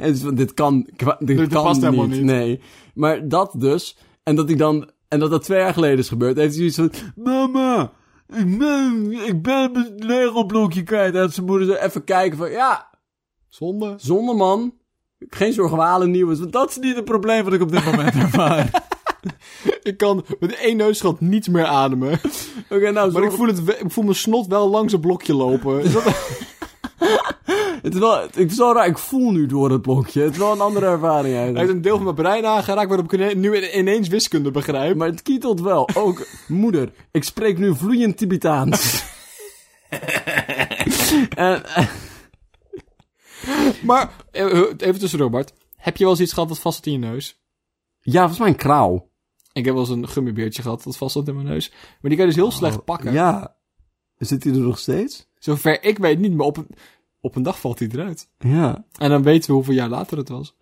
En 0.04 0.16
van, 0.18 0.34
dit 0.34 0.54
kan, 0.54 0.88
dit 1.18 1.36
Dit 1.36 1.48
kan 1.48 1.62
past 1.64 1.80
niet. 1.90 2.22
Nee. 2.22 2.60
Maar 2.94 3.28
dat 3.28 3.54
dus. 3.58 3.96
En 4.22 4.36
dat 4.36 4.50
ik 4.50 4.58
dan... 4.58 4.90
En 5.08 5.18
dat 5.18 5.30
dat 5.30 5.42
twee 5.42 5.58
jaar 5.58 5.72
geleden 5.72 5.98
is 5.98 6.08
gebeurd. 6.08 6.36
Heeft 6.36 6.56
hij 6.56 6.68
zoiets 6.70 6.98
van... 6.98 7.24
Mama, 7.24 7.92
ik 8.28 8.58
ben, 8.58 9.12
ik 9.26 9.42
ben 9.42 9.72
mijn 9.72 9.94
Lego-blokje 9.96 10.82
kwijt. 10.82 11.14
En 11.14 11.32
zijn 11.32 11.46
moeder 11.46 11.66
zo 11.66 11.72
even 11.74 12.04
kijken 12.04 12.38
van... 12.38 12.50
Ja, 12.50 12.88
Zonde. 13.48 13.94
zonder 13.96 14.36
man. 14.36 14.74
Geen 15.28 15.68
halen 15.68 16.10
nieuwe. 16.10 16.36
Want 16.38 16.52
dat 16.52 16.70
is 16.70 16.78
niet 16.78 16.96
het 16.96 17.04
probleem 17.04 17.44
wat 17.44 17.52
ik 17.52 17.60
op 17.60 17.70
dit 17.72 17.84
moment 17.84 18.14
ervaar. 18.24 18.88
Ik 19.82 19.96
kan 19.96 20.24
met 20.40 20.54
één 20.54 20.76
neusgat 20.76 21.20
niets 21.20 21.48
meer 21.48 21.64
ademen. 21.64 22.12
Oké, 22.70 22.90
nou, 22.90 22.92
Maar 22.92 23.10
zorg- 23.10 23.24
ik 23.24 23.32
voel, 23.32 23.46
het, 23.46 23.58
ik 23.68 23.90
voel 23.90 24.04
mijn 24.04 24.16
snot 24.16 24.46
wel 24.46 24.68
langs 24.70 24.92
een 24.92 25.00
blokje 25.00 25.34
lopen. 25.34 25.82
Is 25.82 25.92
dat- 25.92 26.38
het, 27.82 27.94
is 27.94 28.00
wel, 28.00 28.20
het 28.20 28.36
is 28.36 28.56
wel 28.56 28.74
raar. 28.74 28.86
Ik 28.86 28.98
voel 28.98 29.30
nu 29.30 29.46
door 29.46 29.70
het 29.70 29.82
blokje. 29.82 30.22
Het 30.22 30.32
is 30.32 30.38
wel 30.38 30.52
een 30.52 30.60
andere 30.60 30.86
ervaring 30.86 31.34
Hij 31.34 31.44
heeft 31.44 31.56
eigenlijk. 31.56 31.70
een 31.70 31.82
deel 31.82 31.94
van 31.94 32.04
mijn 32.04 32.16
brein 32.16 32.46
aangeraakt 32.46 32.88
waarop 32.88 33.12
ik 33.12 33.36
nu 33.36 33.70
ineens 33.70 34.08
wiskunde 34.08 34.50
begrijp. 34.50 34.96
Maar 34.96 35.08
het 35.08 35.22
kietelt 35.22 35.60
wel. 35.60 35.88
Ook, 35.94 36.26
moeder, 36.48 36.92
ik 37.10 37.24
spreek 37.24 37.58
nu 37.58 37.74
vloeiend 37.74 38.16
Tibetaans. 38.16 39.04
en, 41.36 41.64
eh, 41.64 41.86
Maar, 43.82 44.10
eh, 44.30 44.62
even 44.76 44.98
tussendoor 44.98 45.30
Bart. 45.30 45.52
Heb 45.76 45.96
je 45.96 46.02
wel 46.04 46.12
eens 46.12 46.22
iets 46.22 46.32
gehad 46.32 46.48
dat 46.48 46.58
vast 46.58 46.76
zat 46.76 46.86
in 46.86 46.92
je 46.92 46.98
neus? 46.98 47.38
ja, 48.00 48.18
volgens 48.18 48.38
mij 48.38 48.48
een 48.48 48.56
krauw. 48.56 49.10
Ik 49.52 49.64
heb 49.64 49.74
wel 49.74 49.82
eens 49.82 49.92
een 49.92 50.08
gummibeertje 50.08 50.62
gehad 50.62 50.82
dat 50.82 50.96
vast 50.96 51.12
zat 51.12 51.28
in 51.28 51.34
mijn 51.34 51.46
neus. 51.46 51.70
Maar 51.70 52.10
die 52.10 52.16
kan 52.16 52.20
je 52.20 52.32
dus 52.32 52.42
heel 52.42 52.50
slecht 52.50 52.84
pakken. 52.84 53.12
Ja. 53.12 53.56
Zit 54.16 54.44
hij 54.44 54.52
er 54.52 54.58
nog 54.58 54.78
steeds? 54.78 55.28
Zover 55.38 55.82
ik 55.82 55.98
weet 55.98 56.18
niet, 56.18 56.34
maar 56.34 56.46
op 56.46 56.56
een, 56.56 56.68
op 57.20 57.36
een 57.36 57.42
dag 57.42 57.60
valt 57.60 57.78
hij 57.78 57.88
eruit. 57.92 58.28
Ja. 58.38 58.84
En 58.96 59.10
dan 59.10 59.22
weten 59.22 59.48
we 59.48 59.54
hoeveel 59.54 59.74
jaar 59.74 59.88
later 59.88 60.18
het 60.18 60.28
was. 60.28 60.56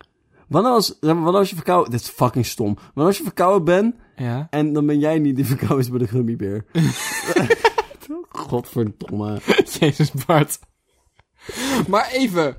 Wanneer 0.49 0.73
als, 0.73 0.97
wanneer 1.01 1.35
als 1.35 1.51
je 1.51 1.55
verkouden... 1.55 1.91
Dit 1.91 2.01
is 2.01 2.09
fucking 2.09 2.47
stom. 2.47 2.75
Wanneer 2.75 3.07
als 3.07 3.17
je 3.17 3.23
verkouden 3.23 3.65
bent... 3.65 3.95
Ja. 4.17 4.47
en 4.51 4.73
dan 4.73 4.87
ben 4.87 4.99
jij 4.99 5.19
niet 5.19 5.37
die 5.37 5.47
verkouden 5.47 5.79
is 5.79 5.91
bij 5.91 5.99
de 5.99 6.09
gummibeer. 6.09 6.65
Godverdomme. 8.29 9.41
Jezus 9.79 10.11
Bart. 10.27 10.59
Maar 11.89 12.11
even. 12.11 12.57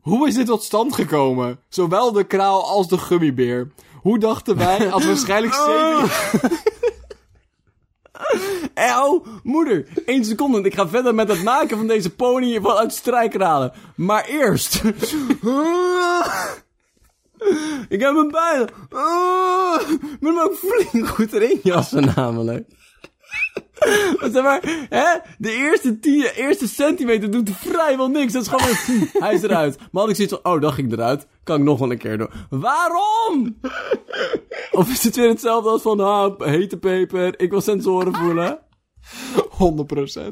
Hoe 0.00 0.28
is 0.28 0.34
dit 0.34 0.46
tot 0.46 0.62
stand 0.62 0.94
gekomen? 0.94 1.58
Zowel 1.68 2.12
de 2.12 2.24
kraal 2.24 2.64
als 2.64 2.88
de 2.88 2.98
gummibeer. 2.98 3.72
Hoe 4.02 4.18
dachten 4.18 4.56
wij 4.56 4.90
als 4.92 5.06
waarschijnlijk 5.06 5.54
zeven... 5.66 6.58
Oh, 8.98 9.26
moeder, 9.42 9.86
één 10.06 10.24
seconde. 10.24 10.62
Ik 10.62 10.74
ga 10.74 10.88
verder 10.88 11.14
met 11.14 11.28
het 11.28 11.42
maken 11.42 11.76
van 11.76 11.86
deze 11.86 12.10
pony 12.10 12.60
vanuit 12.60 12.92
strijkralen. 12.92 13.72
Maar 13.96 14.24
eerst... 14.24 14.74
ik 17.94 18.00
heb 18.00 18.14
hem 18.14 18.30
bijna... 18.30 18.68
ik 20.00 20.20
moet 20.20 20.42
ook 20.42 20.54
flink 20.54 21.06
goed 21.08 21.32
erin 21.32 21.60
jassen 21.62 22.12
namelijk. 22.14 22.68
Zeg 24.32 24.42
maar, 24.42 24.86
hè, 24.88 25.18
de 25.38 25.52
eerste, 25.52 25.98
tien, 25.98 26.22
eerste 26.22 26.68
centimeter 26.68 27.30
doet 27.30 27.50
vrijwel 27.50 28.08
niks. 28.08 28.32
Dat 28.32 28.42
is 28.42 28.48
gewoon 28.48 28.66
weer, 28.66 29.10
hij 29.22 29.34
is 29.34 29.42
eruit. 29.42 29.78
Maar 29.78 30.02
had 30.02 30.10
ik 30.10 30.16
zoiets 30.16 30.34
van, 30.42 30.52
oh, 30.52 30.60
dat 30.60 30.72
ging 30.72 30.92
eruit. 30.92 31.26
Kan 31.44 31.58
ik 31.58 31.64
nog 31.64 31.78
wel 31.78 31.90
een 31.90 31.98
keer 31.98 32.18
doen. 32.18 32.30
Waarom? 32.50 33.56
Of 34.70 34.90
is 34.90 35.04
het 35.04 35.16
weer 35.16 35.28
hetzelfde 35.28 35.70
als 35.70 35.82
van, 35.82 36.00
ah, 36.00 36.40
hete 36.40 36.76
peper, 36.76 37.40
ik 37.40 37.50
wil 37.50 37.60
sensoren 37.60 38.14
voelen? 38.14 38.58
100%. 39.34 40.28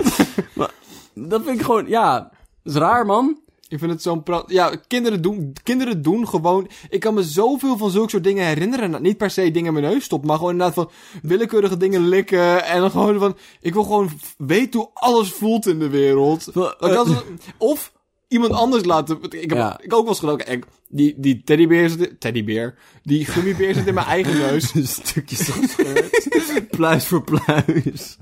Dat 1.15 1.43
vind 1.45 1.59
ik 1.59 1.65
gewoon, 1.65 1.87
ja, 1.87 2.19
dat 2.63 2.75
is 2.75 2.81
raar, 2.81 3.07
man. 3.07 3.41
Ik 3.68 3.79
vind 3.79 3.90
het 3.90 4.03
zo'n 4.03 4.22
pra- 4.22 4.44
Ja, 4.46 4.77
kinderen 4.87 5.22
doen, 5.22 5.53
kinderen 5.62 6.03
doen 6.03 6.29
gewoon... 6.29 6.68
Ik 6.88 7.00
kan 7.00 7.14
me 7.14 7.22
zoveel 7.22 7.77
van 7.77 7.90
zulke 7.90 8.11
soort 8.11 8.24
dingen 8.24 8.46
herinneren. 8.46 8.90
Nou, 8.90 9.03
Niet 9.03 9.16
per 9.16 9.31
se 9.31 9.50
dingen 9.50 9.74
in 9.74 9.81
mijn 9.81 9.92
neus 9.92 10.05
stoppen, 10.05 10.29
maar 10.29 10.37
gewoon 10.37 10.53
inderdaad 10.53 10.74
van 10.74 10.90
willekeurige 11.22 11.77
dingen 11.77 12.09
likken. 12.09 12.64
En 12.64 12.81
dan 12.81 12.90
gewoon 12.90 13.18
van... 13.18 13.37
Ik 13.61 13.72
wil 13.72 13.83
gewoon 13.83 14.11
weten 14.38 14.81
hoe 14.81 14.90
alles 14.94 15.31
voelt 15.33 15.66
in 15.66 15.79
de 15.79 15.88
wereld. 15.88 16.46
Eh, 16.48 17.11
of 17.59 17.92
iemand 18.29 18.53
anders 18.53 18.85
laten... 18.85 19.18
Ik 19.22 19.33
heb 19.50 19.59
Ja. 19.59 19.81
ik 19.83 19.92
ook 19.92 20.00
wel 20.00 20.09
eens 20.09 20.18
gedaan. 20.44 20.61
Die, 20.88 21.14
die 21.16 21.42
teddybeer 21.44 21.88
zit... 21.90 22.20
Teddybeer. 22.20 22.79
Die 23.03 23.24
gummibeer 23.24 23.74
zit 23.74 23.87
in 23.87 23.94
mijn 23.94 24.07
eigen 24.07 24.38
neus. 24.46 24.72
Stukjes 24.83 25.48
gescheurd. 25.48 26.68
pluis 26.70 27.07
voor 27.07 27.22
pluis. 27.24 28.16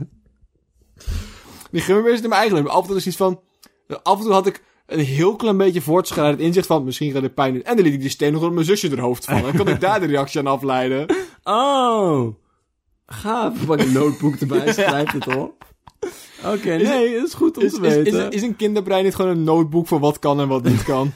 Die 1.70 1.80
gummibeer 1.80 2.14
zit 2.14 2.22
in 2.22 2.28
mijn 2.28 2.40
eigen 2.40 2.62
neus. 2.62 2.72
Af 2.72 2.82
en 2.82 2.88
toe 2.88 2.96
is 2.96 3.06
iets 3.06 3.16
van... 3.16 3.40
Af 4.02 4.16
en 4.18 4.24
toe 4.24 4.32
had 4.32 4.46
ik 4.46 4.62
een 4.92 5.04
heel 5.04 5.36
klein 5.36 5.56
beetje 5.56 5.80
voortschrijdend 5.80 6.40
inzicht 6.40 6.66
van... 6.66 6.84
Misschien 6.84 7.12
gaat 7.12 7.22
dit 7.22 7.34
pijn 7.34 7.52
doen. 7.52 7.62
En 7.62 7.76
dan 7.76 7.84
liet 7.84 7.94
ik 7.94 8.00
die 8.00 8.10
steen 8.10 8.32
nog 8.32 8.42
op 8.42 8.52
mijn 8.52 8.66
zusje 8.66 8.90
er 8.90 9.00
hoofd 9.00 9.24
vallen. 9.24 9.42
Dan 9.42 9.56
kan 9.56 9.68
ik 9.68 9.80
daar 9.80 10.00
de 10.00 10.06
reactie 10.06 10.40
aan 10.40 10.46
afleiden. 10.46 11.06
Oh. 11.44 12.34
Gaaf. 13.06 13.66
Pak 13.66 13.80
een 13.80 13.92
notebook 13.92 14.34
erbij, 14.34 14.72
schrijf 14.72 15.10
het 15.10 15.36
op. 15.36 15.64
Oké, 16.44 16.76
nee, 16.76 17.14
dat 17.14 17.26
is 17.26 17.34
goed 17.34 17.56
om 17.56 17.62
Is, 17.62 17.72
te 17.72 17.80
weten. 17.80 18.30
is, 18.30 18.36
is 18.36 18.42
een 18.42 18.56
kinderbrein 18.56 19.04
niet 19.04 19.14
gewoon 19.14 19.30
een 19.30 19.44
notebook 19.44 19.86
van 19.86 20.00
wat 20.00 20.18
kan 20.18 20.40
en 20.40 20.48
wat 20.48 20.64
niet 20.64 20.82
kan? 20.82 21.12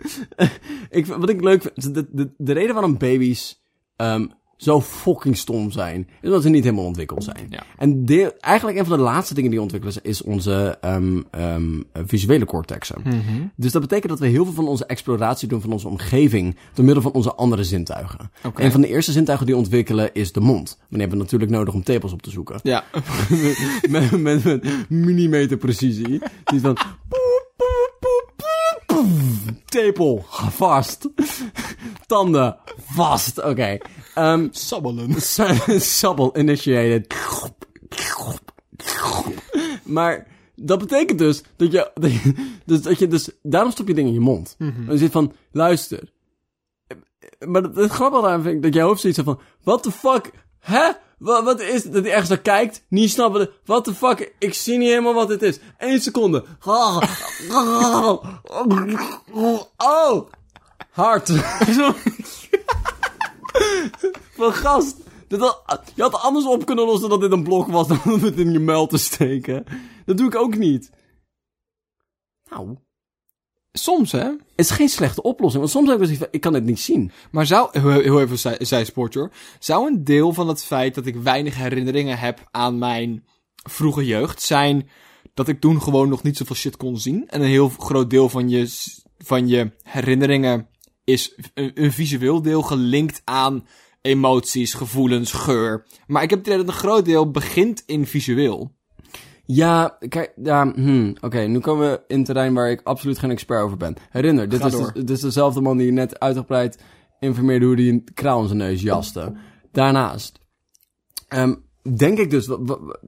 ik, 0.90 1.06
wat 1.06 1.28
ik 1.28 1.40
leuk 1.40 1.62
vind, 1.62 1.94
de, 1.94 2.06
de, 2.10 2.30
de 2.36 2.52
reden 2.52 2.74
waarom 2.74 2.98
baby's 2.98 3.62
ehm, 3.96 4.26
zo 4.60 4.80
fucking 4.80 5.36
stom 5.36 5.70
zijn, 5.70 6.08
is 6.20 6.28
omdat 6.28 6.42
ze 6.42 6.48
niet 6.48 6.64
helemaal 6.64 6.84
ontwikkeld 6.84 7.24
zijn. 7.24 7.46
Ja. 7.48 7.62
En 7.78 8.04
de, 8.04 8.34
eigenlijk 8.40 8.78
een 8.78 8.86
van 8.86 8.98
de 8.98 9.04
laatste 9.04 9.34
dingen 9.34 9.50
die 9.50 9.60
ontwikkelen 9.60 9.96
is 10.02 10.22
onze 10.22 10.78
ehm, 10.80 11.80
visuele 12.06 12.44
cortexen. 12.44 13.02
Dus 13.56 13.72
dat 13.72 13.82
betekent 13.82 14.08
dat 14.08 14.18
we 14.18 14.26
heel 14.26 14.44
veel 14.44 14.54
van 14.54 14.68
onze 14.68 14.86
exploratie 14.86 15.48
doen 15.48 15.60
van 15.60 15.72
onze 15.72 15.88
omgeving 15.88 16.56
door 16.74 16.84
middel 16.84 17.02
van 17.02 17.12
onze 17.12 17.34
andere 17.34 17.64
zintuigen. 17.64 18.30
Oké. 18.44 18.62
Een 18.62 18.72
van 18.72 18.80
de 18.80 18.88
eerste 18.88 19.12
zintuigen 19.12 19.46
die 19.46 19.56
ontwikkelen 19.56 20.14
is 20.14 20.32
de 20.32 20.40
mond. 20.40 20.76
Maar 20.78 20.86
die 20.88 21.00
hebben 21.00 21.18
we 21.18 21.24
natuurlijk 21.24 21.50
nodig 21.50 21.74
om 21.74 21.82
tepels 21.82 22.12
op 22.12 22.22
te 22.22 22.30
zoeken. 22.30 22.60
Ja. 22.62 22.84
met, 23.90 24.10
met, 24.10 24.44
met 24.44 24.64
millimeter 24.88 25.56
precisie. 25.56 26.20
Die 26.44 26.60
van... 26.60 26.76
Tepel, 29.70 30.24
vast. 30.50 31.08
Tanden, 32.06 32.56
vast. 32.80 33.42
Oké. 33.42 33.78
Ehm, 34.14 34.48
Sabbelen. 34.50 35.14
Sabbel 35.80 36.38
initiated. 36.38 37.14
Maar 39.84 40.26
dat 40.54 40.78
betekent 40.78 41.18
dus 41.18 41.42
dat 41.56 41.72
je, 41.72 41.90
dat 41.94 42.12
je, 42.12 42.34
dus 42.64 42.82
dat 42.82 42.98
je 42.98 43.06
dus, 43.06 43.30
daarom 43.42 43.70
stop 43.70 43.88
je 43.88 43.94
dingen 43.94 44.10
in 44.10 44.14
je 44.14 44.24
mond. 44.24 44.54
En 44.58 44.86
je 44.88 44.98
zit 44.98 45.12
van, 45.12 45.32
luister. 45.52 46.12
Maar 47.46 47.62
het, 47.62 47.76
het 47.76 47.90
grappige 47.90 48.26
aan 48.26 48.42
vind 48.42 48.54
ik 48.54 48.62
dat 48.62 48.74
jij 48.74 48.82
hoofd 48.82 49.00
zoiets 49.00 49.20
van, 49.20 49.40
what 49.62 49.82
the 49.82 49.92
fuck, 49.92 50.30
hè? 50.58 50.90
Wat, 51.20 51.44
wat 51.44 51.60
is 51.60 51.84
het? 51.84 51.92
Dat 51.92 52.02
hij 52.02 52.10
ergens 52.10 52.28
naar 52.28 52.40
kijkt, 52.40 52.84
niet 52.88 53.10
snappen, 53.10 53.50
what 53.64 53.84
the 53.84 53.94
fuck, 53.94 54.34
ik 54.38 54.54
zie 54.54 54.78
niet 54.78 54.88
helemaal 54.88 55.14
wat 55.14 55.28
het 55.28 55.42
is. 55.42 55.58
Eén 55.78 56.00
seconde. 56.00 56.44
Oh, 59.76 60.28
hard. 60.90 61.26
Zo. 61.76 61.94
Van 64.36 64.52
gast. 64.52 64.96
Je 65.28 66.02
had 66.02 66.14
anders 66.14 66.46
op 66.46 66.66
kunnen 66.66 66.84
lossen 66.84 67.08
dat 67.08 67.20
dit 67.20 67.32
een 67.32 67.42
blok 67.42 67.66
was 67.66 67.88
dan 67.88 68.00
om 68.04 68.22
het 68.22 68.38
in 68.38 68.52
je 68.52 68.58
muil 68.58 68.86
te 68.86 68.98
steken. 68.98 69.64
Dat 70.04 70.16
doe 70.16 70.26
ik 70.26 70.34
ook 70.34 70.56
niet. 70.56 70.90
Nou, 72.50 72.76
Soms, 73.80 74.12
hè? 74.12 74.24
het 74.24 74.38
is 74.56 74.70
geen 74.70 74.88
slechte 74.88 75.22
oplossing. 75.22 75.62
Want 75.62 75.74
soms 75.74 75.88
heb 75.88 76.00
ik 76.00 76.04
zoiets 76.06 76.24
ik 76.30 76.40
kan 76.40 76.54
het 76.54 76.64
niet 76.64 76.80
zien. 76.80 77.10
Maar 77.30 77.46
zou, 77.46 77.80
heel, 77.80 78.20
even 78.20 78.38
zij, 78.38 78.56
zijspoortje 78.60 79.18
hoor. 79.18 79.30
Zou 79.58 79.86
een 79.86 80.04
deel 80.04 80.32
van 80.32 80.48
het 80.48 80.64
feit 80.64 80.94
dat 80.94 81.06
ik 81.06 81.16
weinig 81.16 81.56
herinneringen 81.56 82.18
heb 82.18 82.48
aan 82.50 82.78
mijn 82.78 83.24
vroege 83.70 84.06
jeugd 84.06 84.42
zijn 84.42 84.88
dat 85.34 85.48
ik 85.48 85.60
toen 85.60 85.82
gewoon 85.82 86.08
nog 86.08 86.22
niet 86.22 86.36
zoveel 86.36 86.56
shit 86.56 86.76
kon 86.76 86.98
zien? 86.98 87.28
En 87.28 87.40
een 87.40 87.48
heel 87.48 87.68
groot 87.68 88.10
deel 88.10 88.28
van 88.28 88.48
je, 88.48 88.68
van 89.18 89.48
je 89.48 89.72
herinneringen 89.82 90.68
is 91.04 91.34
een, 91.54 91.70
een 91.74 91.92
visueel 91.92 92.42
deel 92.42 92.62
gelinkt 92.62 93.22
aan 93.24 93.66
emoties, 94.00 94.74
gevoelens, 94.74 95.32
geur. 95.32 95.86
Maar 96.06 96.22
ik 96.22 96.30
heb 96.30 96.38
het 96.38 96.48
idee 96.48 96.58
dat 96.58 96.68
een 96.68 96.80
groot 96.80 97.04
deel 97.04 97.30
begint 97.30 97.82
in 97.86 98.06
visueel. 98.06 98.78
Ja, 99.52 99.96
kijk, 100.08 100.32
ja, 100.42 100.72
hmm, 100.74 101.16
oké, 101.20 101.38
nu 101.40 101.58
komen 101.58 101.90
we 101.90 102.00
in 102.06 102.24
terrein 102.24 102.54
waar 102.54 102.70
ik 102.70 102.80
absoluut 102.84 103.18
geen 103.18 103.30
expert 103.30 103.62
over 103.62 103.76
ben. 103.76 103.94
Herinner, 104.10 104.48
dit 104.48 104.60
Ga 104.60 104.66
is, 104.66 104.72
door. 104.72 104.92
de- 104.92 104.98
dit 105.04 105.10
is 105.16 105.20
dezelfde 105.20 105.60
man 105.60 105.76
die 105.76 105.86
je 105.86 105.92
net 105.92 106.18
uitgebreid 106.20 106.82
informeerde 107.20 107.66
hoe 107.66 107.74
hij 107.74 107.88
een 107.88 108.04
kraal 108.14 108.40
in 108.40 108.46
zijn 108.46 108.58
neus 108.58 108.82
jaste. 108.82 109.32
Daarnaast, 109.72 110.40
ehm, 111.28 111.54
denk 111.96 112.18
ik 112.18 112.30
dus, 112.30 112.46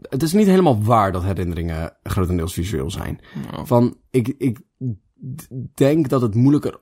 het 0.00 0.22
is 0.22 0.32
niet 0.32 0.46
helemaal 0.46 0.82
waar 0.82 1.12
dat 1.12 1.22
herinneringen 1.22 1.96
grotendeels 2.02 2.54
visueel 2.54 2.90
zijn. 2.90 3.20
Van, 3.64 3.96
ik, 4.10 4.28
ik 4.38 4.58
denk 5.74 6.08
dat 6.08 6.22
het 6.22 6.34
moeilijker 6.34 6.80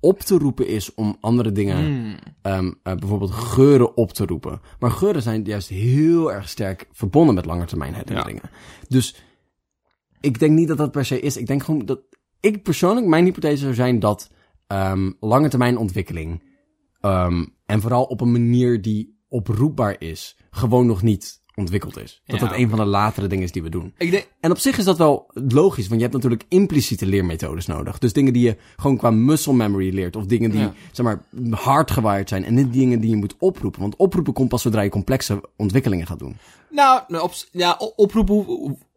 op 0.00 0.20
te 0.20 0.38
roepen 0.38 0.66
is 0.66 0.94
om 0.94 1.16
andere 1.20 1.52
dingen, 1.52 1.76
Hmm. 1.76 2.16
ehm, 2.42 2.72
eh, 2.82 2.94
bijvoorbeeld 2.94 3.30
geuren 3.30 3.96
op 3.96 4.12
te 4.12 4.26
roepen. 4.26 4.60
Maar 4.78 4.90
geuren 4.90 5.22
zijn 5.22 5.44
juist 5.44 5.68
heel 5.68 6.32
erg 6.32 6.48
sterk 6.48 6.88
verbonden 6.92 7.34
met 7.34 7.44
langetermijn 7.44 7.94
herinneringen. 7.94 8.50
Dus 8.88 9.24
ik 10.20 10.38
denk 10.38 10.52
niet 10.52 10.68
dat 10.68 10.78
dat 10.78 10.90
per 10.90 11.04
se 11.04 11.20
is. 11.20 11.36
Ik 11.36 11.46
denk 11.46 11.62
gewoon 11.62 11.84
dat... 11.86 12.00
Ik 12.40 12.62
persoonlijk, 12.62 13.06
mijn 13.06 13.24
hypothese 13.24 13.62
zou 13.62 13.74
zijn 13.74 13.98
dat 13.98 14.30
ehm 14.66 15.10
lange 15.20 15.48
termijn 15.48 15.76
ontwikkeling... 15.76 16.42
ehm, 17.00 17.44
en 17.66 17.80
vooral 17.80 18.04
op 18.04 18.20
een 18.20 18.32
manier 18.32 18.82
die 18.82 19.18
oproepbaar 19.28 19.96
is... 19.98 20.36
gewoon 20.50 20.86
nog 20.86 21.02
niet 21.02 21.39
ontwikkeld 21.54 21.98
is. 21.98 22.22
Dat 22.26 22.40
Ja, 22.40 22.46
dat 22.46 22.56
een 22.56 22.68
van 22.68 22.78
de 22.78 22.84
latere 22.84 23.26
dingen 23.26 23.44
is 23.44 23.52
die 23.52 23.62
we 23.62 23.68
doen. 23.68 23.94
Ik 23.98 24.10
denk, 24.10 24.28
En 24.40 24.50
op 24.50 24.58
zich 24.58 24.78
is 24.78 24.84
dat 24.84 24.98
wel 24.98 25.30
logisch, 25.34 25.84
want 25.88 26.00
je 26.00 26.06
hebt 26.06 26.14
natuurlijk 26.14 26.44
impliciete 26.48 27.06
leermethodes 27.06 27.66
nodig. 27.66 27.98
Dus 27.98 28.12
dingen 28.12 28.32
die 28.32 28.42
je 28.44 28.56
gewoon 28.76 28.96
qua 28.96 29.10
muscle 29.10 29.52
memory 29.52 29.94
leert, 29.94 30.16
of 30.16 30.26
dingen 30.26 30.50
die, 30.50 30.60
Ja. 30.60 30.72
zeg 30.92 31.06
maar, 31.06 31.24
hardgewired 31.50 32.28
zijn. 32.28 32.44
En 32.44 32.54
niet 32.54 32.72
dingen 32.72 33.00
die 33.00 33.10
je 33.10 33.16
moet 33.16 33.34
oproepen. 33.38 33.80
Want 33.80 33.96
oproepen 33.96 34.32
komt 34.32 34.48
pas 34.48 34.62
zodra 34.62 34.80
je 34.80 34.90
complexe 34.90 35.40
ontwikkelingen 35.56 36.06
gaat 36.06 36.18
doen. 36.18 36.36
nou, 36.70 37.00
nou, 37.08 37.22
op, 37.24 37.32
ja, 37.52 37.80
oproepen, 37.96 38.46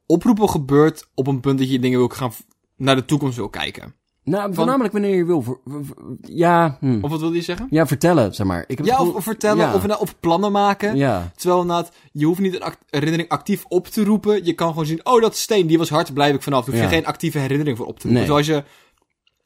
oproepen 0.06 0.50
gebeurt 0.50 1.08
op 1.13 1.28
een 1.28 1.39
punt 1.39 1.60
dat 1.60 1.72
je 1.72 1.80
dingen 1.80 1.98
wil 2.00 2.08
gaan, 2.08 2.32
naar 2.78 2.96
de 2.96 3.06
toekomst 3.06 3.36
wil 3.38 3.50
kijken. 3.50 3.94
Nou, 4.23 4.53
voornamelijk 4.53 4.93
wanneer 4.93 5.15
je 5.15 5.25
wil. 5.25 5.41
voor- 5.41 5.59
voor- 5.65 5.86
voor- 5.86 6.15
ja, 6.21 6.77
hm. 6.79 6.97
Of 7.01 7.09
wat 7.09 7.19
wilde 7.19 7.36
je 7.36 7.41
zeggen? 7.41 7.67
ja, 7.69 7.88
vertellen, 7.88 8.33
zeg 8.36 8.47
maar. 8.47 8.63
Ik 8.67 8.77
heb 8.77 8.86
Ja, 8.88 9.01
of, 9.01 9.23
vertellen, 9.23 9.57
ja. 9.65 9.73
of, 9.73 9.88
nou- 9.88 9.99
of 10.01 10.19
plannen 10.19 10.51
maken. 10.51 10.95
Ja, 10.95 11.31
Terwijl 11.36 11.62
inderdaad, 11.62 11.91
je 12.12 12.25
hoeft 12.25 12.39
niet 12.39 12.53
een 12.55 12.62
act- 12.63 12.83
herinnering 12.89 13.29
actief 13.29 13.65
op 13.67 13.88
te 13.88 14.03
roepen. 14.03 14.45
Je 14.45 14.53
kan 14.53 14.67
gewoon 14.69 14.86
zien, 14.86 15.05
oh, 15.05 15.21
dat 15.21 15.36
steen, 15.36 15.67
die 15.67 15.77
was 15.77 15.89
hard, 15.89 16.13
blijf 16.13 16.36
ik 16.36 16.41
vanaf. 16.41 16.65
Daar 16.65 16.69
hoef 16.75 16.83
je 16.83 16.89
Ja. 16.89 16.95
geen 16.95 17.05
actieve 17.05 17.38
herinnering 17.39 17.77
voor 17.77 17.86
op 17.86 17.99
te 17.99 18.07
roepen. 18.07 18.17
Nee. 18.19 18.29
Zoals 18.29 18.45
je 18.47 18.63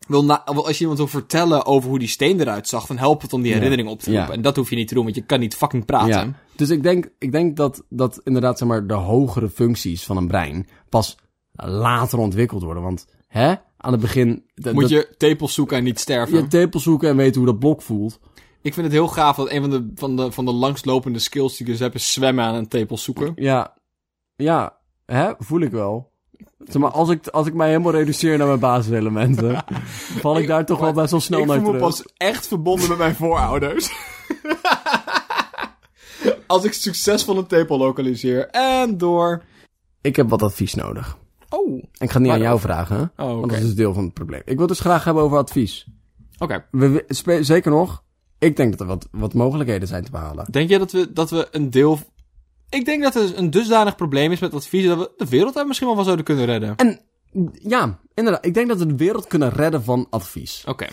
wil 0.07 0.25
na- 0.25 0.43
als 0.45 0.73
je 0.75 0.79
iemand 0.79 0.97
wil 0.97 1.07
vertellen 1.07 1.65
over 1.65 1.89
hoe 1.89 1.99
die 1.99 2.07
steen 2.07 2.39
eruit 2.39 2.67
zag, 2.67 2.85
dan 2.85 2.97
helpt 2.97 3.21
het 3.21 3.33
om 3.33 3.41
die 3.41 3.53
herinnering 3.53 3.87
op 3.89 3.99
te 3.99 4.09
roepen. 4.11 4.27
Ja. 4.27 4.33
En 4.33 4.41
dat 4.41 4.55
hoef 4.55 4.69
je 4.69 4.75
niet 4.75 4.87
te 4.87 4.93
doen, 4.93 5.03
want 5.03 5.15
je 5.15 5.21
kan 5.25 5.39
niet 5.39 5.55
fucking 5.55 5.85
praten. 5.85 6.09
ja. 6.09 6.33
Dus 6.55 6.69
ik 6.69 6.83
denk, 6.83 7.09
ik 7.19 7.31
denk 7.31 7.55
dat, 7.57 7.83
dat 7.89 8.21
inderdaad, 8.23 8.57
zeg 8.57 8.67
maar, 8.67 8.87
de 8.87 8.93
hogere 8.93 9.49
functies 9.49 10.03
van 10.03 10.17
een 10.17 10.27
brein 10.27 10.67
pas 10.89 11.17
later 11.53 12.19
ontwikkeld 12.19 12.63
worden. 12.63 12.83
Want, 12.83 13.07
hè, 13.27 13.53
aan 13.87 13.93
het 13.93 14.01
begin... 14.01 14.43
dat- 14.55 14.73
Moet 14.73 14.89
je 14.89 15.13
tepels 15.17 15.53
zoeken 15.53 15.77
en 15.77 15.83
niet 15.83 15.99
sterven. 15.99 16.35
je 16.37 16.47
tepels 16.47 16.83
zoeken 16.83 17.09
en 17.09 17.15
weten 17.15 17.35
hoe 17.41 17.45
dat 17.51 17.59
blok 17.59 17.81
voelt. 17.81 18.19
Ik 18.61 18.73
vind 18.73 18.85
het 18.85 18.95
heel 18.95 19.07
gaaf 19.07 19.35
dat 19.35 19.49
een 19.51 19.61
van 19.61 19.69
de, 19.69 19.91
van 19.95 20.15
de, 20.15 20.31
van 20.31 20.45
de 20.45 20.51
langstlopende 20.51 21.19
skills 21.19 21.57
die 21.57 21.65
ik 21.65 21.71
dus 21.71 21.79
heb, 21.81 21.93
is 21.95 22.13
zwemmen 22.13 22.45
aan 22.45 22.55
een 22.55 22.67
tepel 22.67 22.97
zoeken. 22.97 23.31
Ja, 23.35 23.73
ja, 24.35 24.77
hè, 25.05 25.31
voel 25.39 25.61
ik 25.61 25.71
wel. 25.71 26.11
Zeg 26.59 26.81
maar, 26.81 26.91
als 26.91 27.09
ik, 27.09 27.27
als 27.27 27.47
ik 27.47 27.53
mij 27.53 27.67
helemaal 27.67 27.91
reduceer 27.91 28.37
naar 28.37 28.47
mijn 28.47 28.59
basiselementen, 28.59 29.63
val 30.21 30.37
ik 30.37 30.47
daar 30.47 30.65
toch 30.65 30.79
wel 30.79 30.93
best 30.93 31.11
wel 31.11 31.19
snel 31.19 31.39
ik 31.39 31.45
naar 31.45 31.55
voel 31.61 31.71
me 31.71 31.77
terug. 31.77 31.87
pas 31.95 32.13
echt 32.17 32.47
verbonden 32.47 32.89
met 32.89 32.97
mijn 32.97 33.15
voorouders. 33.15 33.89
Als 36.47 36.63
ik 36.63 36.73
succesvol 36.73 37.37
een 37.37 37.47
tepel 37.47 37.77
lokaliseer. 37.77 38.47
En 38.49 38.97
door... 38.97 39.43
Ik 40.01 40.15
heb 40.15 40.29
wat 40.29 40.41
advies 40.41 40.73
nodig. 40.75 41.17
Oh, 41.49 41.83
Ik 41.97 42.11
ga 42.11 42.19
niet 42.19 42.31
aan 42.31 42.39
jou 42.39 42.59
vragen, 42.59 42.97
hè? 43.15 43.23
Oh, 43.23 43.39
want 43.39 43.51
dat 43.51 43.59
is 43.59 43.75
deel 43.75 43.93
van 43.93 44.03
het 44.03 44.13
probleem. 44.13 44.41
Ik 44.45 44.57
wil 44.57 44.67
dus 44.67 44.79
graag 44.79 45.03
hebben 45.03 45.23
over 45.23 45.37
advies. 45.37 45.87
oké. 46.37 46.65
Zeker 47.41 47.71
nog, 47.71 48.03
ik 48.39 48.55
denk 48.55 48.71
dat 48.71 48.79
er 48.79 48.85
wat, 48.87 49.07
wat 49.11 49.33
mogelijkheden 49.33 49.87
zijn 49.87 50.03
te 50.03 50.11
behalen. 50.11 50.45
Denk 50.51 50.69
jij 50.69 50.77
dat 50.77 50.91
we, 50.91 51.13
dat 51.13 51.29
we 51.29 51.47
een 51.51 51.69
deel... 51.69 51.99
Ik 52.69 52.85
denk 52.85 53.03
dat 53.03 53.15
er 53.15 53.37
een 53.37 53.49
dusdanig 53.49 53.95
probleem 53.95 54.31
is 54.31 54.39
met 54.39 54.53
advies 54.53 54.85
dat 54.85 54.97
we 54.97 55.11
de 55.17 55.25
wereld 55.29 55.53
daar 55.53 55.67
misschien 55.67 55.87
wel 55.87 55.95
van 55.95 56.05
zouden 56.05 56.25
kunnen 56.25 56.45
redden. 56.45 56.75
En 56.75 56.99
ja, 57.53 57.99
inderdaad, 58.13 58.45
ik 58.45 58.53
denk 58.53 58.67
dat 58.67 58.77
we 58.77 58.85
de 58.85 58.95
wereld 58.95 59.27
kunnen 59.27 59.49
redden 59.49 59.83
van 59.83 60.07
advies. 60.09 60.63
Oké. 60.67 60.87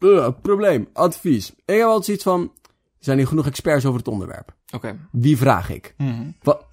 Uh, 0.00 0.28
probleem, 0.42 0.88
advies. 0.92 1.50
Ik 1.50 1.56
heb 1.64 1.82
altijd 1.82 2.04
zoiets 2.04 2.22
van, 2.22 2.52
zijn 2.98 3.18
hier 3.18 3.26
genoeg 3.26 3.46
experts 3.46 3.84
over 3.84 3.98
het 3.98 4.08
onderwerp? 4.08 4.54
Oké. 4.74 4.98
Wie 5.12 5.36
vraag 5.36 5.70
ik? 5.70 5.94
Mhm. 5.96 6.30
Wat? 6.42 6.64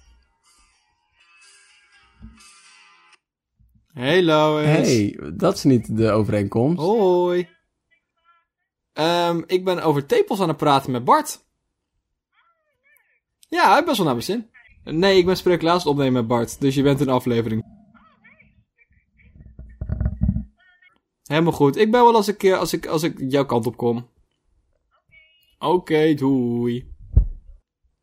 Hey 3.94 4.22
Lois. 4.22 4.66
hey, 4.66 5.18
dat 5.34 5.54
is 5.54 5.62
niet 5.62 5.96
de 5.96 6.10
overeenkomst. 6.10 6.82
Hoi. 6.82 7.48
Ehm, 8.92 9.42
ik 9.46 9.64
ben 9.64 9.82
over 9.82 10.06
tepels 10.06 10.40
aan 10.40 10.48
het 10.48 10.56
praten 10.56 10.92
met 10.92 11.04
Bart. 11.04 11.44
Ja, 13.48 13.64
hij 13.64 13.72
heeft 13.74 13.84
best 13.84 13.96
wel 13.96 14.06
naar 14.06 14.14
mijn 14.14 14.26
zin. 14.26 14.50
Nee, 14.84 15.18
ik 15.18 15.26
ben 15.26 15.36
spreeklaas 15.36 15.86
opnemen 15.86 16.12
met 16.12 16.26
Bart, 16.26 16.60
dus 16.60 16.74
je 16.74 16.82
bent 16.82 17.00
een 17.00 17.08
aflevering. 17.08 17.64
Helemaal 21.22 21.52
goed. 21.52 21.76
Ik 21.76 21.90
ben 21.90 22.02
wel 22.02 22.14
als 22.14 22.28
ik, 22.28 22.42
eh, 22.42 22.58
als 22.58 22.72
ik, 22.72 22.86
als 22.86 23.02
ik 23.02 23.24
jouw 23.30 23.44
kant 23.44 23.66
op 23.66 23.76
kom. 23.76 24.08
Oké, 25.58 26.14
doei. 26.14 26.93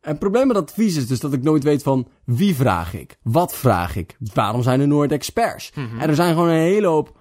En 0.02 0.10
het 0.10 0.18
probleem 0.18 0.46
met 0.46 0.56
advies 0.56 0.96
is 0.96 1.06
dus 1.06 1.20
dat 1.20 1.32
ik 1.32 1.42
nooit 1.42 1.62
weet 1.62 1.82
van 1.82 2.08
wie 2.24 2.54
vraag 2.54 2.94
ik? 2.94 3.18
Wat 3.22 3.54
vraag 3.54 3.96
ik? 3.96 4.16
Waarom 4.34 4.62
zijn 4.62 4.80
er 4.80 4.86
nooit 4.88 5.12
experts? 5.12 5.72
Mhm. 5.74 6.00
En 6.00 6.08
er 6.08 6.14
zijn 6.14 6.34
gewoon 6.34 6.48
een 6.48 6.54
hele 6.60 6.86
hoop... 6.86 7.20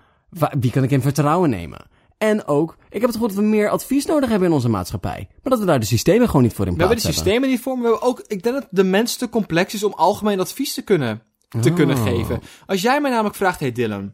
Wie 0.60 0.72
kan 0.72 0.84
ik 0.84 0.92
in 0.92 1.02
vertrouwen 1.02 1.50
nemen? 1.50 1.90
En 2.18 2.48
ook, 2.48 2.78
ik 2.86 2.94
heb 2.94 3.02
het 3.02 3.12
gevoel 3.12 3.28
dat 3.28 3.38
we 3.38 3.44
meer 3.44 3.70
advies 3.70 4.06
nodig 4.06 4.30
hebben 4.30 4.48
in 4.48 4.54
onze 4.54 4.70
maatschappij. 4.70 5.28
Maar 5.30 5.52
dat 5.52 5.60
we 5.60 5.66
daar 5.66 5.80
de 5.80 5.86
systemen 5.86 6.28
gewoon 6.28 6.42
niet 6.42 6.54
voor 6.54 6.66
in 6.68 6.74
We 6.74 6.80
hebben 6.80 6.98
plaats 6.98 7.16
de 7.16 7.24
systemen 7.24 7.50
niet 7.50 7.62
voor, 7.62 7.74
maar 7.74 7.84
we 7.84 7.90
hebben 7.90 8.08
ook... 8.10 8.24
Ik 8.28 8.44
denk 8.44 8.56
dat 8.56 8.68
de 8.72 8.84
mens 8.84 9.16
te 9.16 9.30
complex 9.30 9.74
is 9.74 9.84
om 9.84 9.94
algemeen 9.94 10.40
advies 10.40 10.74
te 10.74 10.82
kunnen, 10.82 11.24
te 11.62 11.70
Oh. 11.70 11.76
kunnen 11.76 11.98
geven. 11.98 12.40
Als 12.66 12.82
jij 12.82 13.02
mij 13.02 13.12
namelijk 13.12 13.36
vraagt, 13.36 13.60
hey 13.60 13.72
Dylan, 13.72 14.14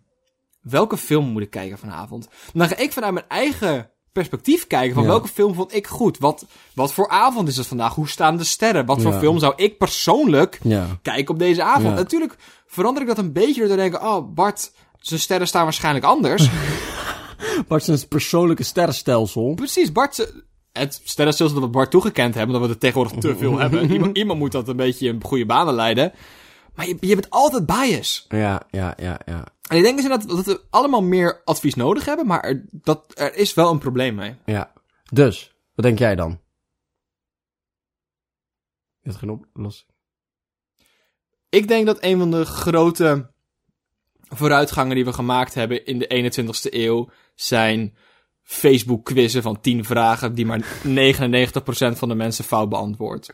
welke 0.61 0.97
film 0.97 1.27
moet 1.27 1.41
ik 1.41 1.49
kijken 1.49 1.77
vanavond? 1.77 2.27
Dan 2.53 2.67
ga 2.67 2.77
ik 2.77 2.91
vanuit 2.91 3.13
mijn 3.13 3.27
eigen 3.27 3.89
perspectief 4.17 4.67
kijken 4.67 4.93
van 4.93 5.03
Ja. 5.03 5.09
welke 5.09 5.27
film 5.27 5.53
vond 5.53 5.75
ik 5.75 5.87
goed? 5.87 6.17
Wat, 6.17 6.45
wat 6.73 6.93
voor 6.93 7.09
avond 7.09 7.47
is 7.47 7.57
het 7.57 7.67
vandaag? 7.67 7.95
Hoe 7.95 8.07
staan 8.09 8.37
de 8.37 8.43
sterren? 8.43 8.85
Wat 8.85 9.01
voor 9.01 9.11
Ja. 9.11 9.19
film 9.19 9.39
zou 9.39 9.53
ik 9.55 9.77
persoonlijk 9.77 10.59
kijken 11.01 11.33
op 11.33 11.39
deze 11.39 11.63
avond? 11.63 11.95
Natuurlijk 11.95 12.35
verander 12.67 13.01
ik 13.01 13.07
dat 13.07 13.17
een 13.17 13.33
beetje 13.33 13.59
door 13.61 13.69
te 13.69 13.75
denken, 13.75 14.01
oh 14.01 14.33
Bart, 14.33 14.71
zijn 14.99 15.19
sterren 15.19 15.47
staan 15.47 15.63
waarschijnlijk 15.63 16.05
anders. 16.05 16.49
Bart 17.67 17.83
zijn 17.83 18.07
persoonlijke 18.07 18.63
sterrenstelsel. 18.63 19.53
Precies, 19.53 19.91
Bart... 19.91 20.33
Het 20.71 21.01
sterrenstelsel 21.03 21.55
dat 21.59 21.65
we 21.65 21.71
Bart 21.75 21.91
toegekend 21.91 22.35
hebben, 22.35 22.53
dat 22.59 22.67
we 22.67 22.73
er 22.73 22.79
tegenwoordig 22.79 23.19
te 23.19 23.35
veel 23.37 23.57
hebben. 23.61 23.91
Iemand, 23.91 24.17
iemand 24.17 24.39
moet 24.39 24.51
dat 24.51 24.67
een 24.67 24.75
beetje 24.75 25.07
in 25.07 25.23
goede 25.23 25.45
banen 25.45 25.73
leiden. 25.73 26.11
Maar 26.75 26.87
je, 26.87 26.97
je 26.99 27.13
bent 27.15 27.29
altijd 27.29 27.65
bias. 27.65 28.25
Ja, 28.29 28.61
ja, 28.71 28.93
ja, 28.97 29.19
ja. 29.25 29.43
En 29.67 29.77
ik 29.77 29.83
denk 29.83 29.95
dus 29.95 30.05
inderdaad 30.05 30.29
dat 30.29 30.45
we 30.45 30.61
allemaal 30.69 31.03
meer 31.03 31.41
advies 31.43 31.75
nodig 31.75 32.05
hebben, 32.05 32.27
maar 32.27 32.43
er, 32.43 32.65
dat, 32.71 33.11
er 33.19 33.35
is 33.35 33.53
wel 33.53 33.71
een 33.71 33.79
probleem 33.79 34.15
mee. 34.15 34.35
Ja. 34.45 34.73
Dus, 35.13 35.55
wat 35.75 35.85
denk 35.85 35.99
jij 35.99 36.15
dan? 36.15 36.39
Je 38.99 39.09
hebt 39.09 39.15
geen 39.17 39.29
op 39.29 39.45
los. 39.53 39.85
Ik 41.49 41.67
denk 41.67 41.85
dat 41.85 42.03
een 42.03 42.17
van 42.17 42.31
de 42.31 42.45
grote 42.45 43.31
vooruitgangen 44.21 44.95
die 44.95 45.05
we 45.05 45.13
gemaakt 45.13 45.53
hebben 45.53 45.85
in 45.85 45.99
de 45.99 46.31
21ste 46.33 46.73
eeuw 46.73 47.09
zijn 47.35 47.95
Facebook-quizzen 48.43 49.41
van 49.41 49.61
10 49.61 49.85
vragen 49.85 50.35
die 50.35 50.45
maar 50.45 50.79
99% 50.85 51.97
van 51.97 52.09
de 52.09 52.15
mensen 52.15 52.43
fout 52.43 52.69
beantwoordt. 52.69 53.33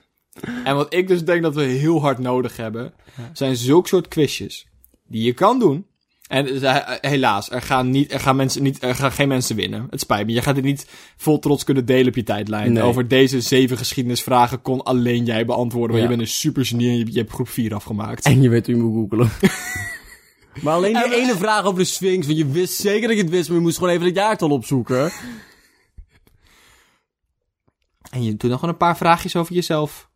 En 0.64 0.76
wat 0.76 0.94
ik 0.94 1.08
dus 1.08 1.26
denk 1.26 1.42
dat 1.42 1.56
we 1.56 1.62
heel 1.62 2.02
hard 2.02 2.18
nodig 2.18 2.58
hebben, 2.58 2.94
zijn 3.34 3.56
zulke 3.56 3.88
soort 3.88 4.08
quizjes 4.08 4.68
die 5.08 5.24
je 5.24 5.34
kan 5.34 5.60
doen. 5.60 5.88
En 6.34 6.48
helaas, 7.02 7.52
er 7.52 7.62
gaan, 7.62 7.90
niet, 7.90 8.12
er, 8.12 8.20
gaan 8.20 8.36
mensen 8.36 8.64
niet, 8.64 8.84
er 8.84 8.96
gaan 8.96 9.12
geen 9.12 9.28
mensen 9.28 9.56
winnen. 9.56 9.88
Het 9.90 10.00
spijt 10.00 10.26
me. 10.26 10.34
Je 10.34 10.42
gaat 10.42 10.56
het 10.56 10.66
niet 10.66 10.88
vol 11.18 11.40
trots 11.40 11.64
kunnen 11.64 11.86
delen 11.86 12.08
op 12.08 12.16
je 12.16 12.24
tijdlijn. 12.24 12.74
Nee. 12.74 12.84
Over 12.84 13.08
deze 13.08 13.42
zeven 13.42 13.78
geschiedenisvragen 13.78 14.62
kon 14.62 14.84
alleen 14.84 15.26
jij 15.26 15.46
beantwoorden. 15.46 15.92
Want 15.98 16.04
Ja. 16.04 16.10
je 16.12 16.18
bent 16.18 16.30
een 16.30 16.36
super 16.36 16.66
genie 16.66 16.90
en 16.90 16.98
je, 16.98 17.12
je 17.12 17.18
hebt 17.20 17.32
groep 17.32 17.50
4 17.50 17.76
afgemaakt. 17.76 18.26
En 18.26 18.42
je 18.42 18.50
weet 18.50 18.66
hoe 18.66 18.76
je 18.76 18.82
moet 18.82 18.94
googelen. 18.94 19.30
maar 20.64 20.74
alleen 20.74 20.94
die 20.94 21.04
En 21.04 21.12
ene 21.12 21.36
vraag 21.36 21.66
over 21.66 21.80
de 21.80 21.86
Sphinx, 21.86 22.26
want 22.26 22.38
je 22.38 22.48
wist 22.48 22.80
zeker 22.80 23.08
dat 23.08 23.18
je 23.18 23.24
het 23.24 23.32
wist, 23.32 23.48
maar 23.48 23.58
je 23.58 23.64
moest 23.64 23.78
gewoon 23.78 23.94
even 23.94 24.06
het 24.06 24.16
jaartal 24.16 24.50
opzoeken. 24.50 25.12
En 28.12 28.24
je 28.24 28.36
doet 28.36 28.52
gewoon 28.54 28.70
een 28.70 28.78
paar 28.78 28.98
vraagjes 28.98 29.36
over 29.36 29.54
jezelf. 29.54 30.10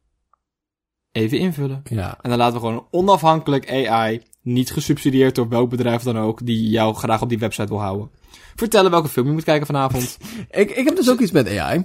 Even 1.12 1.38
invullen. 1.38 1.82
Ja. 1.84 2.18
En 2.22 2.30
dan 2.30 2.38
laten 2.40 2.54
we 2.54 2.60
gewoon 2.60 2.76
een 2.76 2.88
onafhankelijk 3.00 3.72
AI, 3.72 4.22
niet 4.48 4.72
gesubsidieerd 4.72 5.36
door 5.36 5.50
welk 5.50 5.70
bedrijf 5.70 6.02
dan 6.02 6.18
ook, 6.18 6.46
die 6.46 6.70
jou 6.70 6.96
graag 6.96 7.22
op 7.22 7.30
die 7.30 7.40
website 7.40 7.68
wil 7.68 7.82
houden. 7.82 8.10
Vertellen 8.56 8.92
welke 8.92 9.08
film 9.08 9.26
je 9.28 9.32
moet 9.34 9.44
kijken 9.44 9.66
vanavond. 9.66 10.18
Ik, 10.52 10.72
ik 10.72 10.86
heb 10.86 10.96
dus 10.96 11.10
ook 11.10 11.20
iets 11.20 11.32
met 11.32 11.58
AI. 11.58 11.84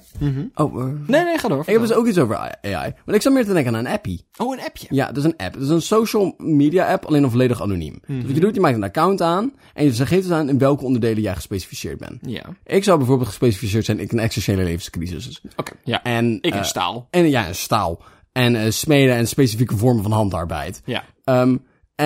Oh, 0.55 0.81
eh. 0.81 0.87
Nee, 1.07 1.25
nee, 1.25 1.39
ga 1.39 1.49
door. 1.49 1.61
Ik 1.61 1.67
heb 1.67 1.81
dus 1.81 1.93
ook 1.93 2.07
iets 2.07 2.19
over 2.19 2.37
AI. 2.37 2.93
Want 3.05 3.17
ik 3.17 3.23
zat 3.23 3.33
meer 3.33 3.45
te 3.45 3.53
denken 3.53 3.75
aan 3.75 3.87
een 3.87 3.93
appie. 3.93 4.25
Oh, 4.37 4.57
een 4.57 4.65
appje. 4.65 4.87
Ja, 4.91 5.07
dat 5.07 5.17
is 5.17 5.25
een 5.25 5.37
app. 5.37 5.57
Is 5.57 5.69
een 5.69 5.83
social 5.83 6.35
media 6.39 6.93
app, 6.93 7.05
alleen 7.05 7.21
dan 7.21 7.31
volledig 7.31 7.63
anoniem. 7.63 8.01
Dus 8.07 8.25
wat 8.25 8.35
je 8.35 8.41
doet, 8.41 8.55
je 8.55 8.61
maakt 8.61 8.77
een 8.77 8.83
account 8.83 9.23
aan 9.23 9.53
en 9.75 9.85
je 9.85 9.93
geeft 9.93 10.23
dus 10.23 10.33
aan 10.33 10.49
in 10.49 10.59
welke 10.59 10.85
onderdelen 10.85 11.23
jij 11.23 11.35
gespecificeerd 11.35 11.99
bent. 11.99 12.19
Ja. 12.27 12.43
Ik 12.65 12.85
zou 12.85 12.99
bijvoorbeeld 12.99 13.29
gespecificeerd 13.29 13.85
zijn, 13.85 14.01
ik 14.01 14.13
een 14.13 14.19
existentiële 14.19 14.69
levenscrisis. 14.69 15.43
Oké, 15.57 15.73
ja. 15.85 16.03
En, 16.03 16.39
Ik 16.41 16.53
eh, 16.53 16.59
in 16.59 16.65
staal. 16.65 17.09
En 17.11 17.31
ja, 17.31 17.47
en 17.47 17.55
staal. 17.55 18.03
En 18.33 18.57
eh, 18.57 18.71
smeden 18.71 19.15
en 19.15 19.29
specifieke 19.29 19.77
vormen 19.77 20.03
van 20.03 20.13
handarbeid. 20.13 20.83
Ja. 20.85 21.05
Ehm, 21.25 21.57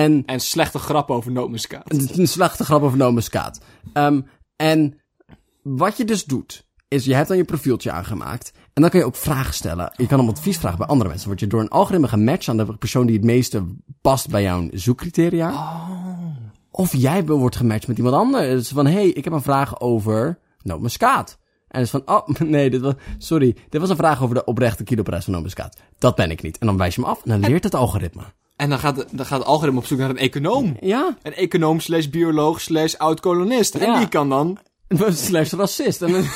en 0.03 0.23
En 0.25 0.39
slechte 0.39 0.79
grappen 0.79 1.15
over 1.15 1.31
nootmuskaat. 1.31 2.17
Een 2.17 2.27
slechte 2.27 2.63
grap 2.63 2.81
over 2.81 2.97
nomuskaat. 2.97 3.59
Ehm 3.93 4.21
en 4.55 4.99
wat 5.61 5.97
je 5.97 6.05
dus 6.05 6.25
doet, 6.25 6.65
is 6.87 7.05
je 7.05 7.15
hebt 7.15 7.27
dan 7.27 7.37
je 7.37 7.43
profieltje 7.43 7.91
aangemaakt. 7.91 8.51
En 8.73 8.81
dan 8.81 8.91
kan 8.91 8.99
je 8.99 9.05
ook 9.05 9.15
vragen 9.15 9.53
stellen. 9.53 9.91
Je 9.95 10.07
kan 10.07 10.19
om 10.19 10.29
advies 10.29 10.57
vragen 10.57 10.77
bij 10.77 10.87
andere 10.87 11.09
mensen. 11.09 11.27
Word 11.27 11.39
je 11.39 11.47
door 11.47 11.61
een 11.61 11.69
algoritme 11.69 12.07
gematcht 12.07 12.49
aan 12.49 12.57
de 12.57 12.77
persoon 12.77 13.05
die 13.05 13.15
het 13.15 13.25
meeste 13.25 13.65
past 14.01 14.29
bij 14.29 14.41
jouw 14.41 14.67
zoekcriteria. 14.71 15.85
Of 16.71 16.95
jij 16.95 17.25
wordt 17.25 17.55
gematcht 17.55 17.87
met 17.87 17.97
iemand 17.97 18.15
anders. 18.15 18.67
Van, 18.67 18.85
hé, 18.85 18.93
hey, 18.93 19.07
ik 19.07 19.23
heb 19.23 19.33
een 19.33 19.41
vraag 19.41 19.79
over 19.79 20.39
nootmuskaat. 20.61 21.37
En 21.67 21.81
is 21.81 21.89
van, 21.89 22.01
oh, 22.05 22.27
nee, 22.39 22.69
dit 22.69 22.81
was, 22.81 22.93
sorry, 23.17 23.55
dit 23.69 23.81
was 23.81 23.89
een 23.89 23.95
vraag 23.95 24.21
over 24.21 24.35
de 24.35 24.43
oprechte 24.43 24.83
kiloprijs 24.83 25.23
van 25.23 25.33
nootmuskaat. 25.33 25.77
Dat 25.97 26.15
ben 26.15 26.31
ik 26.31 26.41
niet. 26.41 26.57
En 26.57 26.67
dan 26.67 26.77
wijs 26.77 26.95
je 26.95 27.01
hem 27.01 27.09
af 27.09 27.23
en 27.23 27.29
dan 27.29 27.49
leert 27.49 27.63
het 27.63 27.75
algoritme. 27.75 28.23
En 28.57 28.69
dan 28.69 28.79
gaat, 28.79 29.05
dan 29.11 29.25
gaat 29.25 29.39
het 29.39 29.47
algoritme 29.47 29.79
op 29.79 29.85
zoek 29.85 29.97
naar 29.99 30.09
een 30.09 30.17
econoom. 30.17 30.77
Ja, 30.81 31.17
Een 31.23 31.33
econoom 31.33 31.79
slash 31.79 32.05
bioloog 32.07 32.61
slash 32.61 32.93
oud-kolonist. 32.95 33.75
En 33.75 33.87
Ja. 33.91 33.97
die 33.97 34.07
kan 34.07 34.29
dan... 34.29 34.57
slash 35.13 35.51
racist. 35.51 36.01
En, 36.01 36.11
dan- 36.11 36.25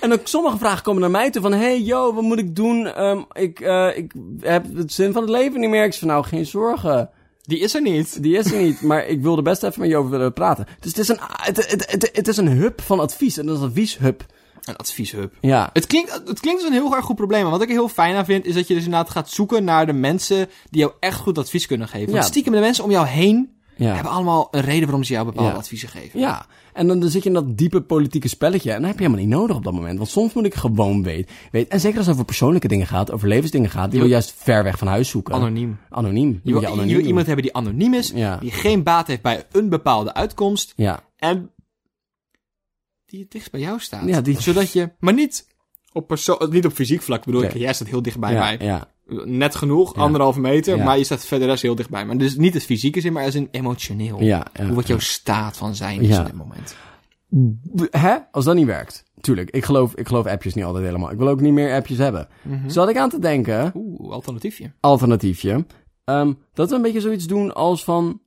en 0.00 0.12
ook 0.12 0.20
sommige 0.26 0.58
vragen 0.58 0.82
komen 0.82 1.00
naar 1.00 1.10
mij 1.10 1.30
toe 1.30 1.42
van... 1.42 1.52
Hey, 1.52 1.80
yo, 1.80 2.14
wat 2.14 2.22
moet 2.22 2.38
ik 2.38 2.56
doen? 2.56 2.86
Ehm, 2.86 3.22
ik, 3.32 3.60
eh, 3.60 3.96
ik 3.96 4.12
heb 4.40 4.76
het 4.76 4.92
zin 4.92 5.12
van 5.12 5.22
het 5.22 5.30
leven 5.30 5.60
niet 5.60 5.70
meer. 5.70 5.84
Ik 5.84 5.90
zeg 5.90 5.98
van, 6.00 6.08
nou, 6.08 6.24
geen 6.24 6.46
zorgen. 6.46 7.10
Die 7.42 7.58
is 7.58 7.74
er 7.74 7.82
niet. 7.82 8.22
Die 8.22 8.36
is 8.38 8.52
er 8.52 8.62
niet, 8.62 8.82
maar 8.90 9.06
ik 9.06 9.22
wilde 9.22 9.42
best 9.42 9.62
even 9.62 9.80
met 9.80 9.90
je 9.90 9.96
over 9.96 10.10
willen 10.10 10.32
praten. 10.32 10.66
Dus 10.80 10.90
het 10.90 10.98
is 11.00 11.08
een, 11.08 11.18
het, 11.20 11.56
het, 11.70 11.90
het, 11.90 12.10
het 12.12 12.28
is 12.28 12.36
een 12.36 12.48
hub 12.48 12.80
van 12.80 13.00
advies. 13.00 13.36
En 13.38 13.46
dat 13.46 13.56
is 13.56 13.62
een 13.62 13.68
advieshub. 13.68 14.24
Een 14.68 14.76
advieshub. 14.76 15.34
Ja. 15.40 15.70
Het 15.72 15.86
klinkt, 15.86 16.12
het 16.26 16.40
klinkt 16.40 16.60
als 16.60 16.70
een 16.70 16.76
heel 16.76 16.94
erg 16.96 17.04
goed 17.04 17.16
probleem. 17.16 17.42
Maar 17.42 17.50
wat 17.50 17.62
ik 17.62 17.68
er 17.68 17.74
heel 17.74 17.88
fijn 17.88 18.16
aan 18.16 18.24
vind, 18.24 18.44
is 18.46 18.54
dat 18.54 18.68
je 18.68 18.74
dus 18.74 18.84
inderdaad 18.84 19.10
gaat 19.10 19.30
zoeken 19.30 19.64
naar 19.64 19.86
de 19.86 19.92
mensen 19.92 20.48
die 20.70 20.80
jou 20.80 20.92
echt 21.00 21.18
goed 21.20 21.38
advies 21.38 21.66
kunnen 21.66 21.88
geven. 21.88 22.10
Want 22.10 22.22
Ja. 22.24 22.28
stiekem 22.30 22.52
de 22.52 22.60
mensen 22.60 22.84
om 22.84 22.90
jou 22.90 23.06
heen 23.06 23.56
Ja. 23.76 23.94
hebben 23.94 24.12
allemaal 24.12 24.48
een 24.50 24.60
reden 24.60 24.82
waarom 24.84 25.04
ze 25.04 25.12
jou 25.12 25.24
bepaalde 25.26 25.50
Ja. 25.50 25.56
adviezen 25.56 25.88
geven. 25.88 26.20
Ja, 26.20 26.46
en 26.72 26.86
dan, 26.86 27.00
dan 27.00 27.08
zit 27.10 27.22
je 27.22 27.28
in 27.28 27.34
dat 27.34 27.56
diepe 27.58 27.80
politieke 27.80 28.28
spelletje. 28.28 28.70
En 28.72 28.78
dat 28.78 28.86
heb 28.90 28.98
je 28.98 29.04
helemaal 29.04 29.24
niet 29.26 29.34
nodig 29.34 29.56
op 29.56 29.64
dat 29.64 29.72
moment. 29.72 29.98
Want 29.98 30.10
soms 30.10 30.32
moet 30.32 30.44
ik 30.44 30.54
gewoon 30.54 31.02
weten. 31.02 31.34
Weet, 31.52 31.68
en 31.68 31.80
zeker 31.80 31.96
als 31.96 32.06
het 32.06 32.14
over 32.14 32.26
persoonlijke 32.26 32.68
dingen 32.68 32.86
gaat, 32.86 33.10
over 33.12 33.28
levensdingen 33.28 33.70
gaat, 33.70 33.90
die 33.90 34.00
wil 34.00 34.08
juist 34.08 34.34
ver 34.36 34.64
weg 34.64 34.78
van 34.78 34.86
huis 34.88 35.08
zoeken. 35.08 35.34
Anoniem. 35.34 35.78
Anoniem. 35.90 36.40
Je 36.42 36.52
wil 36.52 36.60
wil, 36.76 36.84
je 36.84 37.02
iemand 37.02 37.26
hebben 37.26 37.44
die 37.44 37.54
anoniem 37.54 37.94
is, 37.94 38.12
Ja. 38.14 38.36
die 38.36 38.50
geen 38.50 38.82
baat 38.82 39.06
heeft 39.06 39.22
bij 39.22 39.44
een 39.52 39.68
bepaalde 39.68 40.14
uitkomst 40.14 40.72
Ja, 40.76 41.00
en 41.16 41.50
die 43.08 43.20
het 43.20 43.30
dichtst 43.30 43.50
bij 43.50 43.60
jou 43.60 43.78
staat. 43.80 44.08
Ja, 44.08 44.20
die- 44.20 44.40
Zodat 44.40 44.72
je, 44.72 44.90
maar 44.98 45.14
niet 45.14 45.46
op, 45.92 46.06
perso 46.06 46.38
niet 46.50 46.66
op 46.66 46.72
fysiek 46.72 47.02
vlak 47.02 47.24
bedoel 47.24 47.42
ik, 47.42 47.52
Nee. 47.52 47.62
jij 47.62 47.72
staat 47.72 47.88
heel 47.88 48.02
dicht 48.02 48.18
bij 48.18 48.32
ja, 48.32 48.38
mij. 48.38 48.56
ja. 48.60 48.88
Net 49.24 49.54
genoeg, 49.54 49.94
anderhalve 49.94 50.40
meter, 50.40 50.78
maar 50.78 50.98
je 50.98 51.04
staat 51.04 51.24
verder 51.26 51.48
rest 51.48 51.62
heel 51.62 51.74
dichtbij. 51.74 52.04
Maar 52.06 52.16
dus 52.18 52.36
niet 52.36 52.54
het 52.54 52.62
fysieke 52.64 53.00
zin, 53.00 53.12
maar 53.12 53.24
als 53.24 53.34
een 53.34 53.48
emotioneel. 53.50 54.22
Ja, 54.22 54.46
Hoe 54.60 54.74
wat 54.74 54.86
jouw 54.86 54.98
staat 54.98 55.56
van 55.56 55.74
zijn 55.74 56.00
is 56.00 56.18
op 56.18 56.24
dit 56.26 56.34
moment. 56.34 56.76
Hè? 57.90 58.16
Als 58.30 58.44
dat 58.44 58.54
niet 58.54 58.66
werkt. 58.66 59.04
Tuurlijk, 59.20 59.50
ik 59.50 59.64
geloof, 59.64 59.94
ik 59.94 60.06
geloof 60.08 60.26
appjes 60.26 60.54
niet 60.54 60.64
altijd 60.64 60.84
helemaal. 60.84 61.10
Ik 61.10 61.18
wil 61.18 61.28
ook 61.28 61.40
niet 61.40 61.52
meer 61.52 61.74
appjes 61.74 61.98
hebben. 61.98 62.28
Mhm. 62.42 62.68
Zat 62.68 62.88
ik 62.88 62.96
aan 62.96 63.08
te 63.10 63.18
denken, 63.18 63.72
Oeh, 63.74 64.12
alternatiefje. 64.12 64.72
alternatiefje, 64.80 65.66
ehm, 66.04 66.32
dat 66.54 66.68
we 66.70 66.76
een 66.76 66.82
beetje 66.82 67.00
zoiets 67.00 67.26
doen 67.26 67.54
als 67.54 67.84
van... 67.84 68.20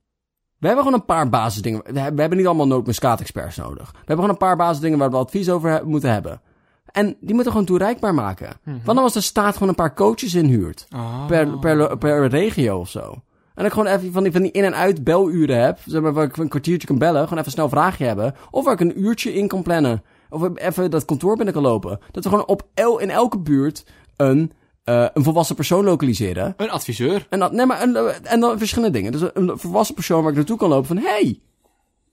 We 0.61 0.67
hebben 0.67 0.85
gewoon 0.85 0.99
een 0.99 1.05
paar 1.05 1.29
basisdingen. 1.29 1.81
We 1.93 1.99
hebben 1.99 2.37
niet 2.37 2.45
allemaal 2.47 2.67
nootmuskaat-experts 2.67 3.55
nodig. 3.57 3.91
We 3.91 3.97
hebben 3.97 4.15
gewoon 4.15 4.29
een 4.29 4.37
paar 4.37 4.55
basisdingen 4.55 4.97
waar 4.97 5.09
we 5.11 5.17
advies 5.17 5.49
over 5.49 5.69
he- 5.69 5.83
moeten 5.83 6.11
hebben. 6.11 6.41
En 6.85 7.05
die 7.05 7.15
moeten 7.19 7.43
we 7.43 7.49
gewoon 7.51 7.65
toereikbaar 7.65 8.13
maken. 8.13 8.49
Want 8.63 8.85
dan 8.85 8.97
als 8.97 9.13
de 9.13 9.21
staat 9.21 9.53
gewoon 9.53 9.69
een 9.69 9.75
paar 9.75 9.93
coaches 9.95 10.33
inhuurt. 10.33 10.85
Ah. 10.89 11.25
Per, 11.25 11.59
per, 11.59 11.97
per 11.97 12.27
regio 12.27 12.79
of 12.79 12.89
zo. 12.89 13.21
En 13.55 13.65
ik 13.65 13.71
gewoon 13.71 13.87
even 13.87 14.11
van 14.11 14.23
die, 14.23 14.31
van 14.31 14.41
die 14.41 14.51
in- 14.51 14.63
en 14.63 14.75
uit 14.75 15.03
beluren 15.03 15.61
heb. 15.63 15.79
Zeg 15.85 16.01
maar, 16.01 16.13
waar 16.13 16.23
ik 16.25 16.37
een 16.37 16.47
kwartiertje 16.47 16.87
kan 16.87 16.97
bellen. 16.97 17.23
Gewoon 17.23 17.39
even 17.39 17.51
snel 17.51 17.65
een 17.65 17.71
vraagje 17.71 18.05
hebben. 18.05 18.35
Of 18.51 18.63
waar 18.65 18.73
ik 18.73 18.79
een 18.79 19.01
uurtje 19.01 19.33
in 19.33 19.47
kan 19.47 19.61
plannen. 19.63 20.03
Of 20.29 20.49
even 20.55 20.91
dat 20.91 21.05
kantoor 21.05 21.35
binnen 21.35 21.53
kan 21.53 21.63
lopen. 21.63 21.99
Dat 22.11 22.23
we 22.23 22.29
gewoon 22.29 22.45
op 22.47 22.67
el, 22.73 22.99
in 22.99 23.09
elke 23.09 23.39
buurt 23.39 23.85
een, 24.15 24.51
eh, 24.83 25.05
een 25.13 25.23
volwassen 25.23 25.55
persoon 25.55 25.83
lokaliseren. 25.83 26.53
Een 26.57 26.69
adviseur. 26.69 27.27
En 27.29 27.39
dan, 27.39 27.55
nee, 27.55 27.65
maar, 27.65 27.81
een, 27.81 27.95
en 28.23 28.39
dan 28.39 28.57
verschillende 28.57 28.97
dingen. 28.97 29.11
Dus 29.11 29.21
een 29.33 29.51
volwassen 29.59 29.95
persoon 29.95 30.21
waar 30.21 30.29
ik 30.31 30.37
naartoe 30.37 30.57
kan 30.57 30.69
lopen 30.69 30.87
van... 30.87 30.97
hey, 30.97 31.39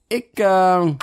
ik 0.07 0.29
eh, 0.33 0.83
weet 0.83 0.93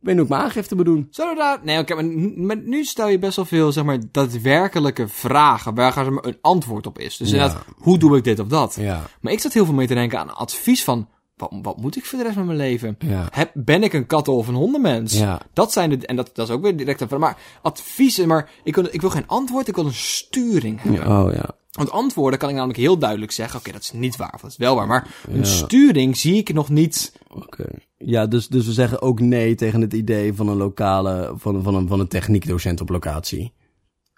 niet 0.00 0.14
hoe 0.14 0.22
ik 0.22 0.28
mijn 0.28 0.42
aangifte 0.42 0.74
moet 0.74 0.84
doen. 0.84 1.06
Zullen 1.10 1.32
we 1.34 1.38
daar... 1.38 1.58
Nee, 1.62 1.78
oké, 1.78 1.94
maar, 1.94 2.04
n- 2.04 2.46
maar 2.46 2.56
nu 2.56 2.84
stel 2.84 3.08
je 3.08 3.18
best 3.18 3.36
wel 3.36 3.44
veel, 3.44 3.72
zeg 3.72 3.84
maar, 3.84 3.98
daadwerkelijke 4.10 5.08
vragen 5.08 5.74
waar 5.74 5.92
zeg 5.92 6.10
maar, 6.10 6.24
een 6.24 6.38
antwoord 6.40 6.86
op 6.86 6.98
is. 6.98 7.16
Dus 7.16 7.30
Ja. 7.30 7.36
inderdaad, 7.36 7.64
hoe 7.78 7.98
doe 7.98 8.16
ik 8.16 8.24
dit 8.24 8.38
of 8.38 8.46
dat? 8.48 8.76
Ja, 8.80 9.02
Maar 9.20 9.32
ik 9.32 9.40
zat 9.40 9.52
heel 9.52 9.64
veel 9.64 9.74
mee 9.74 9.86
te 9.86 9.94
denken 9.94 10.18
aan 10.18 10.34
advies 10.36 10.84
van, 10.84 11.08
wat, 11.50 11.58
wat 11.62 11.76
moet 11.80 11.96
ik 11.96 12.04
voor 12.04 12.18
de 12.18 12.24
rest 12.24 12.36
van 12.36 12.46
mijn 12.46 12.58
leven? 12.58 12.96
ja, 12.98 13.28
Heb, 13.30 13.50
ben 13.54 13.82
ik 13.82 13.92
een 13.92 14.06
katten- 14.06 14.32
of 14.32 14.48
een 14.48 14.54
hondenmens? 14.54 15.18
ja. 15.18 15.40
Dat 15.52 15.72
zijn 15.72 15.90
de, 15.90 16.06
en 16.06 16.16
dat, 16.16 16.30
dat 16.34 16.48
is 16.48 16.54
ook 16.54 16.62
weer 16.62 16.76
direct 16.76 17.00
een 17.00 17.08
vraag. 17.08 17.20
Maar 17.20 17.38
adviezen, 17.62 18.28
maar 18.28 18.50
ik 18.64 18.74
wil, 18.74 18.86
ik 18.90 19.00
wil 19.00 19.10
geen 19.10 19.26
antwoord, 19.26 19.68
ik 19.68 19.74
wil 19.74 19.86
een 19.86 19.94
sturing 19.94 20.82
hebben. 20.82 21.06
Oh 21.24 21.32
ja. 21.32 21.50
Want 21.72 21.90
antwoorden 21.90 22.38
kan 22.38 22.48
ik 22.48 22.54
namelijk 22.54 22.78
heel 22.78 22.98
duidelijk 22.98 23.32
zeggen, 23.32 23.58
oké, 23.58 23.72
dat 23.72 23.80
is 23.82 23.92
niet 23.92 24.16
waar, 24.16 24.32
of 24.34 24.40
dat 24.40 24.50
is 24.50 24.56
wel 24.56 24.74
waar. 24.74 24.86
Maar 24.86 25.14
een 25.28 25.46
sturing 25.46 26.16
zie 26.16 26.34
ik 26.36 26.52
nog 26.52 26.68
niet. 26.68 27.12
Oké. 27.28 27.64
Ja, 27.98 28.26
dus, 28.26 28.48
dus 28.48 28.66
we 28.66 28.72
zeggen 28.72 29.02
ook 29.02 29.20
nee 29.20 29.54
tegen 29.54 29.80
het 29.80 29.92
idee 29.92 30.34
van 30.34 30.48
een 30.48 30.56
lokale, 30.56 31.32
van, 31.36 31.62
van, 31.62 31.74
een, 31.74 31.88
van 31.88 32.00
een 32.00 32.08
techniekdocent 32.08 32.80
op 32.80 32.88
locatie. 32.88 33.52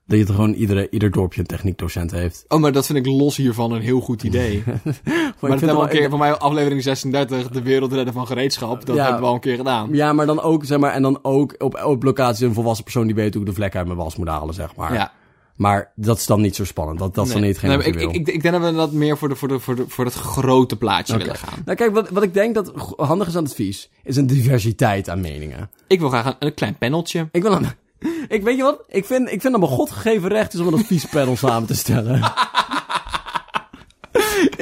Dat 0.07 0.19
je 0.19 0.27
gewoon 0.27 0.53
iedere, 0.53 0.91
ieder 0.91 1.11
dorpje 1.11 1.41
een 1.41 1.47
techniekdocent 1.47 2.11
heeft. 2.11 2.45
Oh, 2.49 2.61
maar 2.61 2.73
dat 2.73 2.87
vind 2.87 2.99
ik 2.99 3.07
los 3.07 3.37
hiervan 3.37 3.73
een 3.73 3.81
heel 3.81 4.01
goed 4.01 4.23
idee. 4.23 4.63
maar 4.67 4.75
Maar 5.41 5.51
dat 5.51 5.51
hebben 5.51 5.69
we 5.69 5.75
al 5.75 5.83
een 5.83 5.89
keer, 5.89 6.11
van 6.11 6.19
mij 6.19 6.33
aflevering 6.33 6.83
36, 6.83 7.49
de 7.49 7.63
wereld 7.63 7.93
redden 7.93 8.15
van 8.15 8.27
gereedschap. 8.27 8.87
Dat 8.87 8.97
Ja. 8.97 9.03
hebben 9.03 9.21
we 9.21 9.27
al 9.29 9.35
een 9.35 9.41
keer 9.41 9.57
gedaan. 9.57 9.89
Ja, 9.93 10.13
maar 10.13 10.27
dan 10.27 10.41
ook, 10.41 10.65
zeg 10.65 10.79
maar, 10.79 10.93
en 10.93 11.03
dan 11.03 11.19
ook 11.23 11.55
op, 11.59 11.85
op 11.85 12.03
locatie 12.03 12.47
een 12.47 12.55
volwassen 12.55 12.85
persoon 12.85 13.07
die 13.07 13.15
weet 13.15 13.33
hoe 13.35 13.43
ik 13.43 13.49
de 13.49 13.55
vlek 13.55 13.77
uit 13.77 13.87
mijn 13.87 13.99
was 13.99 14.17
moet 14.17 14.29
halen, 14.29 14.55
zeg 14.55 14.77
maar. 14.77 14.93
Ja. 14.93 15.13
Maar 15.57 15.93
dat 15.95 16.19
is 16.19 16.27
dan 16.27 16.41
niet 16.41 16.57
zo 16.57 16.65
spannend. 16.65 16.99
Dat, 16.99 17.15
dat 17.15 17.27
is 17.27 17.33
dan 17.33 17.43
niet 17.43 17.59
geen 17.59 17.79
Nee, 17.79 17.87
ik, 17.87 18.01
ik, 18.01 18.29
ik 18.29 18.43
denk 18.43 18.55
dat 18.55 18.71
we 18.71 18.77
dat 18.77 18.93
meer 18.93 19.19
voor, 19.19 19.29
de, 19.29 19.37
voor, 19.37 19.49
de, 19.49 19.59
voor, 19.61 19.77
de, 19.77 19.85
voor 19.89 20.05
het 20.05 20.15
grote 20.15 20.77
plaatje 20.77 21.17
willen 21.17 21.37
gaan. 21.37 21.63
Nou 21.65 21.77
kijk, 21.77 21.95
wat, 21.95 22.11
wat 22.11 22.23
ik 22.23 22.35
denk 22.35 22.55
dat 22.55 22.73
handig 22.97 23.29
is 23.29 23.37
aan 23.37 23.43
het 23.43 23.51
advies, 23.53 23.91
is 24.05 24.17
een 24.17 24.27
diversiteit 24.27 25.09
aan 25.09 25.21
meningen. 25.21 25.71
Ik 25.87 26.01
wil 26.01 26.09
graag 26.09 26.27
een, 26.27 26.35
een 26.39 26.55
klein 26.55 26.77
paneltje. 26.79 27.29
Ik 27.33 27.43
wil 27.43 27.53
een... 27.53 27.67
Ik 28.29 28.43
weet 28.43 28.57
je 28.57 28.63
wat? 28.63 28.85
Ik 28.89 29.05
vind, 29.05 29.33
ik 29.33 29.41
vind 29.41 29.53
dat 29.53 29.63
mijn 29.63 29.73
godgegeven 29.73 30.29
recht 30.29 30.55
is 30.55 30.61
om 30.61 30.67
een 30.67 30.75
adviespanel 30.75 31.37
samen 31.37 31.69
te 31.69 31.75
stellen. 31.75 32.17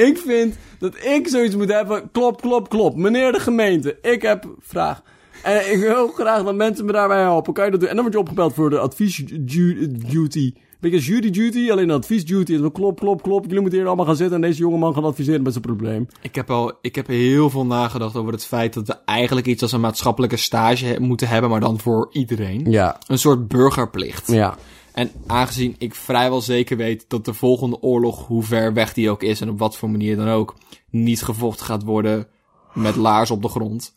ik 0.09 0.23
vind 0.27 0.57
dat 0.79 1.05
ik 1.05 1.29
zoiets 1.29 1.55
moet 1.55 1.73
hebben. 1.73 2.11
Klop, 2.13 2.41
klop, 2.41 2.69
klop. 2.69 2.97
Meneer 2.97 3.33
de 3.33 3.41
gemeente, 3.41 3.99
ik 4.03 4.23
heb 4.23 4.55
vraag. 4.59 5.03
En 5.43 5.73
ik 5.73 5.79
wil 5.79 6.09
graag 6.09 6.43
dat 6.43 6.55
mensen 6.55 6.85
me 6.85 6.93
daarbij 6.93 7.21
helpen. 7.21 7.53
Kan 7.53 7.65
je 7.65 7.71
dat 7.71 7.81
doen? 7.81 7.89
En 7.89 7.95
dan 7.95 8.05
word 8.05 8.17
je 8.17 8.21
opgebeld 8.21 8.55
voor 8.55 8.71
de 8.71 8.79
advies-duty. 8.79 10.55
Beetje 10.83 10.97
als 10.97 11.07
jury-duty, 11.07 11.71
alleen. 11.71 11.91
En 11.91 12.61
dan 12.61 12.73
klop, 12.73 12.99
klop, 13.01 13.23
klop. 13.23 13.45
Jullie 13.45 13.61
moeten 13.61 13.79
hier 13.79 13.87
allemaal 13.89 14.07
gaan 14.07 14.17
zitten 14.17 14.35
en 14.37 14.41
deze 14.43 14.59
jongeman 14.59 14.95
gaan 14.95 15.05
adviseren 15.05 15.43
met 15.43 15.53
zijn 15.53 15.65
probleem. 15.65 16.07
Ik 16.23 16.35
heb, 16.35 16.51
al, 16.51 16.73
ik 16.81 16.95
heb 16.95 17.07
heel 17.07 17.51
veel 17.51 17.67
nagedacht 17.67 18.17
over 18.17 18.33
het 18.33 18.45
feit 18.45 18.73
dat 18.75 18.87
we 18.87 18.97
eigenlijk 19.05 19.47
iets 19.47 19.63
als 19.63 19.73
een 19.73 19.81
maatschappelijke 19.81 20.37
stage 20.37 20.85
he- 20.87 21.01
moeten 21.01 21.29
hebben, 21.29 21.51
maar 21.51 21.61
dan 21.61 21.79
voor 21.81 22.09
iedereen. 22.13 22.71
Ja, 22.71 22.99
Een 23.07 23.19
soort 23.19 23.49
burgerplicht. 23.49 24.29
ja. 24.33 24.57
En 24.93 25.11
aangezien 25.27 25.75
ik 25.79 25.95
vrijwel 25.95 26.41
zeker 26.41 26.77
weet 26.77 27.05
dat 27.09 27.25
de 27.25 27.35
volgende 27.35 27.81
oorlog, 27.81 28.27
hoe 28.27 28.43
ver 28.43 28.73
weg 28.73 28.93
die 28.93 29.11
ook 29.11 29.23
is 29.23 29.41
en 29.41 29.49
op 29.51 29.59
wat 29.59 29.77
voor 29.77 29.91
manier 29.91 30.17
dan 30.17 30.29
ook, 30.29 30.55
niet 30.91 31.23
gevochten 31.23 31.67
gaat 31.67 31.83
worden 31.85 32.27
met 32.75 32.97
laars 32.97 33.31
op 33.31 33.43
de 33.43 33.49
grond. 33.49 33.95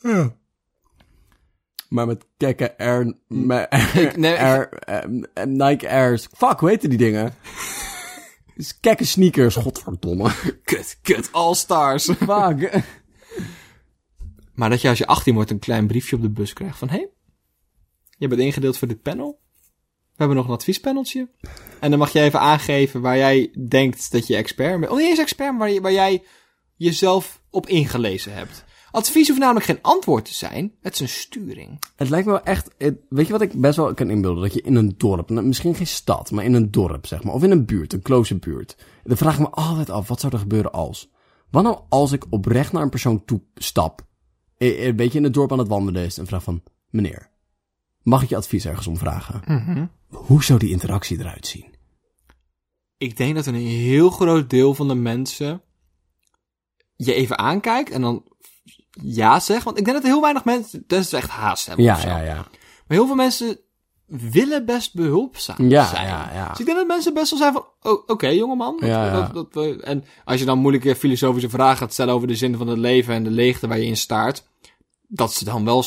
Maar 1.90 2.06
met 2.08 2.26
kekke 2.38 2.78
Air... 2.78 3.14
met 3.28 3.70
nee, 4.16 4.34
ik- 4.34 4.40
Air 4.40 4.70
Nike 5.48 5.90
Airs. 5.90 6.28
Fuck, 6.38 6.60
hoe 6.60 6.78
die 6.78 6.98
dingen? 6.98 7.34
Dus 8.56 8.80
Kekke 8.80 9.06
sneakers, 9.06 9.56
godverdomme. 9.56 10.32
Kut, 10.64 11.00
kut, 11.02 11.30
all 11.32 11.54
stars. 11.54 12.06
Fuck. 12.06 12.84
Maar 14.54 14.70
dat 14.70 14.82
je 14.82 14.90
als 14.90 14.98
je 14.98 15.08
18 15.08 15.34
wordt 15.34 15.52
een 15.52 15.60
klein 15.60 15.88
briefje 15.88 16.16
op 16.16 16.22
de 16.22 16.30
bus 16.30 16.54
krijgt 16.54 16.78
van... 16.78 16.90
Hé, 16.90 16.96
hey, 16.98 17.10
je 18.18 18.28
bent 18.28 18.42
ingedeeld 18.42 18.78
voor 18.78 18.88
dit 18.88 19.02
panel. 19.02 19.40
We 19.82 20.22
hebben 20.22 20.38
nog 20.38 20.48
een 20.48 20.54
adviespaneltje. 20.54 21.30
En 21.80 21.90
dan 21.90 22.00
mag 22.00 22.12
je 22.12 22.20
even 22.22 22.40
aangeven 22.40 23.02
waar 23.02 23.18
jij 23.18 23.56
denkt 23.68 24.12
dat 24.12 24.28
je 24.28 24.36
expert 24.36 24.80
bent. 24.80 24.92
Oh, 24.92 24.98
niet 24.98 25.08
eens 25.08 25.20
expert, 25.20 25.50
maar 25.50 25.60
waar, 25.60 25.72
je- 25.72 25.82
waar 25.82 25.92
jij 25.92 26.24
jezelf 26.76 27.42
op 27.50 27.68
ingelezen 27.68 28.34
hebt. 28.34 28.65
Advies 28.96 29.28
hoeft 29.28 29.40
namelijk 29.40 29.66
geen 29.66 29.82
antwoord 29.82 30.26
te 30.26 30.34
zijn. 30.34 30.74
Het 30.82 30.94
is 30.94 31.00
een 31.00 31.10
sturing. 31.10 31.80
Het 31.96 32.10
lijkt 32.10 32.26
me 32.26 32.32
wel 32.32 32.44
echt... 32.44 32.74
het- 32.78 32.98
weet 33.10 33.26
je 33.26 33.32
wat 33.32 33.42
ik 33.42 33.62
best 33.62 33.76
wel 33.76 33.94
kan 33.94 34.10
inbeelden? 34.10 34.44
Dat 34.44 34.54
je 34.54 34.62
in 34.62 34.76
een 34.76 34.94
dorp, 34.98 35.30
nou, 35.30 35.46
misschien 35.46 35.76
geen 35.76 35.88
stad, 35.88 36.32
maar 36.32 36.44
in 36.44 36.54
een 36.54 36.72
dorp, 36.72 37.06
zeg 37.06 37.24
maar. 37.24 37.34
Of 37.34 37.44
in 37.44 37.52
een 37.52 37.66
buurt, 37.66 37.94
een 37.94 38.02
close 38.02 38.36
buurt. 38.36 38.78
Dan 39.04 39.18
vraag 39.18 39.34
ik 39.34 39.40
me 39.40 39.50
altijd 39.50 39.90
af, 39.90 40.08
wat 40.08 40.20
zou 40.20 40.34
er 40.34 40.40
gebeuren 40.40 40.72
als? 40.72 41.10
Wat 41.52 41.64
nou 41.64 41.80
als 41.90 42.12
ik 42.12 42.26
oprecht 42.30 42.72
naar 42.72 42.82
een 42.82 42.90
persoon 42.90 43.26
toe 43.26 43.42
stap, 43.56 44.06
eh, 44.58 44.86
een 44.86 44.96
beetje 44.96 45.18
in 45.18 45.24
het 45.24 45.34
dorp 45.34 45.52
aan 45.52 45.60
het 45.60 45.68
wandelen 45.68 46.06
is, 46.06 46.18
en 46.18 46.28
vraag 46.28 46.44
van, 46.44 46.64
meneer, 46.90 47.30
mag 48.02 48.24
ik 48.24 48.30
je 48.30 48.36
advies 48.36 48.66
ergens 48.66 48.88
om 48.88 48.98
vragen? 48.98 49.42
Hoe 50.10 50.44
zou 50.44 50.60
die 50.60 50.72
interactie 50.72 51.20
eruit 51.20 51.48
zien? 51.48 51.74
Ik 52.98 53.18
denk 53.18 53.36
dat 53.36 53.46
een 53.46 53.56
heel 53.56 54.10
groot 54.10 54.50
deel 54.50 54.74
van 54.74 54.88
de 54.88 54.96
mensen 54.96 55.62
je 56.96 57.14
even 57.14 57.38
aankijkt 57.38 57.90
en 57.92 58.02
dan 58.02 58.24
ja 59.04 59.40
zegt. 59.40 59.64
Want 59.64 59.78
ik 59.78 59.86
denk 59.86 59.98
dat 59.98 60.06
heel 60.06 60.22
weinig 60.22 60.44
mensen, 60.46 60.84
dat 60.88 61.00
is 61.00 61.14
echt 61.14 61.30
haast 61.30 61.66
hebben. 61.68 61.86
Ja, 61.86 61.98
ja, 62.06 62.20
ja. 62.22 62.34
Maar 62.36 62.98
heel 62.98 63.06
veel 63.06 63.16
mensen 63.16 63.60
willen 64.06 64.66
best 64.66 64.94
behulpzaam 64.94 65.70
Ja, 65.70 65.86
zijn. 65.88 66.08
ja, 66.08 66.32
ja. 66.34 66.50
Dus 66.50 66.60
ik 66.60 66.66
denk 66.66 66.78
dat 66.78 66.88
mensen 66.88 67.14
best 67.14 67.30
wel 67.30 67.40
zijn 67.40 67.54
van, 67.54 67.66
oh, 67.82 68.04
oké 68.08 68.28
jongeman. 68.28 68.78
dat- 68.80 68.90
Ja, 68.90 69.06
ja. 69.06 69.32
dat- 69.34 69.80
en 69.82 70.04
als 70.26 70.40
je 70.40 70.46
dan 70.46 70.58
moeilijke 70.60 70.96
filosofische 70.96 71.50
vragen 71.50 71.78
gaat 71.78 71.94
stellen 71.94 72.14
over 72.14 72.28
de 72.28 72.36
zin 72.36 72.58
van 72.58 72.68
het 72.68 72.78
leven 72.78 73.14
en 73.14 73.24
de 73.24 73.30
leegte 73.30 73.68
waar 73.68 73.80
je 73.80 73.86
in 73.86 73.98
staart, 73.98 74.44
dat 75.08 75.34
ze 75.34 75.46
dan 75.46 75.66
wel 75.66 75.84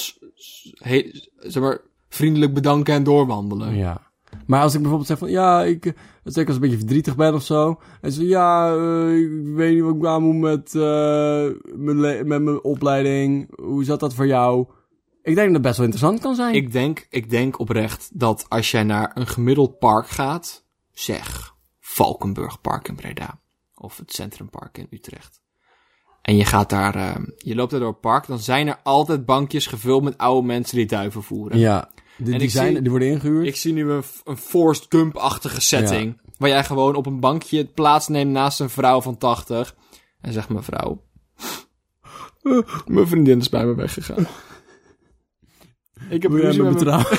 he- 0.74 1.11
zeg 1.38 1.62
maar, 1.62 1.80
vriendelijk 2.09 2.54
bedanken 2.54 2.94
en 2.94 3.04
doorwandelen. 3.04 3.76
Ja. 3.76 4.07
Maar 4.49 4.62
als 4.62 4.74
ik 4.74 4.78
bijvoorbeeld 4.78 5.09
zeg 5.09 5.18
van, 5.18 5.30
ja, 5.30 5.64
ik, 5.64 5.86
eh, 5.86 5.92
zeker 6.24 6.24
als 6.24 6.36
ik 6.36 6.46
een 6.46 6.61
beetje 6.61 6.76
verdrietig 6.76 7.16
ben 7.16 7.34
of 7.34 7.42
zo. 7.42 7.80
En 8.01 8.12
ze 8.12 8.26
ja, 8.26 8.74
eh, 8.74 9.16
ik 9.16 9.55
weet 9.55 9.74
niet 9.74 9.82
wat 9.82 9.94
ik 9.94 10.07
aan 10.07 10.22
moet 10.22 10.38
met, 10.38 10.74
eh, 10.74 11.49
mijn 11.76 12.26
met 12.26 12.42
mijn 12.42 12.62
opleiding. 12.62 13.49
Hoe 13.61 13.84
zat 13.84 14.01
dat 14.01 14.14
voor 14.14 14.26
jou? 14.26 14.66
Ik 15.22 15.34
denk 15.34 15.46
dat 15.46 15.55
het 15.55 15.62
best 15.62 15.76
wel 15.76 15.86
interessant 15.86 16.20
kan 16.20 16.34
zijn. 16.34 16.55
Ik 16.55 16.72
denk, 16.72 17.07
ik 17.11 17.30
denk 17.30 17.59
oprecht 17.59 18.11
dat 18.12 18.46
als 18.49 18.70
jij 18.70 18.82
naar 18.82 19.11
een 19.14 19.26
gemiddeld 19.26 19.78
park 19.78 20.09
gaat, 20.09 20.64
zeg 20.92 21.55
Valkenburg 21.80 22.61
Park 22.61 22.88
in 22.88 22.96
Breda 22.96 23.40
of 23.74 23.96
het 23.96 24.12
Centrumpark 24.12 24.78
in 24.78 24.86
Utrecht. 24.90 25.40
En 26.22 26.36
je 26.36 26.44
gaat 26.44 26.70
daar, 26.70 27.20
je 27.36 27.55
loopt 27.55 27.70
daar 27.70 27.80
door 27.80 27.90
het 27.90 28.01
park, 28.01 28.26
dan 28.26 28.38
zijn 28.38 28.68
er 28.68 28.80
altijd 28.82 29.26
bankjes 29.26 29.66
gevuld 29.66 30.03
met 30.03 30.18
oude 30.18 30.46
mensen 30.46 30.76
die 30.76 30.86
duiven 30.86 31.22
voeren. 31.22 31.59
Ja. 31.59 31.90
Die, 32.18 32.34
En 32.34 32.50
zijn, 32.50 32.72
zie- 32.72 32.80
die 32.80 32.90
worden 32.90 33.08
ingehuurd. 33.08 33.46
Ik 33.46 33.56
zie 33.56 33.72
nu 33.72 33.90
een, 33.90 34.02
een 34.24 34.36
Forrest 34.36 34.86
Gump-achtige 34.88 35.60
setting. 35.60 36.20
Waar 36.38 36.48
jij 36.48 36.64
gewoon 36.64 36.94
op 36.94 37.06
een 37.06 37.20
bankje 37.20 37.64
plaatsneemt 37.64 38.30
naast 38.30 38.60
een 38.60 38.70
vrouw 38.70 39.00
van 39.00 39.18
80. 39.18 39.74
En 40.20 40.32
zegt 40.32 40.48
mevrouw... 40.48 41.02
"Eh, 42.42 42.58
mijn 42.86 43.06
vriendin 43.06 43.38
is 43.38 43.48
bij 43.48 43.64
me 43.66 43.74
weggegaan. 43.74 44.26
Ik 46.10 46.22
heb 46.22 46.32
ruzie 46.32 46.62
me 46.62 46.70
met 46.70 46.84
mijn-? 46.84 47.04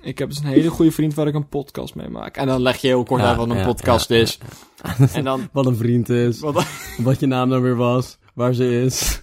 Ik 0.00 0.18
heb 0.18 0.28
dus 0.28 0.38
een 0.38 0.44
hele 0.44 0.68
goede 0.70 0.92
vriend 0.92 1.14
waar 1.14 1.26
ik 1.26 1.34
een 1.34 1.48
podcast 1.48 1.94
mee 1.94 2.08
maak. 2.08 2.36
En 2.36 2.46
dan 2.46 2.60
leg 2.62 2.76
je 2.76 2.86
heel 2.86 3.02
kort 3.02 3.20
Ja, 3.20 3.28
uit 3.28 3.36
wat 3.36 3.50
een 3.50 3.56
ja, 3.56 3.64
podcast 3.64 4.08
ja, 4.08 4.16
is. 4.16 4.38
En 5.12 5.24
dan... 5.24 5.48
Wat 5.52 5.66
een 5.66 5.76
vriend 5.76 6.08
is. 6.08 6.40
Wat, 6.40 6.64
Wat 6.98 7.20
je 7.20 7.26
naam 7.26 7.48
dan 7.50 7.62
weer 7.62 7.76
was. 7.76 8.18
Waar 8.34 8.52
ze 8.54 8.80
is. 8.82 9.22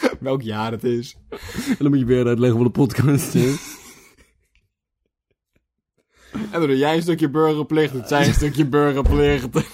welk 0.20 0.42
jaar 0.42 0.70
het 0.70 0.84
is. 0.84 1.16
En 1.68 1.76
dan 1.78 1.88
moet 1.90 1.98
je 1.98 2.04
weer 2.04 2.26
uitleggen 2.26 2.56
wat 2.58 2.66
een 2.66 2.72
podcast 2.72 3.34
is. 3.34 3.76
En 6.32 6.48
dan 6.60 6.66
doe 6.66 6.76
jij 6.76 6.94
een 6.96 7.02
stukje 7.02 7.30
burgerplicht, 7.30 7.92
doet 7.92 8.08
zij 8.08 8.26
een 8.26 8.34
stukje 8.34 8.66
burgerplicht. 8.66 9.48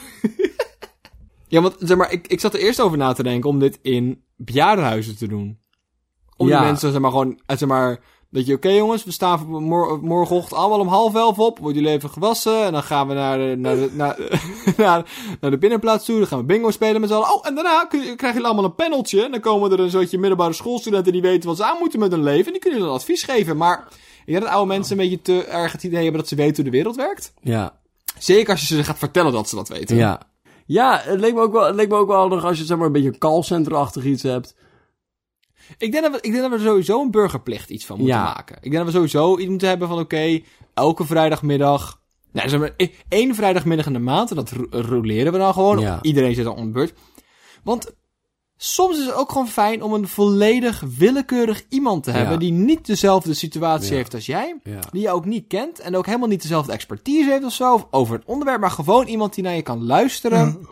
ja, 1.48 1.60
want 1.60 1.76
zeg 1.78 1.96
maar, 1.96 2.12
ik, 2.12 2.26
ik 2.26 2.40
zat 2.40 2.54
er 2.54 2.60
eerst 2.60 2.80
over 2.80 2.98
na 2.98 3.12
te 3.12 3.22
denken 3.22 3.50
om 3.50 3.58
dit 3.58 3.78
in 3.82 4.22
bejaardenhuizen 4.36 5.16
te 5.16 5.28
doen. 5.28 5.58
Om 6.36 6.48
Ja. 6.48 6.56
die 6.58 6.66
mensen, 6.66 6.92
zeg 6.92 7.00
maar, 7.00 7.10
gewoon, 7.10 7.40
eh, 7.46 7.56
zeg 7.56 7.68
maar, 7.68 8.00
dat 8.34 8.46
je, 8.46 8.54
oké 8.54 8.68
jongens, 8.68 9.04
we 9.04 9.10
staan 9.10 9.46
morgenochtend 10.02 10.60
allemaal 10.60 10.80
om 10.80 10.88
half 10.88 11.14
elf 11.14 11.38
op, 11.38 11.58
worden 11.58 11.82
jullie 11.82 11.96
even 11.96 12.10
gewassen, 12.10 12.64
en 12.64 12.72
dan 12.72 12.82
gaan 12.82 13.08
we 13.08 13.14
naar 13.14 13.38
de, 13.38 13.54
naar 13.58 13.76
de, 13.76 13.90
naar, 13.92 14.16
naar, 14.76 15.04
naar 15.40 15.50
de 15.50 15.58
binnenplaats 15.58 16.04
toe, 16.04 16.18
dan 16.18 16.26
gaan 16.26 16.38
we 16.38 16.44
bingo 16.44 16.70
spelen 16.70 17.00
met 17.00 17.10
z'n 17.10 17.14
allen. 17.14 17.34
Oh, 17.34 17.46
en 17.46 17.54
daarna 17.54 17.84
kun 17.84 18.00
krijgen 18.00 18.32
jullie 18.32 18.46
allemaal 18.46 18.64
een 18.64 18.74
paneltje, 18.74 19.24
en 19.24 19.30
dan 19.30 19.40
komen 19.40 19.72
er 19.72 19.80
een 19.80 19.90
soortje 19.90 20.18
middelbare 20.18 20.52
schoolstudenten 20.52 21.12
die 21.12 21.22
weten 21.22 21.48
wat 21.48 21.56
ze 21.56 21.64
aan 21.64 21.78
moeten 21.78 21.98
met 21.98 22.10
hun 22.10 22.22
leven, 22.22 22.46
en 22.46 22.52
die 22.52 22.60
kunnen 22.60 22.78
je 22.80 22.86
dan 22.86 22.94
advies 22.94 23.22
geven, 23.22 23.56
maar... 23.56 23.88
Ik 24.26 24.32
denk 24.32 24.44
dat 24.44 24.54
oude 24.54 24.72
mensen 24.72 24.92
een 24.98 25.08
beetje 25.08 25.22
te 25.22 25.44
erg 25.44 25.72
het 25.72 25.82
idee 25.82 26.02
hebben 26.02 26.20
dat 26.20 26.28
ze 26.28 26.34
weten 26.34 26.54
hoe 26.54 26.64
de 26.64 26.70
wereld 26.70 26.96
werkt. 26.96 27.32
Ja. 27.40 27.80
Zeker 28.18 28.50
als 28.50 28.68
je 28.68 28.74
ze 28.74 28.84
gaat 28.84 28.98
vertellen 28.98 29.32
dat 29.32 29.48
ze 29.48 29.56
dat 29.56 29.68
weten. 29.68 29.96
Ja. 29.96 30.20
Ja, 30.66 31.00
het 31.02 31.20
leek 31.20 31.34
me 31.34 31.40
ook 31.40 31.52
wel, 31.52 31.66
het 31.66 31.74
leek 31.74 31.88
me 31.88 31.96
ook 31.96 32.08
wel 32.08 32.16
handig 32.16 32.44
als 32.44 32.58
je 32.58 32.64
zeg 32.64 32.76
maar 32.76 32.86
een 32.86 32.92
beetje 32.92 33.18
callcenter-achtig 33.18 34.04
iets 34.04 34.22
hebt. 34.22 34.54
Ik, 35.78 35.92
denk 35.92 36.02
dat 36.04 36.12
we, 36.12 36.18
ik 36.20 36.32
denk 36.32 36.50
dat 36.50 36.60
we 36.60 36.66
sowieso 36.66 37.00
een 37.02 37.10
burgerplicht 37.10 37.70
iets 37.70 37.86
van 37.86 37.98
moeten 37.98 38.16
Ja. 38.16 38.24
maken. 38.24 38.56
Ik 38.56 38.62
denk 38.70 38.74
dat 38.74 38.84
we 38.84 38.90
sowieso 38.92 39.38
iets 39.38 39.48
moeten 39.48 39.68
hebben 39.68 39.88
van 39.88 39.98
oké, 39.98 40.40
elke 40.74 41.04
vrijdagmiddag. 41.04 42.00
Nou, 42.32 42.48
zeg 42.48 42.60
maar, 42.60 42.74
e- 42.76 42.88
één 43.08 43.34
vrijdagmiddag 43.34 43.86
in 43.86 43.92
de 43.92 43.98
maand. 43.98 44.30
En 44.30 44.36
dat 44.36 44.50
ro- 44.50 44.66
roleren 44.70 45.32
we 45.32 45.38
dan 45.38 45.52
gewoon. 45.52 45.78
Ja. 45.78 45.98
Iedereen 46.02 46.34
zit 46.34 46.44
dan 46.44 46.56
om 46.56 46.66
de 46.66 46.72
beurt. 46.72 46.92
Want 47.64 47.92
soms 48.56 48.98
is 48.98 49.04
het 49.04 49.14
ook 49.14 49.32
gewoon 49.32 49.48
fijn 49.48 49.82
om 49.82 49.92
een 49.92 50.08
volledig 50.08 50.82
willekeurig 50.98 51.64
iemand 51.68 52.02
te 52.04 52.10
hebben. 52.10 52.32
Ja. 52.32 52.38
Die 52.38 52.52
niet 52.52 52.86
dezelfde 52.86 53.34
situatie 53.34 53.90
Ja. 53.90 53.96
heeft 53.96 54.14
als 54.14 54.26
jij. 54.26 54.56
Ja. 54.62 54.78
Die 54.90 55.02
je 55.02 55.10
ook 55.10 55.24
niet 55.24 55.46
kent. 55.46 55.78
En 55.80 55.96
ook 55.96 56.06
helemaal 56.06 56.28
niet 56.28 56.42
dezelfde 56.42 56.72
expertise 56.72 57.30
heeft 57.30 57.44
of 57.44 57.52
zo. 57.52 57.74
Of 57.74 57.86
over 57.90 58.14
het 58.16 58.24
onderwerp. 58.26 58.60
Maar 58.60 58.70
gewoon 58.70 59.06
iemand 59.06 59.34
die 59.34 59.44
naar 59.44 59.54
je 59.54 59.62
kan 59.62 59.84
luisteren. 59.84 60.66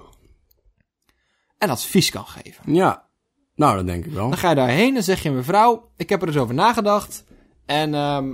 En 1.58 1.70
advies 1.70 2.10
kan 2.10 2.26
geven. 2.26 2.74
Ja. 2.74 3.10
Nou, 3.54 3.76
dat 3.76 3.86
denk 3.86 4.04
ik 4.06 4.12
wel. 4.12 4.28
Dan 4.28 4.38
ga 4.38 4.48
je 4.48 4.54
daarheen 4.54 4.96
en 4.96 5.02
zeg 5.02 5.22
je, 5.22 5.30
mevrouw, 5.30 5.90
ik 5.96 6.08
heb 6.08 6.22
er 6.22 6.28
eens 6.28 6.36
over 6.36 6.54
nagedacht. 6.54 7.24
En 7.66 7.94
ehm 7.94 8.32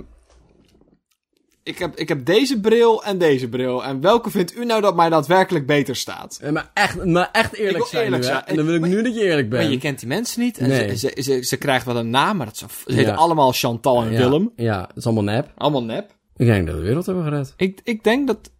ik, 1.63 1.77
heb, 1.79 1.95
ik 1.95 2.07
heb 2.07 2.25
deze 2.25 2.59
bril 2.59 3.03
en 3.03 3.17
deze 3.17 3.49
bril. 3.49 3.83
En 3.83 4.01
welke 4.01 4.29
vindt 4.29 4.55
u 4.55 4.65
nou 4.65 4.81
dat 4.81 4.95
mij 4.95 5.09
daadwerkelijk 5.09 5.65
beter 5.65 5.95
staat? 5.95 6.39
Eh, 6.41 6.51
Maar 6.51 6.71
echt, 6.73 7.05
maar 7.05 7.29
echt 7.31 7.53
eerlijk 7.55 7.85
zijn 7.85 8.03
eerlijk 8.03 8.21
nu, 8.21 8.27
zijn. 8.27 8.45
En 8.45 8.55
dan 8.55 8.65
wil 8.65 8.73
ik 8.75 8.79
Maar- 8.81 8.89
nu 8.89 9.01
dat 9.03 9.15
je 9.15 9.21
eerlijk 9.23 9.49
Maar 9.49 9.59
bent. 9.59 9.71
je 9.71 9.77
kent 9.79 9.99
die 9.99 10.07
mensen 10.07 10.41
niet. 10.41 10.57
En 10.57 10.67
Nee. 10.69 10.97
ze, 10.97 11.11
ze, 11.15 11.21
ze, 11.21 11.43
ze 11.43 11.57
krijgt 11.57 11.85
wel 11.85 11.95
een 11.97 12.09
naam, 12.09 12.37
maar 12.37 12.45
dat 12.45 12.57
ze, 12.57 12.65
ze 12.69 12.93
heten 12.93 13.11
Ja. 13.11 13.17
allemaal 13.17 13.51
Chantal 13.51 14.01
en 14.03 14.11
ja. 14.11 14.17
Willem. 14.17 14.51
Ja, 14.55 14.81
het 14.87 14.97
is 14.97 15.05
allemaal 15.05 15.23
nep. 15.23 15.51
Allemaal 15.57 15.83
nep. 15.83 16.15
Ik 16.35 16.45
denk 16.45 16.65
dat 16.65 16.75
we 16.75 16.81
de 16.81 16.87
wereld 16.87 17.05
hebben 17.05 17.23
gered. 17.23 17.53
Ik, 17.57 17.79
ik 17.83 18.03
denk 18.03 18.27
dat... 18.27 18.51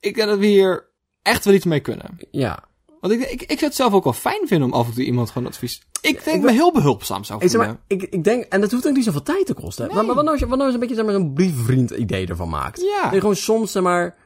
Ik 0.00 0.14
denk 0.14 0.28
dat 0.28 0.38
we 0.38 0.46
hier 0.46 0.88
echt 1.22 1.44
wel 1.44 1.54
iets 1.54 1.64
mee 1.64 1.80
kunnen. 1.80 2.18
Ja. 2.30 2.67
Want 3.00 3.12
ik, 3.12 3.20
ik, 3.20 3.42
ik 3.42 3.48
zou 3.48 3.64
het 3.64 3.74
zelf 3.74 3.92
ook 3.92 4.04
wel 4.04 4.12
fijn 4.12 4.46
vinden 4.46 4.68
om 4.68 4.74
af 4.74 4.86
en 4.86 4.94
toe 4.94 5.04
iemand 5.04 5.30
gewoon 5.30 5.48
advies... 5.48 5.82
Ik 6.00 6.24
denk 6.24 6.36
ik 6.36 6.42
me 6.42 6.52
heel 6.52 6.72
behulpzaam 6.72 7.24
zou 7.24 7.40
zeg 7.40 7.50
vinden. 7.50 7.68
maar, 7.68 7.78
ik, 7.86 8.02
ik 8.02 8.24
denk, 8.24 8.44
en 8.44 8.60
dat 8.60 8.70
hoeft 8.70 8.86
ook 8.86 8.94
niet 8.94 9.04
zoveel 9.04 9.22
tijd 9.22 9.46
te 9.46 9.54
kosten. 9.54 9.86
Maar, 9.86 9.96
maar 9.96 10.06
wat 10.06 10.16
nou 10.16 10.28
als 10.28 10.38
je, 10.40 10.46
wat 10.46 10.58
nou 10.58 10.72
een 10.72 10.80
beetje 10.80 10.94
zeg 10.94 11.04
maar, 11.04 11.14
een 11.14 11.32
briefvriend 11.32 11.90
idee 11.90 12.26
ervan 12.26 12.48
maakt? 12.48 12.80
Ja. 12.80 13.02
Dat 13.02 13.12
je 13.12 13.20
gewoon 13.20 13.36
soms 13.36 13.72
zeg 13.72 13.82
maar, 13.82 14.16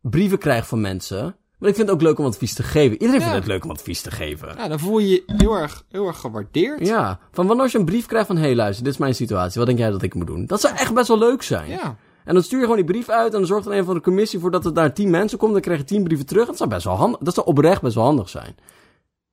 brieven 0.00 0.38
krijgt 0.38 0.68
van 0.68 0.80
mensen. 0.80 1.36
Maar 1.58 1.68
ik 1.68 1.74
vind 1.74 1.88
het 1.88 1.96
ook 1.96 2.02
leuk 2.02 2.18
om 2.18 2.24
advies 2.24 2.54
te 2.54 2.62
geven. 2.62 2.92
Iedereen 2.92 3.14
Ja. 3.14 3.20
vindt 3.20 3.36
het 3.36 3.46
leuk 3.46 3.64
om 3.64 3.70
advies 3.70 4.00
te 4.00 4.10
geven. 4.10 4.54
Ja, 4.56 4.68
dan 4.68 4.78
voel 4.78 4.98
je 4.98 5.08
je 5.08 5.22
heel 5.26 5.54
erg, 5.56 5.84
heel 5.90 6.06
erg 6.06 6.18
gewaardeerd. 6.18 6.86
Ja, 6.86 7.18
van 7.32 7.46
wat 7.46 7.52
nou 7.56 7.60
als 7.60 7.72
je 7.72 7.78
een 7.78 7.84
brief 7.84 8.06
krijgt 8.06 8.26
van... 8.26 8.36
Hé, 8.36 8.42
hey, 8.42 8.54
luister, 8.54 8.84
dit 8.84 8.92
is 8.92 8.98
mijn 8.98 9.14
situatie. 9.14 9.58
Wat 9.58 9.66
denk 9.66 9.78
jij 9.78 9.90
dat 9.90 10.02
ik 10.02 10.14
moet 10.14 10.26
doen? 10.26 10.46
Dat 10.46 10.60
zou 10.60 10.74
echt 10.76 10.94
best 10.94 11.08
wel 11.08 11.18
leuk 11.18 11.42
zijn. 11.42 11.68
Ja. 11.70 11.96
En 12.24 12.34
dan 12.34 12.42
stuur 12.42 12.58
je 12.58 12.64
gewoon 12.64 12.80
die 12.80 12.92
brief 12.92 13.08
uit... 13.08 13.32
en 13.32 13.38
dan 13.38 13.46
zorgt 13.46 13.66
er 13.66 13.72
een 13.72 13.84
van 13.84 13.94
de 13.94 14.00
commissie 14.00 14.38
voor 14.38 14.50
dat 14.50 14.64
het 14.64 14.74
naar 14.74 14.94
tien 14.94 15.10
mensen 15.10 15.38
komt... 15.38 15.52
dan 15.52 15.60
krijg 15.60 15.78
je 15.78 15.84
tien 15.84 16.02
brieven 16.02 16.26
terug. 16.26 16.46
Dat 16.46 16.56
zou 16.56 16.68
best 16.70 16.84
wel 16.84 16.94
handig... 16.96 17.20
Dat 17.20 17.34
zou 17.34 17.46
oprecht 17.46 17.82
best 17.82 17.94
wel 17.94 18.04
handig 18.04 18.28
zijn. 18.28 18.54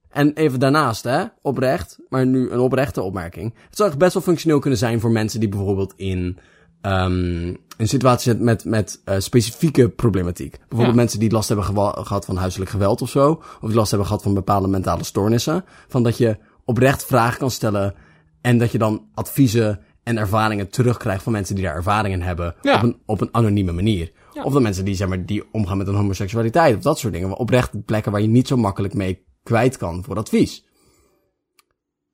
En 0.09 0.33
even 0.33 0.59
daarnaast, 0.59 1.03
hè, 1.03 1.23
oprecht... 1.41 1.99
maar 2.09 2.25
nu 2.25 2.49
een 2.49 2.59
oprechte 2.59 3.01
opmerking... 3.01 3.53
het 3.67 3.77
zou 3.77 3.89
echt 3.89 3.97
best 3.97 4.13
wel 4.13 4.23
functioneel 4.23 4.59
kunnen 4.59 4.79
zijn 4.79 4.99
voor 4.99 5.11
mensen... 5.11 5.39
die 5.39 5.49
bijvoorbeeld 5.49 5.93
in... 5.95 6.37
ehm, 6.81 7.47
een 7.77 7.87
situatie 7.87 8.23
zitten 8.29 8.45
met, 8.45 8.65
met 8.65 9.01
eh, 9.05 9.15
specifieke 9.19 9.89
problematiek. 9.89 10.51
Bijvoorbeeld 10.57 10.87
Ja. 10.89 10.95
mensen 10.95 11.19
die 11.19 11.31
last 11.31 11.47
hebben 11.47 11.65
gehad 12.05 12.25
van 12.25 12.35
huiselijk 12.37 12.69
geweld 12.71 13.01
of 13.01 13.09
zo. 13.09 13.29
Of 13.31 13.67
die 13.67 13.75
last 13.75 13.89
hebben 13.89 14.07
gehad 14.07 14.23
van 14.23 14.33
bepaalde 14.33 14.67
mentale 14.67 15.03
stoornissen. 15.03 15.65
Van 15.87 16.03
dat 16.03 16.17
je 16.17 16.37
oprecht 16.65 17.05
vragen 17.05 17.39
kan 17.39 17.51
stellen. 17.51 17.95
En 18.41 18.57
dat 18.57 18.71
je 18.71 18.77
dan 18.77 19.05
adviezen 19.13 19.79
en 20.03 20.17
ervaringen 20.17 20.69
terugkrijgt 20.69 21.23
van 21.23 21.31
mensen 21.31 21.55
die 21.55 21.63
daar 21.63 21.75
ervaring 21.75 22.13
in 22.13 22.21
hebben. 22.21 22.55
Ja. 22.61 22.75
Op, 22.75 22.83
een, 22.83 22.97
op 23.05 23.21
een 23.21 23.29
anonieme 23.31 23.71
manier. 23.71 24.11
Ja. 24.33 24.43
Of 24.43 24.53
dan 24.53 24.61
mensen 24.61 24.85
die, 24.85 24.95
zeg 24.95 25.07
maar, 25.07 25.25
die 25.25 25.43
omgaan 25.51 25.77
met 25.77 25.87
een 25.87 25.95
homoseksualiteit. 25.95 26.75
Of 26.75 26.81
dat 26.81 26.99
soort 26.99 27.13
dingen. 27.13 27.37
Oprecht 27.37 27.85
plekken 27.85 28.11
waar 28.11 28.21
je 28.21 28.27
niet 28.27 28.47
zo 28.47 28.57
makkelijk 28.57 28.93
mee 28.93 29.25
kwijt 29.43 29.77
kan 29.77 30.03
voor 30.03 30.17
advies. 30.17 30.65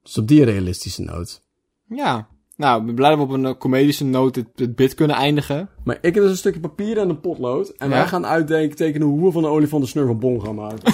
Dus 0.03 0.17
op 0.17 0.27
die 0.27 0.43
realistische 0.43 1.01
noot. 1.01 1.43
Ja. 1.87 2.27
Nou, 2.55 2.79
ik 2.79 2.85
ben 2.85 2.95
blij 2.95 3.09
dat 3.09 3.17
we 3.17 3.23
op 3.23 3.31
een 3.31 3.45
eh, 3.45 3.57
comedische 3.57 4.05
noot 4.05 4.35
het, 4.35 4.47
het 4.55 4.75
bid 4.75 4.93
kunnen 4.93 5.15
eindigen. 5.15 5.69
Maar 5.83 5.95
ik 6.01 6.13
heb 6.13 6.23
dus 6.23 6.31
een 6.31 6.37
stukje 6.37 6.59
papier 6.59 6.97
en 6.97 7.09
een 7.09 7.19
potlood. 7.19 7.69
En 7.69 7.89
Ja? 7.89 7.95
wij 7.95 8.07
gaan 8.07 8.25
uitdenken, 8.25 8.77
tekenen 8.77 9.07
hoe 9.07 9.25
we 9.25 9.31
van 9.31 9.41
de 9.41 9.47
olifant 9.47 9.83
de 9.83 9.89
snur 9.89 10.05
van 10.05 10.19
Bon 10.19 10.41
gaan 10.41 10.55
maken. 10.55 10.93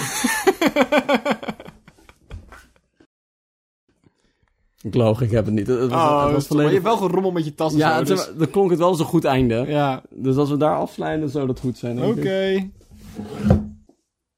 ik 4.84 4.94
loog, 4.94 5.20
ik 5.20 5.30
heb 5.30 5.44
het 5.44 5.54
niet. 5.54 5.66
Het, 5.66 5.78
het 5.80 5.90
was, 5.90 6.24
het 6.24 6.32
was 6.32 6.48
maar 6.48 6.64
je 6.66 6.70
hebt 6.70 6.82
wel 6.84 6.96
gerommeld 6.96 7.34
met 7.34 7.44
je 7.44 7.54
tas 7.54 7.72
en 7.72 7.78
Ja, 7.78 7.92
zo, 7.92 7.98
het, 7.98 8.06
dus- 8.06 8.30
dan 8.38 8.50
klonk 8.50 8.70
het 8.70 8.78
wel 8.78 8.98
een 8.98 9.04
goed 9.04 9.24
einde. 9.24 9.64
Ja, 9.68 10.02
Dus 10.10 10.36
als 10.36 10.50
we 10.50 10.56
daar 10.56 10.76
afsluiten, 10.76 11.28
zou 11.28 11.46
dat 11.46 11.60
goed 11.60 11.78
zijn. 11.78 11.96
denk 11.96 12.16
oké. 12.18 12.68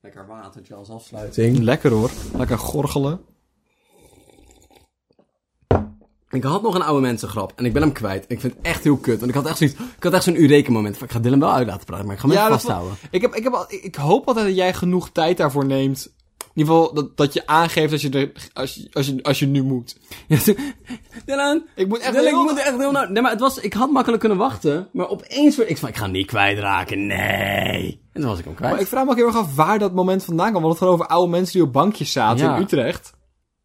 Lekker 0.01 0.27
watertje 0.27 0.75
als 0.75 0.91
afsluiting. 0.91 1.59
Lekker 1.59 1.91
hoor. 1.93 2.11
Lekker 2.37 2.59
gorgelen. 2.59 3.21
Ik 6.31 6.43
had 6.45 6.63
nog 6.63 6.75
een 6.75 6.83
oude 6.83 7.01
mensengrap 7.01 7.53
en 7.57 7.65
ik 7.65 7.73
ben 7.73 7.83
hem 7.83 7.93
kwijt. 7.93 8.25
Ik 8.29 8.41
vind 8.41 8.53
het 8.53 8.63
echt 8.63 8.85
heel 8.85 8.97
kut. 8.97 9.19
Want 9.19 9.31
ik 9.31 9.37
had 9.37 9.47
echt 9.47 9.59
zoiets, 9.59 9.77
ik 9.97 10.03
had 10.03 10.13
echt 10.13 10.25
zo'n 10.25 10.37
Eureka-moment. 10.37 10.97
van, 10.97 11.07
Ik 11.07 11.13
ga 11.13 11.19
Dylan 11.19 11.41
wel 11.41 11.53
uit 11.53 11.67
laten 11.67 11.85
praten, 11.87 12.07
maar 12.07 12.15
ik 12.15 12.21
ga 12.21 12.29
hem 12.29 12.37
even 12.37 12.51
dat- 12.51 12.61
vasthouden. 12.61 12.97
Ik, 13.11 13.21
heb, 13.21 13.35
ik, 13.35 13.43
heb, 13.43 13.53
al- 13.53 13.65
ik, 13.69 13.83
ik 13.83 13.95
hoop 13.95 14.27
altijd 14.29 14.47
dat 14.47 14.57
jij 14.57 14.75
genoeg 14.75 15.11
tijd 15.11 15.37
daarvoor 15.37 15.67
neemt. 15.67 16.15
In 16.57 16.63
ieder 16.63 16.75
geval 16.75 16.95
dat, 16.95 17.17
dat 17.17 17.33
je 17.33 17.47
aangeeft 17.47 17.93
als 17.93 18.03
je, 18.03 18.11
er, 18.11 18.33
als, 18.53 18.75
je, 18.75 18.89
als, 18.93 19.07
je, 19.07 19.23
als 19.23 19.39
je 19.39 19.47
nu 19.47 19.63
moet. 19.63 19.97
Dylan, 21.27 21.63
Ik 21.75 21.89
moet 21.89 21.99
echt 21.99 22.13
Dylan, 22.13 22.25
heel... 22.27 22.43
ik 22.43 22.51
moet 22.51 22.59
echt 22.59 22.77
heel 22.79 22.91
nou... 22.93 23.13
Nee, 23.13 23.23
maar 23.23 23.31
het 23.31 23.41
was, 23.41 23.59
ik 23.59 23.73
had 23.73 23.91
makkelijk 23.91 24.21
kunnen 24.21 24.39
wachten. 24.39 24.89
Maar 24.93 25.09
opeens 25.09 25.57
werd 25.57 25.71
ik 25.71 25.77
van, 25.79 25.89
ik 25.89 25.97
ga 25.97 26.07
niet 26.07 26.27
kwijtraken. 26.27 27.07
Nee. 27.07 28.01
En 28.13 28.21
toen 28.21 28.31
was 28.31 28.39
ik 28.39 28.45
hem 28.45 28.55
kwijt. 28.55 28.73
Maar 28.73 28.81
ik 28.81 28.87
vraag 28.87 29.05
me 29.05 29.11
ook 29.11 29.17
heel 29.17 29.27
erg 29.27 29.37
af 29.37 29.55
waar 29.55 29.79
dat 29.79 29.93
moment 29.95 30.25
vandaan 30.25 30.51
kwam. 30.51 30.63
Want 30.63 30.75
het 30.75 30.83
gaat 30.83 30.93
over 30.93 31.07
oude 31.07 31.31
mensen 31.31 31.53
die 31.53 31.63
op 31.63 31.73
bankjes 31.73 32.13
zaten 32.13 32.47
Ja. 32.47 32.57
in 32.57 32.63
Utrecht. 32.63 33.13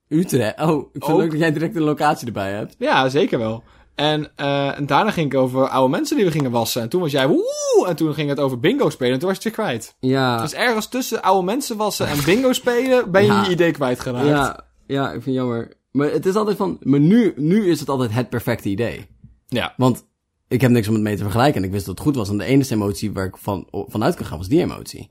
Utrecht. 0.08 0.60
Oh, 0.62 0.80
ik 0.80 0.86
vind 0.92 1.06
het 1.08 1.16
leuk 1.18 1.32
dat 1.32 1.40
jij 1.40 1.52
direct 1.52 1.76
een 1.76 1.82
locatie 1.82 2.28
erbij 2.28 2.52
hebt. 2.52 2.76
Ja, 2.78 3.10
zeker 3.10 3.40
wel. 3.40 3.64
En, 3.96 4.32
eh, 4.36 4.78
en 4.78 4.86
daarna 4.86 5.12
ging 5.12 5.34
ik 5.34 5.40
over 5.40 5.68
oude 5.68 5.90
mensen 5.92 6.16
die 6.16 6.26
we 6.26 6.32
gingen 6.32 6.52
wassen. 6.52 6.82
En 6.82 6.90
toen 6.90 7.02
was 7.02 7.12
jij 7.12 7.28
woe! 7.28 7.86
En 7.88 7.96
toen 7.96 8.14
ging 8.14 8.30
het 8.30 8.40
over 8.40 8.60
bingo 8.60 8.90
spelen. 8.90 9.14
En 9.14 9.20
toen 9.20 9.28
was 9.30 9.38
je 9.38 9.48
het 9.50 9.56
weer 9.58 9.66
kwijt. 9.66 9.96
Ja. 10.00 10.42
Dus 10.42 10.54
ergens 10.54 10.88
tussen 10.88 11.22
oude 11.22 11.46
mensen 11.46 11.78
wassen 11.78 12.08
en 12.08 12.18
bingo 12.26 12.54
spelen 12.54 13.12
ben 13.12 13.22
je 13.22 13.28
Ja. 13.28 13.44
je 13.44 13.52
idee 13.52 13.72
kwijtgeraakt. 13.72 14.28
Ja, 14.28 14.66
ja, 14.88 15.06
ik 15.06 15.12
vind 15.12 15.26
het 15.26 15.34
jammer. 15.36 15.74
Maar 15.92 16.12
het 16.12 16.26
is 16.26 16.36
altijd 16.36 16.58
van, 16.58 16.78
maar 16.82 17.00
nu, 17.00 17.34
nu 17.36 17.70
is 17.70 17.80
het 17.80 17.90
altijd 17.90 18.12
het 18.14 18.30
perfecte 18.30 18.70
idee. 18.70 19.06
Ja. 19.48 19.74
Want 19.78 20.06
ik 20.48 20.62
heb 20.62 20.72
niks 20.72 20.88
om 20.88 20.94
het 20.94 21.04
mee 21.04 21.16
te 21.16 21.24
vergelijken 21.24 21.62
en 21.62 21.68
ik 21.68 21.72
wist 21.74 21.86
dat 21.86 21.96
het 21.96 22.04
goed 22.08 22.16
was. 22.16 22.30
En 22.30 22.38
de 22.38 22.44
enige 22.46 22.74
emotie 22.74 23.12
waar 23.12 23.26
ik 23.26 23.38
van, 23.38 23.68
vanuit 23.72 24.16
kan 24.16 24.26
gaan 24.26 24.38
was 24.38 24.48
die 24.48 24.62
emotie. 24.62 25.10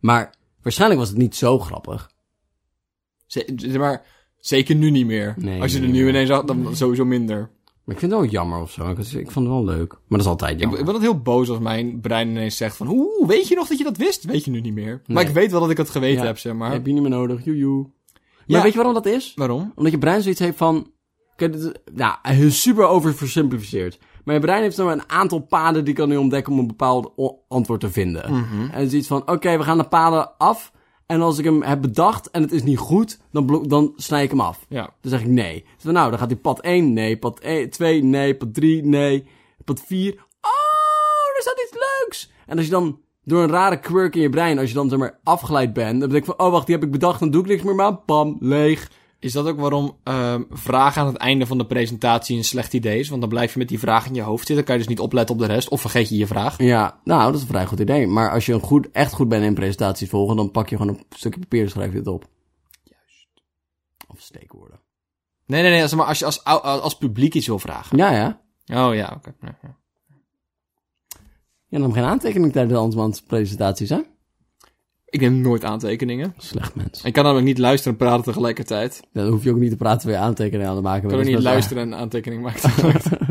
Maar 0.00 0.34
waarschijnlijk 0.62 1.00
was 1.00 1.08
het 1.08 1.18
niet 1.18 1.36
zo 1.36 1.58
grappig. 1.58 2.10
Z- 3.26 3.76
maar 3.78 4.04
zeker 4.36 4.74
nu 4.74 4.90
niet 4.90 5.06
meer. 5.06 5.34
Nee, 5.38 5.60
Als 5.60 5.72
je 5.72 5.80
er 5.80 5.88
nu 5.88 6.08
ineens 6.08 6.30
had, 6.30 6.46
dan 6.48 6.76
sowieso 6.76 7.04
minder. 7.04 7.50
Maar 7.86 7.94
ik 7.94 8.00
vind 8.00 8.12
het 8.12 8.20
wel 8.20 8.30
jammer 8.30 8.60
of 8.60 8.70
zo. 8.70 8.90
Ik, 8.90 8.98
ik 8.98 9.30
vond 9.30 9.46
het 9.46 9.54
wel 9.54 9.64
leuk. 9.64 9.90
Maar 9.92 10.00
dat 10.08 10.20
is 10.20 10.26
altijd 10.26 10.60
jammer. 10.60 10.78
ik 10.78 10.84
ben 10.84 10.94
altijd 10.94 11.12
heel 11.12 11.22
boos 11.22 11.48
als 11.48 11.58
mijn 11.58 12.00
brein 12.00 12.28
ineens 12.28 12.56
zegt 12.56 12.76
van... 12.76 12.88
Oeh, 12.88 13.26
weet 13.28 13.48
je 13.48 13.54
nog 13.54 13.68
dat 13.68 13.78
je 13.78 13.84
dat 13.84 13.96
wist? 13.96 14.24
Weet 14.24 14.44
je 14.44 14.50
nu 14.50 14.60
niet 14.60 14.74
meer. 14.74 15.02
Maar 15.06 15.16
Nee. 15.16 15.24
ik 15.26 15.34
weet 15.34 15.50
wel 15.50 15.60
dat 15.60 15.70
ik 15.70 15.76
het 15.76 15.90
geweten 15.90 16.20
Ja. 16.20 16.26
heb, 16.26 16.38
zeg 16.38 16.54
maar. 16.54 16.72
Heb 16.72 16.86
je 16.86 16.92
niet 16.92 17.02
meer 17.02 17.10
nodig, 17.10 17.44
joejoe. 17.44 17.82
Maar 17.82 18.22
Ja. 18.46 18.62
weet 18.62 18.70
je 18.72 18.76
waarom 18.76 18.94
dat 18.94 19.06
is? 19.06 19.32
Waarom? 19.36 19.72
Omdat 19.74 19.92
je 19.92 19.98
brein 19.98 20.22
zoiets 20.22 20.40
heeft 20.40 20.56
van... 20.56 20.90
Kijk, 21.36 21.52
dit 21.52 21.62
is, 21.62 21.72
ja, 21.94 22.18
hij 22.22 22.38
is 22.38 22.60
super 22.62 22.84
overversimplificeerd. 22.86 23.98
Maar 24.24 24.34
je 24.34 24.40
brein 24.40 24.62
heeft 24.62 24.76
dan 24.76 24.88
een 24.88 25.10
aantal 25.10 25.38
paden 25.40 25.84
die 25.84 25.94
kan 25.94 26.08
nu 26.08 26.16
ontdekken 26.16 26.52
om 26.52 26.58
een 26.58 26.66
bepaald 26.66 27.12
antwoord 27.48 27.80
te 27.80 27.90
vinden. 27.90 28.32
Mhm. 28.32 28.70
En 28.70 28.90
zoiets 28.90 29.08
van, 29.08 29.30
oké, 29.30 29.56
we 29.56 29.62
gaan 29.62 29.78
de 29.78 29.84
paden 29.88 30.36
af. 30.38 30.72
En 31.06 31.20
als 31.20 31.38
ik 31.38 31.44
hem 31.44 31.62
heb 31.62 31.80
bedacht 31.80 32.30
en 32.30 32.42
het 32.42 32.52
is 32.52 32.62
niet 32.62 32.78
goed, 32.78 33.20
dan, 33.30 33.64
dan 33.66 33.92
snij 33.96 34.22
ik 34.22 34.30
hem 34.30 34.40
af. 34.40 34.66
Ja. 34.68 34.82
Dan 35.00 35.10
zeg 35.10 35.20
ik 35.20 35.26
nee. 35.26 35.64
Dus 35.74 35.84
dan, 35.84 35.92
nou, 35.92 36.10
dan 36.10 36.18
gaat 36.18 36.30
hij 36.30 36.38
pad 36.38 36.60
1, 36.60 36.92
nee. 36.92 37.18
Pad 37.18 37.40
2, 37.70 38.04
nee. 38.04 38.36
Pad 38.36 38.54
3, 38.54 38.84
nee. 38.84 39.26
Pad 39.64 39.80
4, 39.80 40.12
oh, 40.40 41.36
er 41.36 41.42
staat 41.42 41.60
iets 41.60 41.72
leuks. 41.72 42.30
En 42.46 42.56
als 42.56 42.64
je 42.66 42.72
dan 42.72 43.00
door 43.24 43.42
een 43.42 43.50
rare 43.50 43.80
quirk 43.80 44.14
in 44.14 44.20
je 44.20 44.28
brein, 44.28 44.58
als 44.58 44.68
je 44.68 44.74
dan 44.74 44.88
zeg 44.88 44.98
maar 44.98 45.18
afgeleid 45.22 45.72
bent, 45.72 46.00
dan 46.00 46.08
denk 46.08 46.26
ik 46.26 46.34
van, 46.34 46.46
oh 46.46 46.52
wacht, 46.52 46.66
die 46.66 46.74
heb 46.74 46.84
ik 46.84 46.90
bedacht, 46.90 47.20
dan 47.20 47.30
doe 47.30 47.42
ik 47.42 47.48
niks 47.48 47.62
meer, 47.62 47.74
maar 47.74 47.98
bam, 48.06 48.36
leeg. 48.40 48.90
Is 49.18 49.32
dat 49.32 49.46
ook 49.46 49.60
waarom 49.60 49.96
ehm 50.02 50.42
vragen 50.50 51.02
aan 51.02 51.06
het 51.06 51.16
einde 51.16 51.46
van 51.46 51.58
de 51.58 51.66
presentatie 51.66 52.36
een 52.36 52.44
slecht 52.44 52.72
idee 52.72 52.98
is? 52.98 53.08
Want 53.08 53.20
dan 53.20 53.30
blijf 53.30 53.52
je 53.52 53.58
met 53.58 53.68
die 53.68 53.78
vraag 53.78 54.06
in 54.06 54.14
je 54.14 54.22
hoofd 54.22 54.46
zitten. 54.46 54.56
Dan 54.56 54.64
kan 54.64 54.74
je 54.74 54.80
dus 54.80 54.90
niet 54.90 55.00
opletten 55.00 55.34
op 55.34 55.40
de 55.40 55.46
rest. 55.46 55.68
Of 55.68 55.80
vergeet 55.80 56.08
je 56.08 56.16
je 56.16 56.26
vraag. 56.26 56.58
Ja, 56.58 57.00
nou, 57.04 57.24
dat 57.24 57.34
is 57.34 57.40
een 57.40 57.46
vrij 57.46 57.66
goed 57.66 57.80
idee. 57.80 58.06
Maar 58.06 58.30
als 58.30 58.46
je 58.46 58.52
een 58.52 58.60
goed, 58.60 58.90
echt 58.90 59.12
goed 59.12 59.28
bent 59.28 59.44
in 59.44 59.54
presentaties 59.54 60.08
volgen, 60.08 60.36
dan 60.36 60.50
pak 60.50 60.68
je 60.68 60.76
gewoon 60.76 60.94
een 60.94 61.04
stukje 61.10 61.40
papier 61.40 61.62
en 61.62 61.70
schrijf 61.70 61.92
je 61.92 61.98
het 61.98 62.06
op. 62.06 62.24
Juist. 62.82 63.28
Of 64.08 64.20
steekwoorden. 64.20 64.80
Nee, 65.46 65.62
nee, 65.62 65.70
nee. 65.70 65.82
Als, 65.82 65.94
maar 65.94 66.06
als 66.06 66.18
je 66.18 66.24
als, 66.24 66.44
als 66.44 66.96
publiek 66.96 67.34
iets 67.34 67.46
wil 67.46 67.58
vragen. 67.58 67.96
Ja, 67.96 68.10
ja. 68.12 68.40
Oh 68.86 68.94
ja, 68.94 69.12
oké. 69.16 69.34
Ja, 69.40 69.58
ja. 69.62 69.76
Je 71.68 71.78
nam 71.78 71.92
geen 71.92 72.04
aantekening 72.04 72.52
tijdens 72.52 72.74
de 72.74 72.80
Ansmans 72.80 73.22
presentaties, 73.22 73.88
hè? 73.88 74.00
Ik 75.06 75.20
neem 75.20 75.40
nooit 75.40 75.64
aantekeningen. 75.64 76.34
Slecht 76.38 76.74
mens. 76.74 77.02
Ik 77.02 77.12
kan 77.12 77.22
namelijk 77.24 77.46
niet 77.46 77.58
luisteren 77.58 77.92
en 77.92 78.04
praten 78.06 78.24
tegelijkertijd. 78.24 78.96
Ik 79.02 79.08
Dan 79.12 79.28
hoef 79.28 79.44
je 79.44 79.50
ook 79.50 79.56
niet 79.58 79.70
te 79.70 79.76
praten 79.76 79.98
terwijl 80.00 80.20
je 80.20 80.26
aantekeningen 80.28 80.70
aan 80.70 80.76
te 80.76 80.82
maken. 80.82 81.00
kan 81.08 81.10
bent. 81.10 81.28
ook 81.28 81.34
niet 81.34 81.44
luisteren 81.44 81.82
en 81.82 81.98
aantekeningen 81.98 82.44
maken 82.44 82.70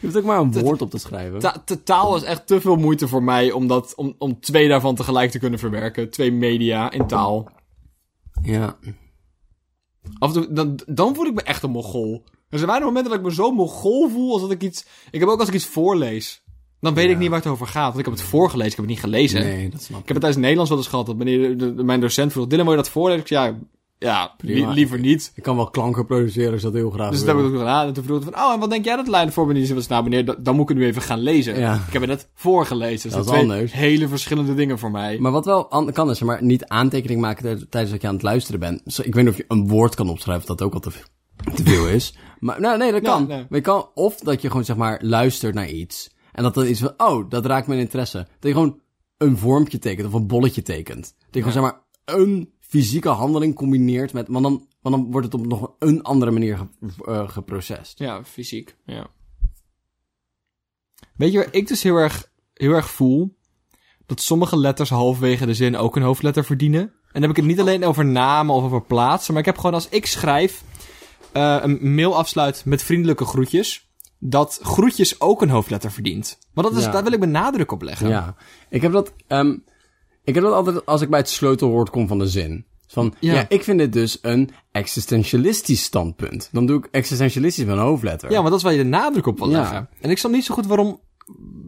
Je 0.00 0.12
hoeft 0.12 0.16
ook 0.16 0.24
maar 0.24 0.38
een 0.40 0.52
woord 0.52 0.82
op 0.82 0.90
te 0.90 0.98
schrijven. 0.98 1.38
Ta- 1.38 1.62
ta- 1.64 1.76
taal 1.84 2.16
is 2.16 2.22
echt 2.22 2.46
te 2.46 2.60
veel 2.60 2.76
moeite 2.76 3.08
voor 3.08 3.22
mij 3.22 3.52
om, 3.52 3.66
dat, 3.66 3.94
om, 3.94 4.14
om 4.18 4.40
twee 4.40 4.68
daarvan 4.68 4.94
tegelijk 4.94 5.30
te 5.30 5.38
kunnen 5.38 5.58
verwerken. 5.58 6.10
Twee 6.10 6.32
media 6.32 6.90
in 6.90 7.06
taal. 7.06 7.48
Ja. 8.42 8.76
Af 10.18 10.34
en 10.34 10.42
toe, 10.42 10.52
dan, 10.52 10.78
dan 10.86 11.14
voel 11.14 11.26
ik 11.26 11.34
me 11.34 11.42
echt 11.42 11.62
een 11.62 11.70
mogol. 11.70 12.24
Er 12.48 12.58
zijn 12.58 12.70
weinig 12.70 12.88
momenten 12.88 13.10
dat 13.12 13.20
ik 13.20 13.26
me 13.26 13.34
zo 13.34 13.50
mogol 13.52 14.08
voel 14.08 14.32
als 14.32 14.40
dat 14.40 14.50
ik 14.50 14.62
iets... 14.62 14.86
Ik 15.10 15.20
heb 15.20 15.28
ook 15.28 15.38
als 15.40 15.48
ik 15.48 15.54
iets 15.54 15.66
voorlees. 15.66 16.44
Dan 16.86 16.94
weet 16.94 17.04
Ja. 17.06 17.10
ik 17.12 17.18
niet 17.18 17.28
waar 17.30 17.38
het 17.38 17.48
over 17.48 17.66
gaat. 17.66 17.86
Want 17.86 17.98
ik 17.98 18.04
heb 18.04 18.14
het 18.14 18.22
voorgelezen, 18.22 18.70
ik 18.70 18.76
heb 18.76 18.84
het 18.86 18.94
niet 18.94 19.04
gelezen. 19.04 19.40
Nee, 19.40 19.68
dat 19.68 19.82
snap 19.82 20.00
Ik 20.00 20.06
heb 20.06 20.16
het 20.16 20.20
tijdens 20.20 20.36
Nederlands 20.42 20.70
wel 20.70 20.78
eens 20.78 20.88
gehad. 20.88 21.06
Dat 21.06 21.16
meneer, 21.16 21.58
de- 21.58 21.82
mijn 21.84 22.00
docent 22.00 22.32
vroeg, 22.32 22.46
Dylan, 22.46 22.64
wil 22.64 22.74
je 22.74 22.80
dat 22.82 22.90
voorlezen? 22.90 23.20
Ik 23.22 23.28
zei, 23.28 23.46
ja, 23.48 23.56
ja 23.98 24.34
li- 24.38 24.66
liever 24.66 24.98
niet. 24.98 25.32
Ik 25.34 25.42
kan 25.42 25.56
wel 25.56 25.70
klanken 25.70 26.06
produceren 26.06 26.54
je 26.54 26.60
dat 26.60 26.72
heel 26.72 26.90
graag 26.90 27.10
Dus 27.10 27.18
dat 27.24 27.28
heb 27.28 27.36
ik 27.38 27.44
ook 27.52 27.58
gedaan. 27.58 27.86
En 27.86 27.92
toen 27.92 28.04
vroeg 28.04 28.22
hij 28.22 28.32
van, 28.32 28.42
oh, 28.42 28.52
en 28.52 28.60
wat 28.60 28.70
denk 28.70 28.84
jij 28.84 28.96
dat 28.96 29.04
de 29.04 29.10
lijn 29.10 29.32
voor 29.32 29.46
me? 29.46 29.60
Ik 29.60 29.88
nou 29.88 30.02
meneer, 30.02 30.24
da- 30.24 30.36
dan 30.38 30.54
moet 30.54 30.62
ik 30.62 30.68
het 30.68 30.78
nu 30.78 30.84
even 30.90 31.02
gaan 31.02 31.18
lezen. 31.20 31.58
Ja. 31.58 31.74
Ik 31.74 31.92
heb 31.92 32.02
het 32.02 32.10
net 32.10 32.28
voorgelezen. 32.34 33.02
Dus 33.08 33.16
Dat 33.18 33.24
dat 33.26 33.34
is 33.34 33.40
anders. 33.40 33.72
hele 33.72 34.08
verschillende 34.08 34.54
dingen 34.54 34.78
voor 34.78 34.90
mij. 34.90 35.18
Maar 35.18 35.32
wat 35.32 35.44
wel 35.44 35.70
an- 35.70 35.92
kan 35.92 36.10
is, 36.10 36.20
maar 36.22 36.42
niet 36.42 36.64
aantekening 36.66 37.20
maken 37.20 37.42
tij- 37.42 37.66
tijdens 37.70 37.92
dat 37.92 38.02
je 38.02 38.08
aan 38.08 38.14
het 38.14 38.22
luisteren 38.22 38.60
bent. 38.60 38.98
Ik 39.04 39.14
weet 39.14 39.24
niet 39.24 39.32
of 39.32 39.36
je 39.38 39.44
een 39.48 39.68
woord 39.68 39.94
kan 39.94 40.08
opschrijven, 40.08 40.46
dat 40.46 40.62
ook 40.62 40.74
al 40.74 40.80
te, 40.80 40.90
veel 41.54 41.88
is. 41.88 42.14
Maar 42.38 42.60
nou, 42.60 42.78
nee, 42.78 42.92
dat 42.92 43.02
Ja, 43.02 43.08
kan. 43.10 43.26
nee. 43.26 43.36
Maar 43.48 43.58
je 43.58 43.60
kan. 43.60 43.88
Of 43.94 44.16
dat 44.16 44.42
je 44.42 44.48
gewoon 44.48 44.64
zeg 44.64 44.76
maar 44.76 44.98
luistert 45.02 45.54
naar 45.54 45.68
iets. 45.68 46.10
En 46.36 46.42
dat 46.42 46.54
dan 46.54 46.66
iets 46.66 46.80
van, 46.80 46.94
oh, 46.96 47.30
dat 47.30 47.46
raakt 47.46 47.66
mijn 47.66 47.80
interesse. 47.80 48.18
Dat 48.18 48.26
je 48.40 48.52
gewoon 48.52 48.80
een 49.16 49.38
vormpje 49.38 49.78
tekent 49.78 50.06
of 50.06 50.12
een 50.12 50.26
bolletje 50.26 50.62
tekent. 50.62 51.14
Dat 51.18 51.26
je 51.30 51.38
gewoon 51.38 51.52
zeg 51.52 51.62
maar 51.62 51.80
een 52.04 52.52
fysieke 52.60 53.08
handeling 53.08 53.54
combineert 53.54 54.12
met, 54.12 54.28
want 54.28 54.44
dan, 54.44 54.66
want 54.80 54.96
dan 54.96 55.10
wordt 55.10 55.26
het 55.26 55.34
op 55.34 55.46
nog 55.46 55.72
een 55.78 56.02
andere 56.02 56.30
manier 56.30 56.56
ge, 56.56 56.66
eh, 57.04 57.28
geprocessed. 57.28 57.98
Ja, 57.98 58.24
fysiek. 58.24 58.76
Ja. 58.86 59.06
Weet 61.14 61.32
je 61.32 61.38
waar 61.38 61.54
ik 61.54 61.68
dus 61.68 61.82
heel 61.82 61.96
erg, 61.96 62.30
heel 62.54 62.72
erg 62.72 62.90
voel? 62.90 63.36
Dat 64.06 64.20
sommige 64.20 64.58
letters 64.58 64.90
halverwege 64.90 65.46
de 65.46 65.54
zin 65.54 65.76
ook 65.76 65.96
een 65.96 66.02
hoofdletter 66.02 66.44
verdienen. 66.44 66.80
En 66.80 66.90
dan 67.12 67.22
heb 67.22 67.30
ik 67.30 67.36
het 67.36 67.46
niet 67.46 67.60
alleen 67.60 67.84
over 67.84 68.04
namen 68.04 68.54
of 68.54 68.62
over 68.62 68.82
plaatsen. 68.82 69.32
Maar 69.32 69.42
ik 69.42 69.48
heb 69.48 69.58
gewoon 69.58 69.74
als 69.74 69.88
ik 69.88 70.06
schrijf 70.06 70.62
eh, 71.32 71.58
een 71.62 71.94
mail 71.94 72.16
afsluit 72.16 72.64
met 72.64 72.82
vriendelijke 72.82 73.24
groetjes. 73.24 73.85
Dat 74.18 74.58
groetjes 74.62 75.20
ook 75.20 75.42
een 75.42 75.48
hoofdletter 75.50 75.92
verdient. 75.92 76.38
Want 76.54 76.68
dat 76.68 76.76
is, 76.76 76.84
Ja. 76.84 76.90
daar 76.90 77.02
wil 77.02 77.12
ik 77.12 77.18
mijn 77.18 77.30
nadruk 77.30 77.72
op 77.72 77.82
leggen. 77.82 78.08
Ja, 78.08 78.34
ik 78.70 78.82
heb 78.82 78.92
dat, 78.92 79.12
ehm, 79.26 79.56
ik 80.24 80.34
heb 80.34 80.44
dat 80.44 80.52
altijd 80.52 80.86
als 80.86 81.00
ik 81.00 81.10
bij 81.10 81.18
het 81.18 81.28
sleutelwoord 81.28 81.90
kom 81.90 82.08
van 82.08 82.18
de 82.18 82.28
zin. 82.28 82.64
Van, 82.88 83.14
ja. 83.20 83.34
Ja. 83.34 83.46
ik 83.48 83.64
vind 83.64 83.78
dit 83.78 83.92
dus 83.92 84.18
een 84.22 84.50
existentialistisch 84.72 85.82
standpunt. 85.82 86.48
Dan 86.52 86.66
doe 86.66 86.78
ik 86.78 86.88
existentialistisch 86.90 87.64
met 87.64 87.76
een 87.76 87.82
hoofdletter. 87.82 88.30
Ja, 88.30 88.36
want 88.36 88.48
dat 88.48 88.56
is 88.58 88.62
waar 88.62 88.72
je 88.72 88.78
de 88.82 88.88
nadruk 88.88 89.26
op 89.26 89.38
wil 89.38 89.50
Ja. 89.50 89.58
leggen. 89.60 89.88
En 90.00 90.10
ik 90.10 90.18
snap 90.18 90.32
niet 90.32 90.44
zo 90.44 90.54
goed 90.54 90.66
waarom, 90.66 91.00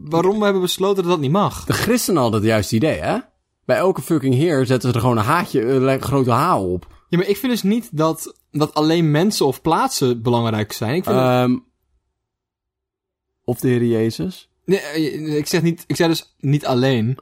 waarom 0.03 0.37
we 0.37 0.43
hebben 0.43 0.61
besloten 0.61 1.03
dat 1.03 1.11
dat 1.11 1.21
niet 1.21 1.31
mag. 1.31 1.65
De 1.65 1.73
christenen 1.73 2.21
hadden 2.21 2.39
het 2.39 2.49
juiste 2.49 2.75
idee, 2.75 2.99
hè? 2.99 3.17
Bij 3.65 3.77
elke 3.77 4.01
fucking 4.01 4.33
heer 4.35 4.65
zetten 4.65 4.89
ze 4.89 4.95
er 4.95 5.01
gewoon 5.01 5.17
een 5.17 5.23
haatje, 5.23 5.65
een 5.65 6.01
grote 6.01 6.31
H 6.31 6.55
op. 6.61 6.87
Ja, 7.09 7.17
maar 7.17 7.27
ik 7.27 7.37
vind 7.37 7.51
dus 7.51 7.63
niet 7.63 7.89
dat, 7.91 8.35
dat 8.51 8.73
alleen 8.73 9.11
mensen 9.11 9.45
of 9.45 9.61
plaatsen 9.61 10.21
belangrijk 10.21 10.71
zijn. 10.71 10.95
Ik 10.95 11.03
vind 11.03 11.15
Ehm 11.15 11.57
of 13.49 13.59
de 13.59 13.67
Heer 13.67 13.83
Jezus. 13.85 14.49
Nee, 14.65 14.79
eh, 14.79 15.35
ik 15.37 15.47
zeg, 15.47 15.61
niet, 15.61 15.83
ik 15.87 15.95
zeg 15.95 16.07
dus 16.07 16.35
niet 16.39 16.65
alleen. 16.65 17.17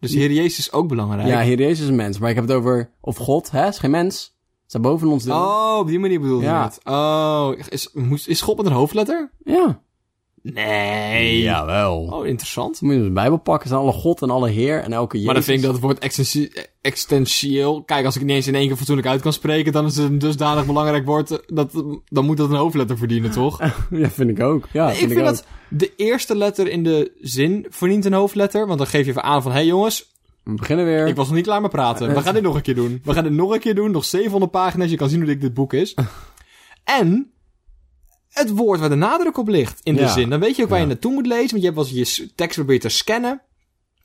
Dus 0.00 0.10
de 0.12 0.18
Heer 0.18 0.32
Jezus 0.32 0.58
is 0.58 0.72
ook 0.72 0.88
belangrijk. 0.88 1.28
Ja, 1.28 1.40
Heer 1.40 1.58
Jezus 1.58 1.80
is 1.80 1.88
een 1.88 1.94
mens. 1.96 2.18
Maar 2.18 2.28
ik 2.30 2.34
heb 2.34 2.44
het 2.48 2.56
over, 2.56 2.90
of 3.00 3.16
God, 3.16 3.50
hè? 3.50 3.68
Is 3.68 3.78
geen 3.78 3.90
mens. 3.90 4.36
Staat 4.66 4.82
boven 4.82 5.08
ons. 5.08 5.24
deel. 5.24 5.34
Oh, 5.34 5.76
op 5.78 5.86
die 5.86 5.98
manier 5.98 6.20
bedoel 6.20 6.40
je 6.40 6.44
Ja. 6.46 6.64
het. 6.64 6.80
Oh, 6.84 7.52
is, 7.68 8.26
is 8.26 8.40
God 8.40 8.56
met 8.56 8.66
een 8.66 8.72
hoofdletter? 8.72 9.30
Ja. 9.44 9.82
Nee. 10.52 11.40
Jawel. 11.40 11.98
Oh, 12.10 12.26
interessant. 12.26 12.80
Dan 12.80 12.88
moet 12.88 12.98
je 12.98 13.04
de 13.04 13.10
Bijbel 13.12 13.38
pakken. 13.38 13.68
zijn 13.68 13.80
alle 13.80 13.92
God 13.92 14.22
en 14.22 14.30
alle 14.30 14.48
Heer 14.50 14.80
en 14.82 14.92
elke 14.92 15.12
Jezus. 15.12 15.24
Maar 15.26 15.34
dan 15.34 15.44
vind 15.44 15.58
ik 15.58 15.64
dat 15.64 15.72
het 15.72 15.82
woord 15.82 15.98
extensie- 15.98 16.52
existentieel... 16.80 17.82
Kijk, 17.82 18.04
als 18.04 18.16
ik 18.16 18.22
niet 18.22 18.30
eens 18.30 18.46
in 18.46 18.54
één 18.54 18.66
keer 18.66 18.76
fatsoenlijk 18.76 19.08
uit 19.08 19.20
kan 19.20 19.32
spreken... 19.32 19.72
dan 19.72 19.84
is 19.86 19.96
het 19.96 20.10
een 20.10 20.18
dusdanig 20.18 20.66
belangrijk 20.66 21.06
woord... 21.06 21.30
eh, 21.30 21.38
Dat, 21.46 21.72
dan 22.08 22.24
moet 22.24 22.36
dat 22.36 22.50
een 22.50 22.56
hoofdletter 22.56 22.98
verdienen, 22.98 23.30
toch? 23.40 23.60
Ja, 23.90 24.10
vind 24.10 24.30
ik 24.30 24.40
ook. 24.40 24.68
Ja, 24.72 24.90
ik 24.90 24.96
vind 24.96 25.12
ook. 25.18 25.24
dat 25.24 25.46
de 25.68 25.92
eerste 25.96 26.36
letter 26.36 26.68
in 26.68 26.82
de 26.82 27.12
zin 27.20 27.66
verdient 27.68 28.04
een 28.04 28.12
hoofdletter. 28.12 28.66
Want 28.66 28.78
dan 28.78 28.86
geef 28.88 29.04
je 29.04 29.10
even 29.10 29.22
aan 29.22 29.42
van... 29.42 29.50
Hé 29.50 29.56
hey 29.58 29.66
jongens, 29.66 30.12
We 30.42 30.54
beginnen 30.54 30.84
weer. 30.84 31.06
Ik 31.06 31.16
was 31.16 31.26
nog 31.26 31.36
niet 31.36 31.44
klaar 31.46 31.60
met 31.60 31.70
praten. 31.70 32.14
We 32.14 32.20
gaan 32.22 32.34
dit 32.34 32.42
nog 32.42 32.54
een 32.54 32.62
keer 32.62 32.74
doen. 32.74 33.00
We 33.04 33.12
gaan 33.12 33.24
dit 33.24 33.32
nog 33.32 33.52
een 33.52 33.60
keer 33.60 33.74
doen. 33.74 33.90
Nog 33.90 34.04
700 34.04 34.52
pagina's. 34.52 34.90
Je 34.90 34.96
kan 34.96 35.08
zien 35.08 35.18
hoe 35.18 35.28
dik 35.28 35.40
dit 35.40 35.54
boek 35.54 35.72
is. 35.72 35.94
En 36.84 37.32
het 38.34 38.50
woord 38.50 38.80
waar 38.80 38.88
de 38.88 38.94
nadruk 38.94 39.38
op 39.38 39.48
ligt 39.48 39.80
in 39.82 39.94
de 39.94 40.00
Ja. 40.00 40.08
zin. 40.08 40.30
Dan 40.30 40.40
weet 40.40 40.56
je 40.56 40.62
ook 40.62 40.68
waar 40.68 40.80
je 40.80 40.86
naartoe 40.86 41.12
moet 41.12 41.26
lezen. 41.26 41.50
Want 41.50 41.60
je 41.60 41.66
hebt 41.66 41.78
als 41.78 41.90
je 41.90 41.96
je 41.96 42.34
tekst 42.34 42.56
probeert 42.56 42.80
te 42.80 42.88
scannen. 42.88 43.30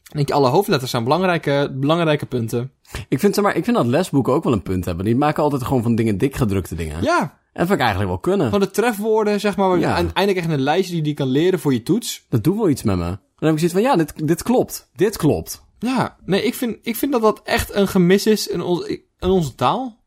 Dan 0.04 0.18
denk 0.18 0.28
je, 0.28 0.34
alle 0.34 0.48
hoofdletters 0.50 0.92
zijn 0.92 1.04
belangrijke, 1.04 1.72
belangrijke 1.80 2.26
punten. 2.26 2.72
Ik 3.10 3.20
vind, 3.20 3.36
zeg 3.36 3.44
maar, 3.44 3.56
ik 3.56 3.64
vind 3.64 3.76
dat 3.78 3.86
lesboeken 3.86 4.34
ook 4.34 4.44
wel 4.44 4.54
een 4.54 4.62
punt 4.62 4.86
hebben. 4.86 5.06
Die 5.06 5.16
maken 5.16 5.44
altijd 5.44 5.64
gewoon 5.64 5.84
van 5.84 5.96
dingen 5.96 6.18
dik 6.18 6.36
gedrukte 6.36 6.76
dingen. 6.76 7.04
Ja, 7.04 7.20
En 7.22 7.30
dat 7.54 7.68
vind 7.68 7.72
ik 7.72 7.80
eigenlijk 7.80 8.10
wel 8.10 8.20
kunnen. 8.20 8.50
van 8.52 8.60
de 8.60 8.72
trefwoorden, 8.72 9.40
zeg 9.40 9.58
maar. 9.58 9.80
Ja. 9.80 9.96
Uiteindelijk 9.96 10.46
echt 10.46 10.54
een 10.58 10.62
lijstje 10.64 10.96
die 10.96 11.06
je 11.06 11.14
kan 11.14 11.28
leren 11.28 11.60
voor 11.60 11.74
je 11.74 11.84
toets. 11.84 12.26
Dat 12.30 12.44
doet 12.44 12.58
wel 12.58 12.70
iets 12.70 12.84
met 12.84 12.98
me. 12.98 13.04
Dan 13.04 13.50
heb 13.50 13.52
ik 13.52 13.58
zoiets 13.58 13.74
van, 13.74 13.82
ja, 13.82 13.96
dit, 13.96 14.28
dit 14.28 14.44
klopt. 14.44 14.90
Dit 14.96 15.18
klopt. 15.18 15.64
Ja, 15.80 16.18
nee, 16.26 16.44
ik 16.44 16.54
vind, 16.56 16.78
ik 16.82 16.96
vind 16.96 17.12
dat 17.12 17.22
dat 17.22 17.42
echt 17.44 17.74
een 17.74 17.88
gemis 17.88 18.26
is 18.26 18.48
in, 18.48 18.62
ons, 18.62 18.86
in 19.20 19.30
onze 19.30 19.56
taal. 19.56 19.99